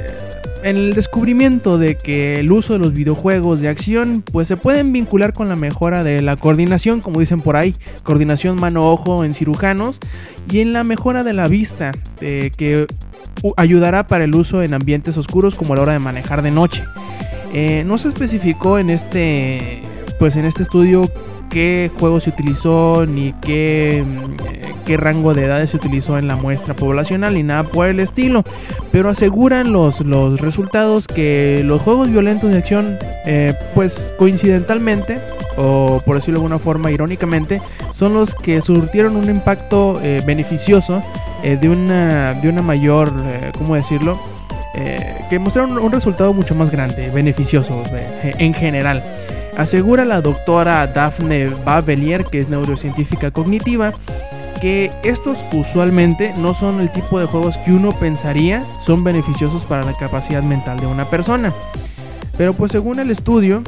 en 0.63 0.77
el 0.77 0.93
descubrimiento 0.93 1.77
de 1.77 1.97
que 1.97 2.39
el 2.39 2.51
uso 2.51 2.73
de 2.73 2.79
los 2.79 2.93
videojuegos 2.93 3.59
de 3.59 3.69
acción, 3.69 4.23
pues 4.31 4.47
se 4.47 4.57
pueden 4.57 4.93
vincular 4.93 5.33
con 5.33 5.49
la 5.49 5.55
mejora 5.55 6.03
de 6.03 6.21
la 6.21 6.35
coordinación, 6.35 7.01
como 7.01 7.19
dicen 7.19 7.41
por 7.41 7.55
ahí, 7.55 7.75
coordinación 8.03 8.55
mano-ojo 8.59 9.25
en 9.25 9.33
cirujanos, 9.33 9.99
y 10.49 10.59
en 10.59 10.73
la 10.73 10.83
mejora 10.83 11.23
de 11.23 11.33
la 11.33 11.47
vista, 11.47 11.91
que 12.19 12.87
ayudará 13.57 14.07
para 14.07 14.23
el 14.23 14.35
uso 14.35 14.63
en 14.63 14.73
ambientes 14.73 15.17
oscuros 15.17 15.55
como 15.55 15.73
a 15.73 15.75
la 15.77 15.81
hora 15.81 15.93
de 15.93 15.99
manejar 15.99 16.41
de 16.41 16.51
noche. 16.51 16.83
Eh, 17.53 17.83
no 17.85 17.99
se 17.99 18.07
especificó 18.07 18.79
en 18.79 18.89
este, 18.89 19.83
pues 20.17 20.35
en 20.35 20.45
este 20.45 20.63
estudio 20.63 21.07
qué 21.53 21.91
juego 21.99 22.19
se 22.19 22.31
utilizó 22.31 23.05
ni 23.05 23.31
qué, 23.33 24.03
mm, 24.03 24.85
qué 24.85 24.97
rango 24.97 25.33
de 25.33 25.45
edades 25.45 25.69
se 25.69 25.77
utilizó 25.77 26.17
en 26.17 26.27
la 26.27 26.35
muestra 26.35 26.73
poblacional 26.73 27.35
ni 27.35 27.43
nada 27.43 27.63
por 27.63 27.87
el 27.87 27.99
estilo. 27.99 28.43
Pero 28.91 29.09
aseguran 29.09 29.71
los, 29.71 30.01
los 30.01 30.41
resultados 30.41 31.07
que 31.07 31.61
los 31.63 31.81
juegos 31.81 32.09
violentos 32.09 32.51
de 32.51 32.57
acción, 32.57 32.97
eh, 33.25 33.53
pues 33.75 34.11
coincidentalmente, 34.17 35.19
o 35.55 36.01
por 36.03 36.15
decirlo 36.15 36.39
de 36.39 36.45
alguna 36.45 36.59
forma 36.59 36.91
irónicamente, 36.91 37.61
son 37.91 38.15
los 38.15 38.33
que 38.33 38.59
surtieron 38.61 39.15
un 39.15 39.29
impacto 39.29 40.01
eh, 40.03 40.23
beneficioso 40.25 41.03
eh, 41.43 41.55
de, 41.61 41.69
una, 41.69 42.33
de 42.33 42.49
una 42.49 42.63
mayor, 42.63 43.13
¿cómo 43.57 43.75
decirlo? 43.75 44.19
que 45.29 45.37
mostraron 45.37 45.77
un 45.77 45.91
resultado 45.91 46.33
mucho 46.33 46.55
más 46.55 46.71
grande, 46.71 47.11
beneficioso 47.11 47.83
en 48.23 48.55
general. 48.55 49.03
Asegura 49.57 50.03
la 50.03 50.21
doctora 50.21 50.87
Daphne 50.87 51.49
Bavelier, 51.63 52.25
que 52.25 52.39
es 52.39 52.49
neurocientífica 52.49 53.29
cognitiva, 53.29 53.93
que 54.59 54.91
estos 55.03 55.37
usualmente 55.53 56.33
no 56.37 56.53
son 56.53 56.81
el 56.81 56.91
tipo 56.91 57.19
de 57.19 57.27
juegos 57.27 57.57
que 57.59 57.71
uno 57.71 57.91
pensaría 57.91 58.65
son 58.79 59.03
beneficiosos 59.03 59.63
para 59.63 59.83
la 59.83 59.93
capacidad 59.93 60.41
mental 60.41 60.79
de 60.79 60.87
una 60.87 61.09
persona. 61.09 61.53
Pero 62.37 62.53
pues 62.53 62.71
según 62.71 62.99
el 62.99 63.11
estudio, 63.11 63.61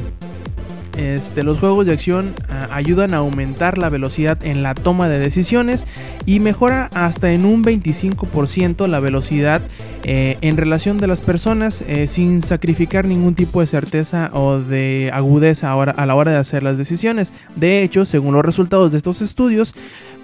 este, 0.97 1.43
los 1.43 1.59
juegos 1.59 1.85
de 1.85 1.93
acción 1.93 2.33
ah, 2.49 2.67
ayudan 2.71 3.13
a 3.13 3.17
aumentar 3.17 3.77
la 3.77 3.89
velocidad 3.89 4.37
en 4.43 4.63
la 4.63 4.73
toma 4.73 5.09
de 5.09 5.19
decisiones 5.19 5.85
y 6.25 6.39
mejora 6.39 6.89
hasta 6.93 7.31
en 7.31 7.45
un 7.45 7.63
25% 7.63 8.87
la 8.87 8.99
velocidad 8.99 9.61
eh, 10.03 10.37
en 10.41 10.57
relación 10.57 10.97
de 10.97 11.07
las 11.07 11.21
personas 11.21 11.83
eh, 11.87 12.07
sin 12.07 12.41
sacrificar 12.41 13.05
ningún 13.05 13.35
tipo 13.35 13.61
de 13.61 13.67
certeza 13.67 14.29
o 14.33 14.59
de 14.59 15.09
agudeza 15.13 15.73
a 15.73 16.05
la 16.05 16.15
hora 16.15 16.31
de 16.31 16.37
hacer 16.37 16.63
las 16.63 16.77
decisiones. 16.77 17.33
De 17.55 17.81
hecho, 17.81 18.05
según 18.05 18.33
los 18.35 18.45
resultados 18.45 18.91
de 18.91 18.97
estos 18.97 19.21
estudios, 19.21 19.73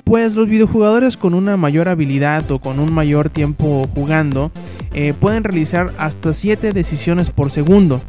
pues 0.03 0.35
los 0.35 0.47
videojugadores 0.47 1.17
con 1.17 1.33
una 1.33 1.57
mayor 1.57 1.87
habilidad 1.87 2.49
o 2.51 2.59
con 2.59 2.79
un 2.79 2.93
mayor 2.93 3.29
tiempo 3.29 3.87
jugando 3.93 4.51
eh, 4.93 5.13
pueden 5.19 5.43
realizar 5.43 5.93
hasta 5.97 6.33
7 6.33 6.73
decisiones 6.73 7.29
por 7.29 7.51
segundo 7.51 8.01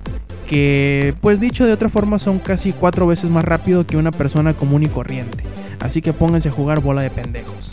que 0.53 1.15
pues 1.23 1.41
dicho 1.41 1.65
de 1.65 1.73
otra 1.73 1.89
forma 1.89 2.19
son 2.19 2.39
casi 2.39 2.75
cuatro 2.75 3.07
veces 3.07 3.31
más 3.31 3.43
rápido 3.43 3.87
que 3.87 3.97
una 3.97 4.11
persona 4.11 4.53
común 4.53 4.83
y 4.83 4.87
corriente. 4.87 5.45
Así 5.81 6.03
que 6.03 6.13
pónganse 6.13 6.51
a 6.51 6.53
jugar 6.53 6.81
bola 6.81 7.01
de 7.01 7.09
pendejos. 7.09 7.71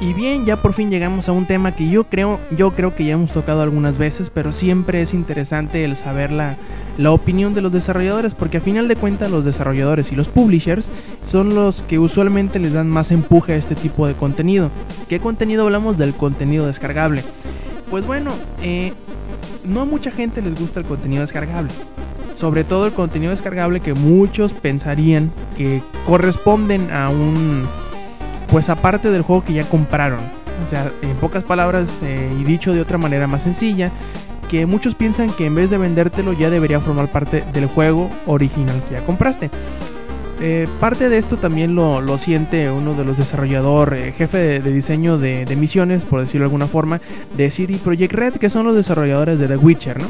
Y 0.00 0.14
bien, 0.14 0.46
ya 0.46 0.56
por 0.56 0.72
fin 0.72 0.90
llegamos 0.90 1.28
a 1.28 1.32
un 1.32 1.46
tema 1.46 1.72
que 1.72 1.88
yo 1.90 2.04
creo, 2.04 2.40
yo 2.56 2.70
creo 2.70 2.96
que 2.96 3.04
ya 3.04 3.12
hemos 3.12 3.32
tocado 3.32 3.60
algunas 3.60 3.98
veces, 3.98 4.30
pero 4.30 4.50
siempre 4.50 5.02
es 5.02 5.12
interesante 5.12 5.84
el 5.84 5.98
saber 5.98 6.32
la, 6.32 6.56
la 6.96 7.12
opinión 7.12 7.52
de 7.52 7.60
los 7.60 7.70
desarrolladores, 7.70 8.34
porque 8.34 8.56
a 8.56 8.60
final 8.62 8.88
de 8.88 8.96
cuentas 8.96 9.30
los 9.30 9.44
desarrolladores 9.44 10.10
y 10.10 10.16
los 10.16 10.28
publishers 10.28 10.88
son 11.22 11.54
los 11.54 11.82
que 11.82 11.98
usualmente 11.98 12.58
les 12.58 12.72
dan 12.72 12.88
más 12.88 13.10
empuje 13.10 13.52
a 13.52 13.56
este 13.56 13.74
tipo 13.74 14.06
de 14.06 14.14
contenido. 14.14 14.70
¿Qué 15.06 15.20
contenido 15.20 15.64
hablamos? 15.64 15.98
Del 15.98 16.14
contenido 16.14 16.66
descargable. 16.66 17.22
Pues 17.90 18.06
bueno, 18.06 18.32
eh, 18.62 18.94
no 19.64 19.82
a 19.82 19.84
mucha 19.84 20.10
gente 20.10 20.40
les 20.40 20.58
gusta 20.58 20.80
el 20.80 20.86
contenido 20.86 21.20
descargable. 21.20 21.70
Sobre 22.34 22.64
todo 22.64 22.86
el 22.86 22.92
contenido 22.92 23.32
descargable 23.32 23.80
que 23.80 23.92
muchos 23.92 24.54
pensarían 24.54 25.30
que 25.58 25.82
corresponden 26.06 26.90
a 26.90 27.10
un... 27.10 27.64
Pues 28.50 28.68
aparte 28.68 29.10
del 29.10 29.22
juego 29.22 29.44
que 29.44 29.52
ya 29.52 29.64
compraron. 29.64 30.20
O 30.64 30.68
sea, 30.68 30.90
en 31.02 31.16
pocas 31.16 31.44
palabras 31.44 32.00
eh, 32.02 32.30
y 32.38 32.44
dicho 32.44 32.72
de 32.72 32.80
otra 32.80 32.98
manera 32.98 33.26
más 33.26 33.42
sencilla, 33.42 33.90
que 34.50 34.66
muchos 34.66 34.94
piensan 34.94 35.30
que 35.30 35.46
en 35.46 35.54
vez 35.54 35.70
de 35.70 35.78
vendértelo 35.78 36.32
ya 36.32 36.50
debería 36.50 36.80
formar 36.80 37.08
parte 37.08 37.44
del 37.52 37.66
juego 37.66 38.10
original 38.26 38.82
que 38.88 38.94
ya 38.96 39.06
compraste. 39.06 39.50
Eh, 40.42 40.66
parte 40.80 41.10
de 41.10 41.18
esto 41.18 41.36
también 41.36 41.74
lo, 41.74 42.18
siente 42.18 42.70
uno 42.70 42.94
de 42.94 43.04
los 43.04 43.18
desarrolladores, 43.18 44.08
eh, 44.08 44.12
jefe 44.12 44.38
de, 44.60 44.72
diseño 44.72 45.18
de, 45.18 45.44
de, 45.44 45.56
misiones, 45.56 46.02
por 46.02 46.20
decirlo 46.20 46.44
de 46.44 46.46
alguna 46.46 46.66
forma, 46.66 47.00
de 47.36 47.50
City 47.50 47.74
Project 47.76 48.12
Red, 48.12 48.34
que 48.34 48.48
son 48.48 48.64
los 48.64 48.74
desarrolladores 48.74 49.38
de 49.38 49.48
The 49.48 49.56
Witcher, 49.56 50.00
¿no? 50.00 50.08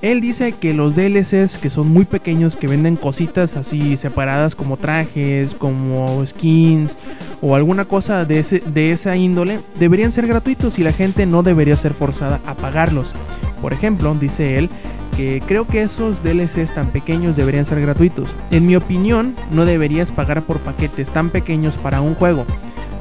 Él 0.00 0.20
dice 0.20 0.52
que 0.52 0.74
los 0.74 0.94
DLCs, 0.94 1.58
que 1.58 1.70
son 1.70 1.88
muy 1.88 2.04
pequeños, 2.04 2.54
que 2.54 2.68
venden 2.68 2.96
cositas 2.96 3.56
así 3.56 3.96
separadas 3.96 4.54
como 4.54 4.76
trajes, 4.76 5.54
como 5.54 6.24
skins 6.24 6.96
o 7.42 7.56
alguna 7.56 7.84
cosa 7.84 8.24
de, 8.24 8.38
ese, 8.38 8.60
de 8.60 8.92
esa 8.92 9.16
índole, 9.16 9.60
deberían 9.78 10.12
ser 10.12 10.26
gratuitos 10.26 10.78
y 10.78 10.84
la 10.84 10.92
gente 10.92 11.26
no 11.26 11.42
debería 11.42 11.76
ser 11.76 11.94
forzada 11.94 12.40
a 12.46 12.54
pagarlos. 12.54 13.12
Por 13.60 13.72
ejemplo, 13.72 14.14
dice 14.14 14.58
él, 14.58 14.70
que 15.16 15.42
creo 15.44 15.66
que 15.66 15.82
esos 15.82 16.22
DLCs 16.22 16.74
tan 16.74 16.90
pequeños 16.90 17.34
deberían 17.34 17.64
ser 17.64 17.80
gratuitos. 17.80 18.36
En 18.52 18.68
mi 18.68 18.76
opinión, 18.76 19.34
no 19.50 19.64
deberías 19.64 20.12
pagar 20.12 20.42
por 20.42 20.60
paquetes 20.60 21.10
tan 21.10 21.30
pequeños 21.30 21.76
para 21.76 22.00
un 22.00 22.14
juego. 22.14 22.46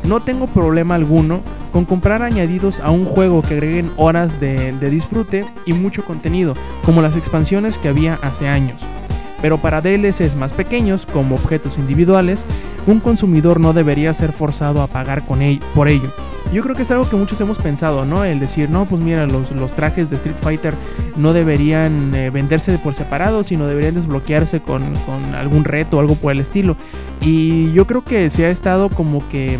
No 0.03 0.21
tengo 0.21 0.47
problema 0.47 0.95
alguno 0.95 1.41
con 1.71 1.85
comprar 1.85 2.21
añadidos 2.21 2.79
a 2.79 2.91
un 2.91 3.05
juego 3.05 3.41
que 3.41 3.55
agreguen 3.55 3.91
horas 3.97 4.39
de, 4.39 4.73
disfrute 4.89 5.45
y 5.65 5.73
mucho 5.73 6.03
contenido, 6.05 6.53
como 6.85 7.01
las 7.01 7.15
expansiones 7.15 7.77
que 7.77 7.89
había 7.89 8.19
hace 8.21 8.47
años. 8.47 8.85
Pero 9.41 9.57
para 9.57 9.81
DLCs 9.81 10.35
más 10.35 10.53
pequeños, 10.53 11.05
como 11.05 11.35
objetos 11.35 11.77
individuales, 11.77 12.45
un 12.87 12.99
consumidor 12.99 13.59
no 13.59 13.73
debería 13.73 14.13
ser 14.13 14.31
forzado 14.31 14.81
a 14.81 14.87
pagar 14.87 15.25
con 15.25 15.39
por 15.75 15.87
ello. 15.87 16.11
Yo 16.53 16.63
creo 16.63 16.75
que 16.75 16.83
es 16.83 16.91
algo 16.91 17.09
que 17.09 17.17
muchos 17.17 17.41
hemos 17.41 17.57
pensado, 17.57 18.05
¿no? 18.05 18.23
El 18.23 18.39
decir, 18.39 18.69
no, 18.69 18.85
pues 18.85 19.03
mira, 19.03 19.27
los, 19.27 19.73
trajes 19.73 20.09
de 20.09 20.15
Street 20.15 20.37
Fighter 20.37 20.73
no 21.17 21.33
deberían 21.33 22.15
eh, 22.15 22.29
venderse 22.29 22.77
por 22.77 22.93
separado, 22.93 23.43
sino 23.43 23.67
deberían 23.67 23.95
desbloquearse 23.95 24.61
con, 24.61 24.93
con 25.05 25.35
algún 25.35 25.65
reto 25.65 25.97
o 25.97 25.99
algo 25.99 26.15
por 26.15 26.31
el 26.31 26.39
estilo. 26.39 26.77
Y 27.19 27.71
yo 27.73 27.85
creo 27.85 28.03
que 28.03 28.29
se 28.29 28.45
ha 28.45 28.49
estado 28.49 28.89
como 28.89 29.27
que 29.27 29.59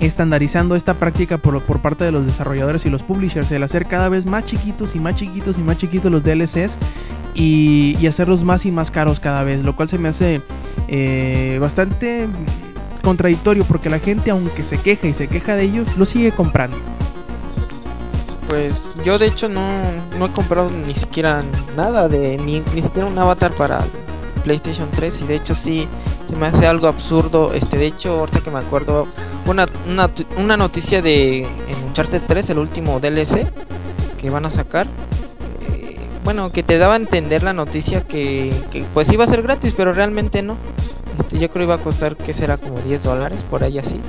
estandarizando 0.00 0.76
esta 0.76 0.94
práctica 0.94 1.38
por, 1.38 1.60
por, 1.62 1.80
parte 1.80 2.04
de 2.04 2.12
los 2.12 2.24
desarrolladores 2.24 2.86
y 2.86 2.90
los 2.90 3.02
publishers, 3.02 3.50
el 3.50 3.62
hacer 3.62 3.86
cada 3.86 4.08
vez 4.08 4.26
más 4.26 4.44
chiquitos 4.44 4.94
y 4.94 5.00
más 5.00 5.16
chiquitos 5.16 5.58
y 5.58 5.60
más 5.60 5.76
chiquitos 5.78 6.10
los 6.10 6.22
DLCs 6.22 6.78
y, 7.34 8.06
hacerlos 8.06 8.44
más 8.44 8.66
y 8.66 8.72
más 8.72 8.90
caros 8.90 9.20
cada 9.20 9.42
vez, 9.44 9.62
lo 9.62 9.76
cual 9.76 9.88
se 9.88 9.98
me 9.98 10.08
hace 10.08 10.40
eh, 10.88 11.58
bastante 11.60 12.26
contradictorio 13.02 13.64
porque 13.64 13.90
la 13.90 13.98
gente 13.98 14.30
aunque 14.30 14.64
se 14.64 14.78
queja 14.78 15.06
y 15.06 15.14
se 15.14 15.28
queja 15.28 15.56
de 15.56 15.64
ellos, 15.64 15.96
lo 15.96 16.06
sigue 16.06 16.32
comprando. 16.32 16.76
Pues 18.46 18.82
yo 19.04 19.18
de 19.18 19.26
hecho 19.26 19.48
no, 19.48 19.68
no 20.18 20.26
he 20.26 20.32
comprado 20.32 20.70
ni 20.70 20.94
siquiera 20.94 21.44
nada 21.76 22.08
de 22.08 22.38
ni, 22.38 22.60
ni 22.74 22.82
siquiera 22.82 23.06
un 23.06 23.18
avatar 23.18 23.52
para 23.52 23.80
PlayStation 24.42 24.88
3 24.90 25.20
y 25.20 25.26
de 25.26 25.34
hecho 25.34 25.54
sí 25.54 25.86
se 26.28 26.36
me 26.36 26.46
hace 26.46 26.66
algo 26.66 26.88
absurdo. 26.88 27.52
Este, 27.54 27.78
de 27.78 27.86
hecho, 27.86 28.20
ahorita 28.20 28.40
que 28.40 28.50
me 28.50 28.58
acuerdo, 28.58 29.08
una, 29.46 29.66
una, 29.88 30.10
una 30.36 30.56
noticia 30.56 31.00
de 31.00 31.42
en 31.42 31.84
Uncharted 31.88 32.22
3, 32.26 32.50
el 32.50 32.58
último 32.58 33.00
DLC 33.00 33.46
que 34.20 34.30
van 34.30 34.44
a 34.44 34.50
sacar. 34.50 34.86
Eh, 35.72 35.96
bueno, 36.24 36.52
que 36.52 36.62
te 36.62 36.76
daba 36.76 36.94
a 36.94 36.96
entender 36.96 37.42
la 37.42 37.52
noticia 37.52 38.02
que, 38.02 38.52
pues 38.92 39.10
iba 39.10 39.24
a 39.24 39.26
ser 39.26 39.42
gratis, 39.42 39.72
pero 39.76 39.92
realmente 39.92 40.42
no. 40.42 40.56
Este, 41.18 41.38
yo 41.38 41.48
creo 41.48 41.64
iba 41.64 41.76
a 41.76 41.78
costar 41.78 42.16
que 42.16 42.34
será 42.34 42.58
como 42.58 42.78
10 42.80 43.02
dólares 43.04 43.44
por 43.48 43.64
ahí 43.64 43.78
así. 43.78 44.00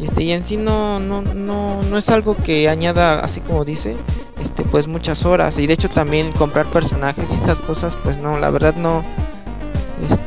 Este, 0.00 0.22
y 0.22 0.32
en 0.32 0.42
sí 0.42 0.56
no, 0.56 1.00
no, 1.00 1.22
no, 1.22 1.82
no 1.82 1.98
es 1.98 2.10
algo 2.10 2.36
que 2.36 2.68
añada, 2.68 3.20
así 3.20 3.40
como 3.40 3.64
dice, 3.64 3.96
este, 4.40 4.62
pues 4.62 4.86
muchas 4.86 5.24
horas. 5.24 5.58
Y 5.58 5.66
de 5.66 5.72
hecho 5.72 5.88
también 5.88 6.30
comprar 6.32 6.66
personajes 6.66 7.32
y 7.32 7.34
esas 7.34 7.60
cosas, 7.60 7.96
pues 8.04 8.18
no, 8.18 8.38
la 8.38 8.50
verdad 8.50 8.76
no, 8.76 9.02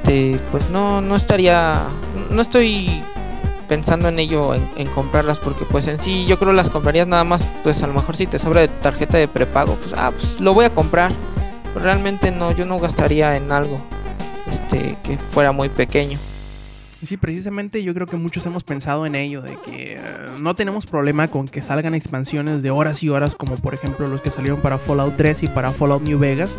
este, 0.10 0.40
pues 0.52 0.70
no, 0.72 1.02
no 1.02 1.16
estaría, 1.16 1.84
no 2.32 2.42
estoy 2.42 2.90
pensando 3.68 4.10
en 4.10 4.18
ello, 4.18 4.56
en, 4.56 4.88
comprarlas, 4.88 5.38
porque 5.38 5.66
pues 5.66 5.88
en 5.88 6.00
sí 6.00 6.26
yo 6.26 6.40
creo 6.40 6.52
las 6.52 6.72
comprarías 6.72 7.06
nada 7.06 7.24
más, 7.24 7.48
pues 7.62 7.84
a 7.84 7.88
lo 7.88 7.94
mejor 7.94 8.16
si 8.16 8.26
te 8.26 8.40
sobra 8.40 8.62
de 8.62 8.70
tarjeta 8.70 9.20
de 9.20 9.28
prepago, 9.28 9.76
pues 9.76 9.94
ah, 9.96 10.12
pues 10.12 10.40
lo 10.40 10.56
voy 10.56 10.66
a 10.66 10.72
comprar. 10.72 11.12
realmente 11.76 12.32
no, 12.32 12.52
yo 12.52 12.66
no 12.66 12.80
gastaría 12.80 13.38
en 13.38 13.52
algo, 13.52 13.80
este, 14.50 14.98
que 15.04 15.20
fuera 15.20 15.52
muy 15.52 15.70
pequeño. 15.70 16.18
Sí, 17.06 17.16
precisamente 17.16 17.84
yo 17.84 17.94
creo 17.94 18.08
que 18.08 18.18
muchos 18.18 18.46
hemos 18.48 18.64
pensado 18.64 19.06
en 19.06 19.14
ello, 19.14 19.44
de 19.44 19.56
que 19.58 19.94
eh, 19.94 20.02
no 20.42 20.56
tenemos 20.56 20.88
problema 20.88 21.28
con 21.28 21.48
que 21.48 21.62
salgan 21.62 21.94
expansiones 21.94 22.64
de 22.64 22.72
horas 22.72 23.04
y 23.04 23.10
horas, 23.10 23.36
como 23.36 23.56
por 23.58 23.76
ejemplo 23.76 24.08
los 24.08 24.22
que 24.22 24.32
salieron 24.32 24.60
para 24.60 24.80
Fallout 24.80 25.16
3 25.16 25.44
y 25.44 25.48
para 25.48 25.72
Fallout 25.72 26.02
New 26.02 26.18
Vegas. 26.18 26.58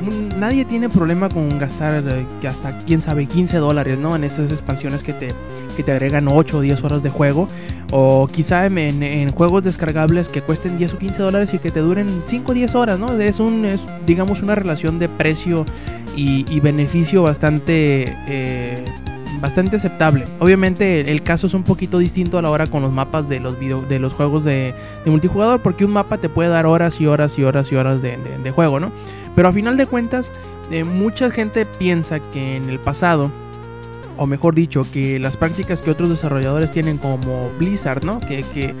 Mm, 0.00 0.38
nadie 0.38 0.64
tiene 0.64 0.88
problema 0.88 1.28
con 1.28 1.58
gastar 1.58 2.04
eh, 2.06 2.46
hasta, 2.46 2.78
quién 2.80 3.02
sabe, 3.02 3.26
15 3.26 3.58
dólares, 3.58 3.98
¿no? 3.98 4.16
En 4.16 4.24
esas 4.24 4.50
expansiones 4.50 5.02
que 5.02 5.12
te, 5.12 5.28
que 5.76 5.82
te 5.82 5.92
agregan 5.92 6.28
8 6.28 6.58
o 6.58 6.60
10 6.60 6.82
horas 6.84 7.02
de 7.02 7.10
juego. 7.10 7.48
O 7.90 8.26
quizá 8.26 8.66
en, 8.66 9.28
juegos 9.30 9.62
descargables 9.62 10.28
que 10.28 10.40
cuesten 10.40 10.78
10 10.78 10.94
o 10.94 10.98
15 10.98 11.22
dólares 11.22 11.54
y 11.54 11.58
que 11.58 11.70
te 11.70 11.80
duren 11.80 12.22
5 12.26 12.52
o 12.52 12.54
10 12.54 12.74
horas, 12.74 12.98
¿no? 12.98 13.12
Es, 13.20 13.40
un, 13.40 13.64
es 13.64 13.82
digamos, 14.06 14.42
una 14.42 14.54
relación 14.54 14.98
de 14.98 15.08
precio 15.08 15.64
y, 16.16 16.60
beneficio 16.60 17.22
bastante... 17.22 18.16
Eh, 18.26 18.84
bastante 19.40 19.76
aceptable. 19.76 20.24
Obviamente 20.38 21.10
el, 21.10 21.22
caso 21.22 21.46
es 21.46 21.52
un 21.52 21.64
poquito 21.64 21.98
distinto 21.98 22.38
a 22.38 22.42
la 22.42 22.48
hora 22.48 22.66
con 22.66 22.80
los 22.80 22.90
mapas 22.90 23.28
de 23.28 23.40
los, 23.40 23.58
video, 23.58 23.82
de 23.82 23.98
los 23.98 24.14
juegos 24.14 24.42
de, 24.44 24.74
multijugador, 25.04 25.60
porque 25.60 25.84
un 25.84 25.90
mapa 25.90 26.16
te 26.16 26.30
puede 26.30 26.48
dar 26.48 26.64
horas 26.64 26.98
y 26.98 27.06
horas 27.06 27.38
y 27.38 27.44
horas 27.44 27.70
y 27.70 27.76
horas 27.76 28.00
de, 28.00 28.16
juego, 28.54 28.80
¿no? 28.80 28.90
Pero 29.34 29.48
a 29.48 29.52
final 29.52 29.76
de 29.76 29.86
cuentas, 29.86 30.32
eh, 30.70 30.84
mucha 30.84 31.30
gente 31.30 31.66
piensa 31.66 32.20
que 32.20 32.56
en 32.56 32.68
el 32.68 32.78
pasado, 32.78 33.30
o 34.16 34.26
mejor 34.26 34.54
dicho, 34.54 34.86
que 34.92 35.18
las 35.18 35.36
prácticas 35.36 35.82
que 35.82 35.90
otros 35.90 36.08
desarrolladores 36.08 36.70
tienen 36.70 36.98
como 36.98 37.50
Blizzard, 37.58 38.04
¿no? 38.04 38.20
Que, 38.20 38.44
que, 38.54 38.74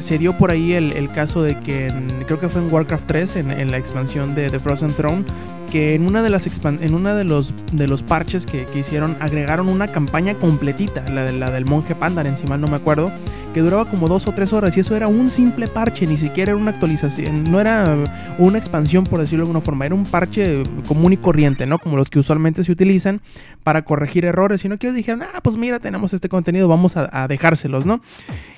se 0.00 0.18
dio 0.18 0.36
por 0.36 0.50
ahí 0.50 0.74
el, 0.74 1.10
caso 1.10 1.42
de 1.42 1.58
que 1.60 1.90
creo 2.26 2.38
que 2.38 2.50
fue 2.50 2.60
en 2.60 2.70
Warcraft 2.70 3.06
3, 3.06 3.36
en, 3.36 3.70
la 3.70 3.78
expansión 3.78 4.34
de 4.34 4.50
The 4.50 4.60
Frozen 4.60 4.92
Throne, 4.92 5.24
que 5.70 5.94
en 5.94 6.06
una 6.06 6.22
de 6.22 6.28
las 6.28 6.46
en 6.46 6.94
una 6.94 7.14
de 7.14 7.24
los 7.24 7.54
de 7.72 7.88
los 7.88 8.02
parches 8.02 8.44
que, 8.44 8.66
que, 8.66 8.80
hicieron 8.80 9.16
agregaron 9.20 9.70
una 9.70 9.88
campaña 9.88 10.34
completita, 10.34 11.02
la, 11.10 11.24
de, 11.24 11.32
la 11.32 11.50
del 11.50 11.64
monje 11.64 11.94
Pandaren, 11.94 12.36
si 12.36 12.46
mal 12.46 12.60
no 12.60 12.66
me 12.66 12.76
acuerdo, 12.76 13.10
que 13.52 13.60
duraba 13.60 13.84
como 13.84 14.08
dos 14.08 14.26
o 14.28 14.32
tres 14.32 14.52
horas 14.52 14.76
y 14.76 14.80
eso 14.80 14.96
era 14.96 15.08
un 15.08 15.30
simple 15.30 15.66
parche, 15.66 16.06
ni 16.06 16.16
siquiera 16.16 16.52
era 16.52 16.60
una 16.60 16.70
actualización, 16.70 17.44
no 17.44 17.60
era 17.60 17.96
una 18.38 18.58
expansión 18.58 19.04
por 19.04 19.20
decirlo 19.20 19.44
de 19.44 19.50
alguna 19.50 19.60
forma, 19.60 19.86
era 19.86 19.94
un 19.94 20.04
parche 20.04 20.62
común 20.86 21.12
y 21.12 21.16
corriente, 21.16 21.66
¿no? 21.66 21.78
Como 21.78 21.96
los 21.96 22.10
que 22.10 22.18
usualmente 22.18 22.64
se 22.64 22.72
utilizan 22.72 23.20
para 23.62 23.82
corregir 23.82 24.24
errores, 24.24 24.60
sino 24.60 24.76
que 24.76 24.86
ellos 24.86 24.96
dijeron, 24.96 25.22
ah, 25.22 25.40
pues 25.42 25.56
mira, 25.56 25.78
tenemos 25.78 26.12
este 26.12 26.28
contenido, 26.28 26.68
vamos 26.68 26.96
a, 26.96 27.28
dejárselos, 27.28 27.86
¿no? 27.86 28.00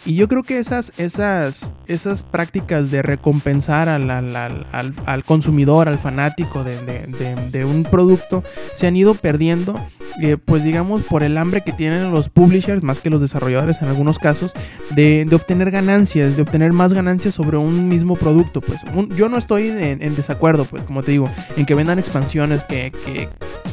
Y 0.07 0.15
yo 0.15 0.29
creo 0.29 0.43
que 0.43 0.59
esas, 0.59 0.93
esas, 0.97 1.73
esas 1.87 2.23
prácticas 2.23 2.91
de 2.91 3.03
recompensar 3.03 3.89
al, 3.89 4.11
al, 4.11 5.25
consumidor, 5.25 5.89
al 5.89 5.99
fanático 5.99 6.65
de, 6.65 7.65
un 7.65 7.85
producto, 7.85 8.43
se 8.73 8.87
han 8.87 8.97
ido 8.97 9.15
perdiendo, 9.15 9.75
eh, 10.21 10.37
pues 10.43 10.65
digamos, 10.65 11.03
por 11.03 11.23
el 11.23 11.37
hambre 11.39 11.63
que 11.63 11.73
tienen 11.73 12.11
los 12.11 12.29
publishers, 12.29 12.83
más 12.83 13.01
que 13.01 13.11
los 13.11 13.21
desarrolladores 13.21 13.83
en 13.83 13.89
algunos 13.89 14.19
casos, 14.19 14.55
de, 14.91 15.29
obtener 15.33 15.71
ganancias, 15.71 16.37
de 16.37 16.43
obtener 16.43 16.73
más 16.73 16.93
ganancias 16.93 17.35
sobre 17.35 17.57
un 17.57 17.89
mismo 17.89 18.17
producto. 18.17 18.61
Pues 18.61 18.85
yo 19.17 19.29
no 19.29 19.39
estoy 19.39 19.69
en, 19.69 20.15
desacuerdo, 20.15 20.65
pues 20.65 20.83
como 20.85 21.03
te 21.03 21.13
digo, 21.13 21.29
en 21.57 21.67
que 21.67 21.75
vendan 21.75 21.99
expansiones 21.99 22.65
que, 22.65 22.93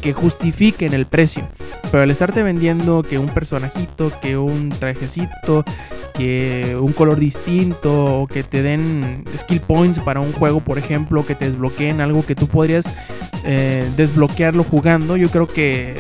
que, 0.02 0.14
justifiquen 0.14 0.94
el 0.94 1.06
precio. 1.06 1.44
Pero 1.92 2.04
al 2.04 2.12
estarte 2.12 2.44
vendiendo 2.44 3.04
que 3.04 3.20
un 3.20 3.30
personajito, 3.30 4.12
que 4.22 4.38
un 4.38 4.70
trajecito, 4.70 5.64
que 6.16 6.78
un 6.80 6.94
color 6.94 7.20
distinto, 7.20 8.22
o 8.22 8.28
que 8.28 8.44
te 8.44 8.64
den 8.64 9.26
skill 9.38 9.62
points 9.62 10.00
para 10.00 10.20
un 10.20 10.32
juego, 10.34 10.60
por 10.60 10.78
ejemplo, 10.78 11.26
que 11.26 11.36
te 11.36 11.46
desbloqueen 11.46 12.02
algo 12.02 12.26
que 12.26 12.36
tú 12.36 12.48
podrías 12.48 12.86
eh, 13.44 13.90
desbloquearlo 13.98 14.64
jugando, 14.64 15.18
yo 15.18 15.30
creo 15.30 15.48
que 15.48 16.00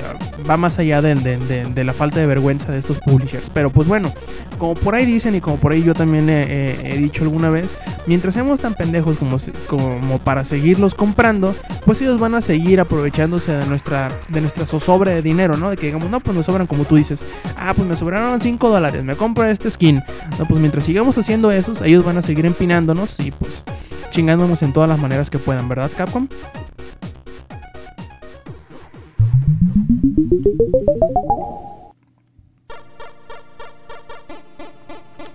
va 0.50 0.58
más 0.58 0.80
allá 0.80 1.02
de, 1.02 1.16
de, 1.16 1.84
la 1.84 1.94
falta 1.94 2.20
de 2.20 2.26
vergüenza 2.26 2.72
de 2.72 2.80
estos 2.80 3.00
publishers. 3.00 3.50
Pero 3.54 3.70
pues 3.70 3.88
bueno, 3.88 4.14
como 4.58 4.76
por 4.76 4.96
ahí 4.96 5.06
dicen 5.06 5.36
y 5.36 5.42
como 5.42 5.58
por 5.58 5.72
ahí 5.72 5.84
yo 5.84 5.94
también 5.94 6.30
he, 6.30 6.98
dicho 6.98 7.24
alguna 7.24 7.50
vez, 7.50 7.76
mientras 8.06 8.34
seamos 8.34 8.60
tan 8.60 8.74
pendejos 8.74 9.18
como, 9.18 9.38
como 9.68 10.20
para 10.20 10.46
seguirlos 10.46 10.94
comprando, 10.94 11.56
pues 11.86 12.02
ellos 12.02 12.20
van 12.20 12.36
a 12.36 12.42
seguir 12.42 12.80
aprovechándose 12.80 13.52
de 13.54 13.66
nuestra, 13.66 14.12
de 14.30 14.42
nuestra 14.42 14.66
zozobra 14.66 15.12
de 15.12 15.22
dinero, 15.22 15.58
¿no? 15.58 15.70
De 15.70 15.78
que 15.78 15.88
digamos, 15.88 16.10
no, 16.10 16.20
pues 16.20 16.38
me 16.38 16.44
sobran 16.44 16.68
como 16.68 16.86
tú 16.86 16.96
dices, 16.96 17.22
ah, 17.58 17.74
pues 17.76 17.88
me 17.88 17.96
sobraron 17.96 18.40
5 18.40 18.70
dólares, 18.70 19.04
me 19.04 19.16
compro 19.16 19.46
este 19.46 19.70
skin. 19.70 20.02
No, 20.38 20.46
pues 20.46 20.60
mientras 20.60 20.86
sigamos 20.86 21.18
haciendo 21.18 21.52
eso, 21.52 21.74
ellos 21.84 22.06
van 22.06 22.18
a 22.18 22.22
seguir 22.22 22.46
empinándonos 22.46 23.20
y 23.20 23.32
pues 23.32 23.64
chingándonos 24.12 24.62
en 24.62 24.74
todas 24.74 24.90
las 24.90 25.00
maneras 25.00 25.30
que 25.30 25.40
puedan, 25.40 25.68
¿verdad, 25.68 25.90
Capcom? 25.96 26.28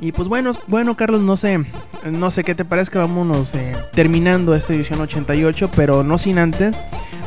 Y 0.07 0.13
pues 0.13 0.29
bueno, 0.29 0.53
bueno 0.69 0.97
Carlos, 0.97 1.21
no 1.21 1.37
sé, 1.37 1.65
no 2.09 2.31
sé 2.31 2.45
qué 2.45 2.55
te 2.55 2.65
parece 2.65 2.93
que 2.93 2.99
vámonos 2.99 3.53
eh, 3.57 3.73
terminando 3.93 4.55
esta 4.55 4.73
edición 4.73 5.01
88, 5.01 5.69
pero 5.75 6.05
no 6.05 6.17
sin 6.17 6.39
antes, 6.39 6.77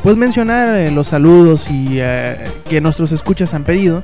pues 0.02 0.16
mencionar 0.16 0.74
eh, 0.78 0.90
los 0.90 1.08
saludos 1.08 1.70
y 1.70 1.98
eh, 2.00 2.38
que 2.70 2.80
nuestros 2.80 3.12
escuchas 3.12 3.52
han 3.52 3.64
pedido. 3.64 4.02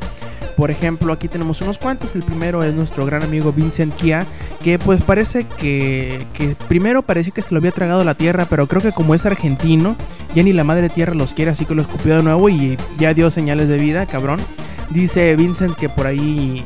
Por 0.59 0.70
ejemplo, 0.70 1.11
aquí 1.14 1.27
tenemos 1.27 1.62
unos 1.62 1.79
cuantos. 1.79 2.14
El 2.14 2.22
primero 2.22 2.62
es 2.64 2.74
nuestro 2.74 3.07
gran 3.07 3.22
amigo 3.22 3.51
Vincent 3.51 3.95
Kia, 3.95 4.27
que 4.62 4.79
pues 4.79 5.01
parece 5.01 5.47
que, 5.57 6.27
que 6.35 6.55
primero 6.68 7.01
parecía 7.01 7.33
que 7.33 7.41
se 7.41 7.55
lo 7.55 7.59
había 7.59 7.72
tragado 7.72 8.05
la 8.05 8.14
tierra, 8.14 8.45
pero 8.45 8.66
creo 8.66 8.83
que 8.83 8.93
como 8.93 9.14
es 9.14 9.24
argentino, 9.24 9.97
ya 10.35 10.43
ni 10.43 10.53
la 10.53 10.64
madre 10.64 10.91
tierra 10.91 11.14
los 11.14 11.33
quiere, 11.33 11.51
así 11.51 11.64
que 11.64 11.74
lo 11.74 11.81
escupió 11.81 12.18
de 12.18 12.22
nuevo 12.22 12.51
y 12.51 12.77
ya 12.99 13.14
dio 13.14 13.31
señales 13.31 13.68
de 13.68 13.79
vida, 13.79 14.05
cabrón. 14.05 14.39
Dice 14.91 15.35
Vincent 15.35 15.77
que 15.77 15.89
por 15.89 16.07
ahí 16.07 16.62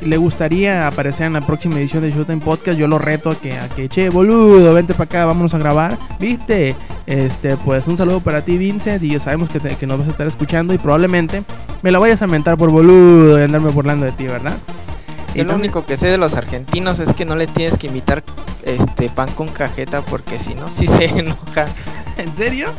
le 0.00 0.16
gustaría 0.16 0.86
aparecer 0.86 1.26
en 1.26 1.34
la 1.34 1.40
próxima 1.40 1.76
edición 1.76 2.02
de 2.02 2.10
Showtime 2.10 2.40
Podcast, 2.40 2.78
yo 2.78 2.88
lo 2.88 2.98
reto 2.98 3.30
a 3.30 3.34
que, 3.34 3.58
a 3.58 3.68
que 3.68 3.88
che, 3.88 4.08
boludo, 4.08 4.72
vente 4.74 4.94
para 4.94 5.04
acá, 5.04 5.24
vámonos 5.24 5.54
a 5.54 5.58
grabar, 5.58 5.98
¿viste? 6.18 6.74
Este, 7.06 7.56
pues 7.56 7.86
un 7.88 7.96
saludo 7.96 8.20
para 8.20 8.42
ti, 8.42 8.56
Vincent, 8.56 9.02
y 9.02 9.10
ya 9.10 9.20
sabemos 9.20 9.50
que, 9.50 9.58
que 9.58 9.86
nos 9.86 9.98
vas 9.98 10.08
a 10.08 10.10
estar 10.10 10.26
escuchando 10.26 10.72
y 10.74 10.78
probablemente 10.78 11.42
me 11.82 11.90
la 11.90 11.98
vayas 11.98 12.22
a 12.22 12.26
mentar 12.26 12.56
por 12.56 12.70
boludo 12.70 13.38
y 13.38 13.42
andarme 13.42 13.70
burlando 13.70 14.06
de 14.06 14.12
ti, 14.12 14.26
¿verdad? 14.26 14.56
Yo 15.34 15.44
lo 15.44 15.54
único 15.54 15.86
que 15.86 15.96
sé 15.96 16.08
de 16.08 16.18
los 16.18 16.34
argentinos 16.34 16.98
es 16.98 17.14
que 17.14 17.24
no 17.24 17.36
le 17.36 17.46
tienes 17.46 17.78
que 17.78 17.86
invitar 17.86 18.24
este 18.64 19.08
pan 19.08 19.30
con 19.32 19.48
cajeta 19.48 20.02
porque 20.02 20.38
si 20.38 20.54
no, 20.54 20.70
sí 20.70 20.86
se 20.86 21.04
enoja. 21.18 21.66
¿En 22.16 22.34
serio? 22.36 22.70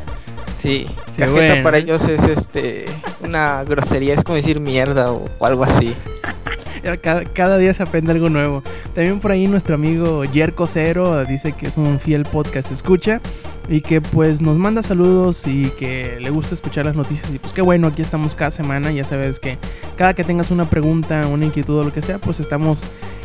Sí, 0.57 0.86
cajeta 1.17 1.63
para 1.63 1.78
ellos 1.78 2.07
es 2.07 2.22
este 2.24 2.86
una 3.22 3.63
grosería, 3.63 4.13
es 4.13 4.24
como 4.24 4.36
decir 4.36 4.59
mierda 4.59 5.11
o 5.11 5.26
algo 5.41 5.63
así. 5.63 5.95
Cada, 7.34 7.57
día 7.57 7.73
se 7.73 7.84
aprende 7.84 8.11
algo 8.11 8.29
nuevo. 8.29 8.63
También 8.93 9.19
por 9.19 9.32
ahí 9.32 9.47
nuestro 9.47 9.75
amigo 9.75 10.23
Jerko 10.32 10.67
Cero 10.67 11.23
dice 11.25 11.53
que 11.53 11.67
es 11.67 11.77
un 11.77 11.99
fiel 11.99 12.23
podcast 12.23 12.71
escucha 12.71 13.21
y 13.69 13.82
que 13.82 14.01
pues 14.01 14.41
nos 14.41 14.57
manda 14.57 14.84
saludos 14.84 15.45
y 15.47 15.69
que 15.77 16.17
le 16.19 16.29
gusta 16.29 16.55
escuchar 16.55 16.86
las 16.86 16.95
noticias 16.95 17.32
y 17.34 17.39
pues 17.39 17.53
qué 17.53 17.61
bueno, 17.61 17.88
aquí 17.88 18.01
estamos 18.01 18.36
cada 18.36 18.51
semana, 18.51 18.91
ya 18.91 19.05
sabes 19.05 19.39
que 19.39 19.57
cada 19.97 20.13
que 20.13 20.23
tengas 20.23 20.51
una 20.51 20.65
pregunta, 20.65 21.27
una 21.27 21.45
inquietud 21.45 21.79
o 21.79 21.84
lo 21.84 21.93
que 21.93 22.01
sea, 22.01 22.17
pues 22.17 22.39
estamos 22.39 22.84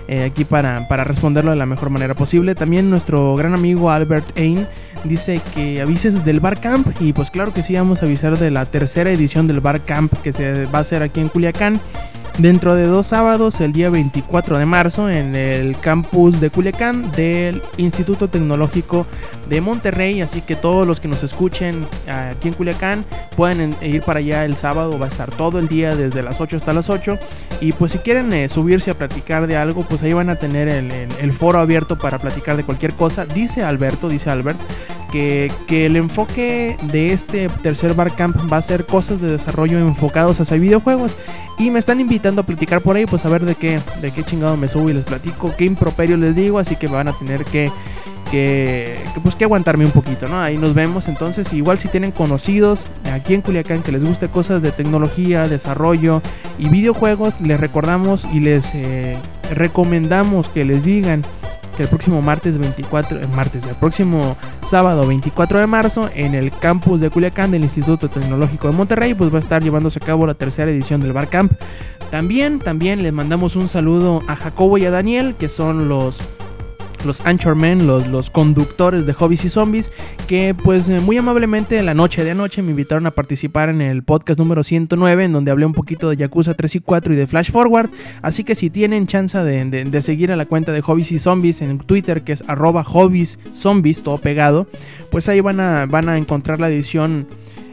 eh, 0.09 0.25
aquí 0.25 0.45
para, 0.45 0.87
para 0.89 1.05
responderlo 1.05 1.51
de 1.51 1.57
la 1.57 1.67
mejor 1.67 1.91
manera 1.91 2.15
posible. 2.15 2.55
También 2.55 2.91
nuestro 2.91 3.35
gran 3.35 3.55
amigo 3.55 3.91
Albert 3.91 4.39
Ain 4.39 4.67
dice 5.05 5.41
que 5.55 5.81
avises 5.81 6.25
del 6.25 6.41
Bar 6.41 6.61
Camp 6.61 6.87
y 7.01 7.13
pues 7.13 7.31
claro 7.31 7.53
que 7.53 7.63
sí 7.63 7.75
vamos 7.75 8.03
a 8.03 8.07
avisar 8.07 8.39
de 8.39 8.51
la 8.51 8.67
tercera 8.67 9.11
edición 9.11 9.47
del 9.47 9.61
Bar 9.61 9.81
Camp 9.83 10.13
que 10.23 10.33
se 10.33 10.67
va 10.67 10.79
a 10.79 10.83
hacer 10.83 11.03
aquí 11.03 11.21
en 11.21 11.29
Culiacán 11.29 11.81
dentro 12.39 12.75
de 12.75 12.85
dos 12.85 13.09
sábados, 13.09 13.61
el 13.61 13.73
día 13.73 13.91
24 13.91 14.59
de 14.59 14.67
marzo, 14.67 15.09
en 15.09 15.35
el 15.35 15.79
campus 15.79 16.41
de 16.41 16.51
Culiacán 16.51 17.11
del 17.13 17.63
Instituto 17.77 18.29
Tecnológico 18.29 19.07
de 19.49 19.61
Monterrey. 19.61 20.21
Así 20.21 20.43
que 20.43 20.57
todos 20.57 20.87
los 20.87 21.01
que 21.01 21.09
nos 21.09 21.23
escuchen 21.23 21.87
aquí 22.07 22.49
en 22.49 22.55
Culiacán 22.55 23.05
pueden 23.37 23.75
ir 23.83 24.03
para 24.03 24.19
allá 24.19 24.45
el 24.45 24.57
sábado. 24.57 24.99
Va 24.99 25.07
a 25.07 25.09
estar 25.09 25.31
todo 25.31 25.59
el 25.59 25.69
día 25.69 25.95
desde 25.95 26.23
las 26.23 26.41
8 26.41 26.57
hasta 26.59 26.73
las 26.73 26.91
8. 26.91 27.19
Y 27.61 27.73
pues 27.73 27.93
si 27.93 27.99
quieren 27.99 28.33
eh, 28.33 28.49
subirse 28.49 28.91
a 28.91 28.95
platicar 28.95 29.47
de 29.47 29.57
algo, 29.57 29.83
pues 29.83 30.03
ahí 30.03 30.13
van 30.13 30.31
a 30.31 30.37
tener 30.37 30.69
el, 30.69 31.33
foro 31.33 31.59
abierto 31.59 31.99
para 31.99 32.19
platicar 32.19 32.57
de 32.57 32.65
cualquier 32.65 32.95
cosa. 32.95 33.25
Dice 33.25 33.63
Alberto, 33.63 34.09
dice 34.09 34.31
Albert, 34.31 34.59
que, 35.11 35.51
que, 35.67 35.87
el 35.87 35.97
enfoque 35.97 36.77
de 36.83 37.13
este 37.13 37.49
tercer 37.63 37.95
barcamp 37.95 38.37
va 38.53 38.59
a 38.59 38.63
ser 38.63 38.87
cosas 38.87 39.21
de 39.21 39.33
desarrollo 39.33 39.79
enfocados 39.79 40.41
hacia 40.41 40.57
videojuegos. 40.57 41.17
Y 41.59 41.71
me 41.71 41.79
están 41.79 42.01
invitando 42.01 42.43
a 42.43 42.47
platicar 42.47 42.81
por 42.83 42.97
ahí, 42.97 43.07
pues 43.07 43.25
a 43.25 43.29
ver 43.29 43.45
de 43.45 43.55
qué, 43.55 43.81
de 44.01 44.11
qué 44.11 44.23
chingado 44.25 44.57
me 44.57 44.69
subo 44.69 44.91
y 44.91 44.93
les 44.93 45.05
platico, 45.05 45.55
qué 45.57 45.65
improperio 45.65 46.17
les 46.17 46.37
digo, 46.37 46.59
así 46.59 46.77
que 46.77 46.87
van 46.87 47.09
a 47.09 47.13
tener 47.13 47.45
que 47.45 47.71
que, 48.31 48.99
pues 49.23 49.37
que 49.37 49.45
aguantarme 49.45 49.85
un 49.85 49.91
poquito, 49.91 50.29
¿no? 50.29 50.41
Ahí 50.41 50.57
nos 50.57 50.75
vemos. 50.75 51.09
Entonces, 51.09 51.53
igual 51.53 51.79
si 51.79 51.89
tienen 51.89 52.11
conocidos 52.11 52.87
aquí 53.13 53.35
en 53.35 53.43
Culiacán 53.43 53.83
que 53.83 53.93
les 53.93 54.05
guste 54.05 54.29
cosas 54.29 54.63
de 54.63 54.73
tecnología, 54.73 55.49
desarrollo 55.49 56.23
y 56.59 56.69
videojuegos, 56.69 57.41
les 57.41 57.59
recordamos 57.59 58.27
y 58.33 58.41
les 58.41 58.75
eh, 58.75 59.17
recomendamos 59.55 60.49
que 60.49 60.65
les 60.65 60.83
digan 60.83 61.23
que 61.77 61.83
el 61.83 61.89
próximo 61.89 62.23
martes 62.23 62.59
24, 62.59 63.21
eh, 63.21 63.27
martes, 63.35 63.65
el 63.65 63.75
próximo 63.75 64.37
sábado 64.65 65.07
24 65.07 65.61
de 65.61 65.67
marzo 65.67 66.11
en 66.15 66.35
el 66.35 66.51
campus 66.51 67.01
de 67.01 67.11
Culiacán 67.11 67.51
del 67.51 67.63
Instituto 67.63 68.09
Tecnológico 68.09 68.69
de 68.69 68.75
Monterrey, 68.75 69.15
pues 69.15 69.33
va 69.33 69.37
a 69.37 69.41
estar 69.41 69.63
llevándose 69.63 69.99
a 70.03 70.07
cabo 70.07 70.27
la 70.27 70.35
tercera 70.35 70.71
edición 70.71 71.01
del 71.01 71.13
Barcamp. 71.13 71.53
También, 72.11 72.59
también 72.59 73.03
les 73.03 73.13
mandamos 73.13 73.57
un 73.57 73.69
saludo 73.69 74.23
a 74.29 74.37
Jacobo 74.37 74.79
y 74.79 74.87
a 74.87 74.91
Daniel, 74.91 75.35
que 75.39 75.49
son 75.49 75.89
los 75.89 76.21
los 77.07 77.21
Anchormen, 77.23 77.87
los, 77.87 78.07
los 78.09 78.31
conductores 78.31 79.07
de 79.07 79.13
Hobbies 79.13 79.45
y 79.45 79.49
Zombies, 79.49 79.91
que 80.27 80.55
pues 80.55 80.89
eh, 80.89 81.01
muy 81.01 81.17
amablemente 81.17 81.83
la 81.83 81.95
noche 81.95 82.25
de 82.25 82.33
anoche 82.33 82.63
me 82.63 82.71
invitaron 82.71 83.07
a 83.07 83.11
participar 83.11 83.69
en 83.69 83.81
el 83.81 84.03
podcast 84.03 84.39
número 84.39 84.63
109, 84.63 85.25
en 85.25 85.33
donde 85.33 85.51
hablé 85.51 85.67
un 85.67 85.73
poquito 85.73 86.11
de 86.11 86.17
Yakuza 86.17 86.55
3 86.55 86.77
y 86.77 86.81
4 86.81 87.15
y 87.15 87.17
de 87.17 87.27
Flash 87.27 87.51
Forward. 87.51 87.91
Así 88.23 88.45
que 88.45 88.55
si 88.55 88.71
tienen 88.71 89.07
chance 89.07 89.39
de, 89.39 90.03
seguir 90.03 90.33
a 90.33 90.37
la 90.37 90.47
cuenta 90.47 90.73
de 90.73 90.83
Hobbies 90.83 91.13
y 91.13 91.19
Zombies 91.19 91.63
en 91.63 91.79
Twitter, 91.79 92.23
que 92.23 92.33
es 92.33 92.45
arroba 92.49 92.85
Hobbies 92.85 93.39
todo 94.03 94.19
pegado, 94.19 94.67
pues 95.11 95.29
ahí 95.29 95.41
van 95.41 95.61
a, 95.61 95.87
van 95.87 96.09
a 96.09 96.19
encontrar 96.19 96.61
la 96.61 96.69
edición 96.69 97.27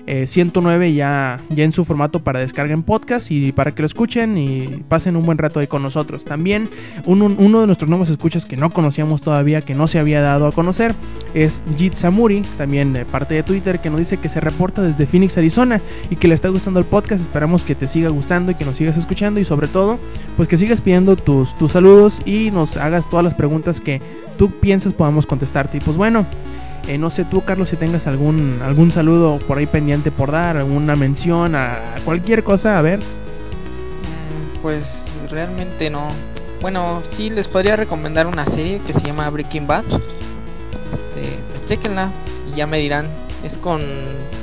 109 0.06 0.88
eh, 0.88 0.93
ya, 0.93 1.39
ya 1.49 1.64
en 1.64 1.72
su 1.72 1.86
formato 1.86 2.20
para 2.20 2.39
descarga 2.39 2.74
en 2.74 2.84
podcast 2.84 3.32
y 3.32 3.51
para 3.51 3.72
que 3.72 3.82
lo 3.82 3.86
escuchen 3.86 4.38
y 4.38 4.68
pasen 4.88 5.16
un 5.16 5.26
buen 5.26 5.38
rato 5.38 5.60
ahí 5.60 5.68
con 5.68 5.82
nosotros. 5.82 6.26
También 6.26 6.68
uno 7.06 7.62
de 7.62 7.68
nuestros 7.68 7.89
nuevos 7.89 8.10
escuchas 8.10 8.45
que 8.45 8.58
no 8.58 8.70
conocíamos 8.70 9.22
todavía, 9.22 9.62
que 9.62 9.76
no 9.76 9.88
se 9.88 9.99
había 9.99 10.22
dado 10.22 10.47
a 10.47 10.51
conocer, 10.51 10.93
es 11.34 11.64
Jit 11.78 11.93
Samuri, 11.93 12.41
también 12.58 12.93
de 12.93 13.06
parte 13.06 13.36
de 13.36 13.43
Twitter, 13.43 13.80
que 13.80 13.89
nos 13.89 13.99
dice 13.99 14.18
que 14.18 14.30
se 14.30 14.39
reporta 14.39 14.82
desde 14.82 15.06
Phoenix, 15.06 15.38
Arizona 15.38 15.82
y 16.10 16.16
que 16.16 16.28
le 16.28 16.36
está 16.36 16.49
gustando 16.49 16.80
el 16.80 16.86
podcast. 16.86 17.22
Esperamos 17.22 17.64
que 17.64 17.76
te 17.76 17.88
siga 17.88 18.10
gustando 18.10 18.51
y 18.51 18.56
que 18.56 18.66
nos 18.66 18.78
sigas 18.78 18.97
escuchando 18.97 19.39
y 19.39 19.45
sobre 19.45 19.68
todo, 19.68 19.99
pues 20.38 20.49
que 20.49 20.58
sigas 20.58 20.82
pidiendo 20.82 21.16
tus, 21.16 21.58
tus 21.58 21.72
saludos 21.72 22.22
y 22.26 22.51
nos 22.51 22.78
hagas 22.78 23.10
todas 23.10 23.24
las 23.24 23.34
preguntas 23.34 23.82
que 23.82 24.01
tú 24.38 24.51
piensas 24.51 24.93
podamos 24.93 25.26
contestarte. 25.26 25.78
Y 25.78 25.82
pues 25.82 25.97
bueno, 25.97 26.26
eh, 26.88 26.97
no 26.97 27.09
sé 27.09 27.23
tú, 27.25 27.43
Carlos, 27.43 27.69
si 27.69 27.77
tengas 27.77 28.07
algún, 28.07 28.59
algún 28.63 28.91
saludo 28.91 29.39
por 29.39 29.57
ahí 29.57 29.65
pendiente 29.65 30.11
por 30.11 30.31
dar, 30.31 30.57
alguna 30.57 30.95
mención 30.95 31.55
a 31.55 31.79
cualquier 32.03 32.43
cosa, 32.43 32.77
a 32.77 32.81
ver. 32.81 32.99
Mm, 32.99 34.61
pues 34.61 35.05
realmente 35.29 35.89
no. 35.89 36.07
Bueno, 36.61 37.01
sí 37.11 37.29
les 37.29 37.47
podría 37.47 37.75
recomendar 37.75 38.27
una 38.27 38.45
serie 38.45 38.79
que 38.86 38.93
se 38.93 39.01
llama 39.01 39.29
Breaking 39.29 39.67
Bad. 39.67 39.84
Este, 39.84 41.38
pues 41.51 41.65
chequenla 41.65 42.09
y 42.51 42.57
ya 42.57 42.67
me 42.67 42.79
dirán. 42.79 43.07
Es 43.43 43.57
con 43.57 43.81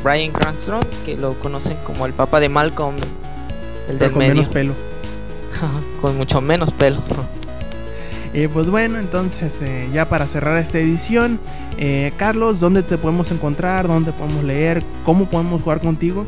Brian 0.05 0.31
Cranston, 0.31 0.81
que 1.07 1.17
lo 1.17 1.35
conocen 1.35 1.77
como 1.85 2.05
el 2.05 2.13
papá 2.13 2.41
de 2.41 2.51
Malcolm, 2.51 2.97
el 3.89 3.99
del 3.99 4.13
con 4.13 4.19
menos 4.19 4.49
pelo. 4.49 4.75
con 6.03 6.17
mucho 6.17 6.41
menos 6.41 6.73
pelo. 6.73 7.01
Eh, 8.33 8.49
pues 8.53 8.71
bueno, 8.71 8.99
entonces 8.99 9.61
eh, 9.61 9.89
ya 9.93 10.09
para 10.09 10.27
cerrar 10.29 10.59
esta 10.59 10.79
edición, 10.79 11.41
eh, 11.79 12.13
Carlos, 12.17 12.61
¿dónde 12.61 12.83
te 12.83 12.97
podemos 12.97 13.33
encontrar? 13.33 13.89
¿Dónde 13.89 14.13
podemos 14.13 14.45
leer? 14.45 14.85
¿Cómo 15.05 15.27
podemos 15.27 15.63
jugar 15.63 15.81
contigo? 15.81 16.27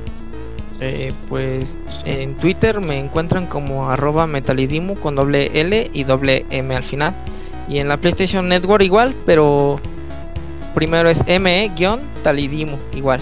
pues 1.29 1.77
en 2.05 2.35
Twitter 2.35 2.81
me 2.81 2.99
encuentran 2.99 3.47
como 3.47 3.89
arroba 3.89 4.27
metalidimu 4.27 4.97
con 4.97 5.15
doble 5.15 5.53
L 5.55 5.89
y 5.93 6.03
doble 6.03 6.45
M 6.51 6.75
al 6.75 6.83
final. 6.83 7.15
Y 7.69 7.79
en 7.79 7.87
la 7.87 7.99
PlayStation 7.99 8.49
Network 8.49 8.83
igual, 8.83 9.15
pero 9.25 9.79
primero 10.75 11.09
es 11.09 11.25
ME-talidimu 11.25 12.79
igual. 12.97 13.21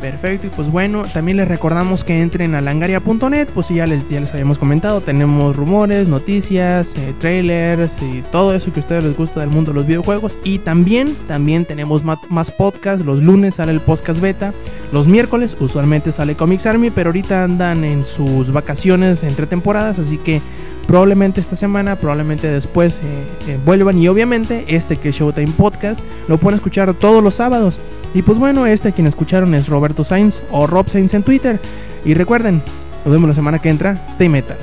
Perfecto, 0.00 0.46
y 0.46 0.50
pues 0.50 0.70
bueno, 0.70 1.04
también 1.12 1.36
les 1.36 1.46
recordamos 1.46 2.04
que 2.04 2.22
entren 2.22 2.54
a 2.54 2.62
langaria.net, 2.62 3.48
pues 3.52 3.68
ya 3.68 3.86
les, 3.86 4.08
ya 4.08 4.18
les 4.20 4.32
habíamos 4.32 4.56
comentado, 4.56 5.02
tenemos 5.02 5.54
rumores, 5.54 6.08
noticias, 6.08 6.94
eh, 6.96 7.12
trailers 7.18 8.00
y 8.00 8.22
todo 8.32 8.54
eso 8.54 8.72
que 8.72 8.80
a 8.80 8.82
ustedes 8.82 9.04
les 9.04 9.14
gusta 9.14 9.40
del 9.40 9.50
mundo 9.50 9.72
de 9.72 9.74
los 9.76 9.86
videojuegos. 9.86 10.38
Y 10.42 10.58
también, 10.60 11.14
también 11.28 11.66
tenemos 11.66 12.02
más, 12.02 12.50
podcasts, 12.50 13.04
los 13.04 13.20
lunes 13.20 13.56
sale 13.56 13.72
el 13.72 13.80
podcast 13.80 14.22
beta, 14.22 14.54
los 14.90 15.06
miércoles 15.06 15.54
usualmente 15.60 16.12
sale 16.12 16.34
Comics 16.34 16.64
Army, 16.64 16.90
pero 16.90 17.10
ahorita 17.10 17.44
andan 17.44 17.84
en 17.84 18.02
sus 18.02 18.52
vacaciones 18.52 19.22
entre 19.22 19.46
temporadas, 19.46 19.98
así 19.98 20.16
que 20.16 20.40
probablemente 20.86 21.42
esta 21.42 21.56
semana, 21.56 21.96
probablemente 21.96 22.48
después 22.48 23.00
eh, 23.04 23.50
eh, 23.52 23.58
vuelvan 23.66 23.98
y 23.98 24.08
obviamente 24.08 24.64
este 24.68 24.96
que 24.96 25.10
es 25.10 25.16
Showtime 25.16 25.52
Podcast 25.52 26.00
lo 26.26 26.38
pueden 26.38 26.56
escuchar 26.56 26.94
todos 26.94 27.22
los 27.22 27.34
sábados. 27.34 27.78
Y 28.12 28.22
pues 28.22 28.38
bueno, 28.38 28.66
este 28.66 28.92
quien 28.92 29.06
escucharon 29.06 29.54
es 29.54 29.68
Roberto 29.68 30.02
Sainz 30.04 30.42
o 30.50 30.66
Rob 30.66 30.88
Sainz 30.88 31.14
en 31.14 31.22
Twitter. 31.22 31.60
Y 32.04 32.14
recuerden, 32.14 32.62
nos 33.04 33.12
vemos 33.12 33.28
la 33.28 33.34
semana 33.34 33.60
que 33.60 33.68
entra. 33.68 34.04
Stay 34.08 34.28
metal. 34.28 34.56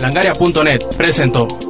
Langaria.net 0.00 0.80
presentó. 0.96 1.67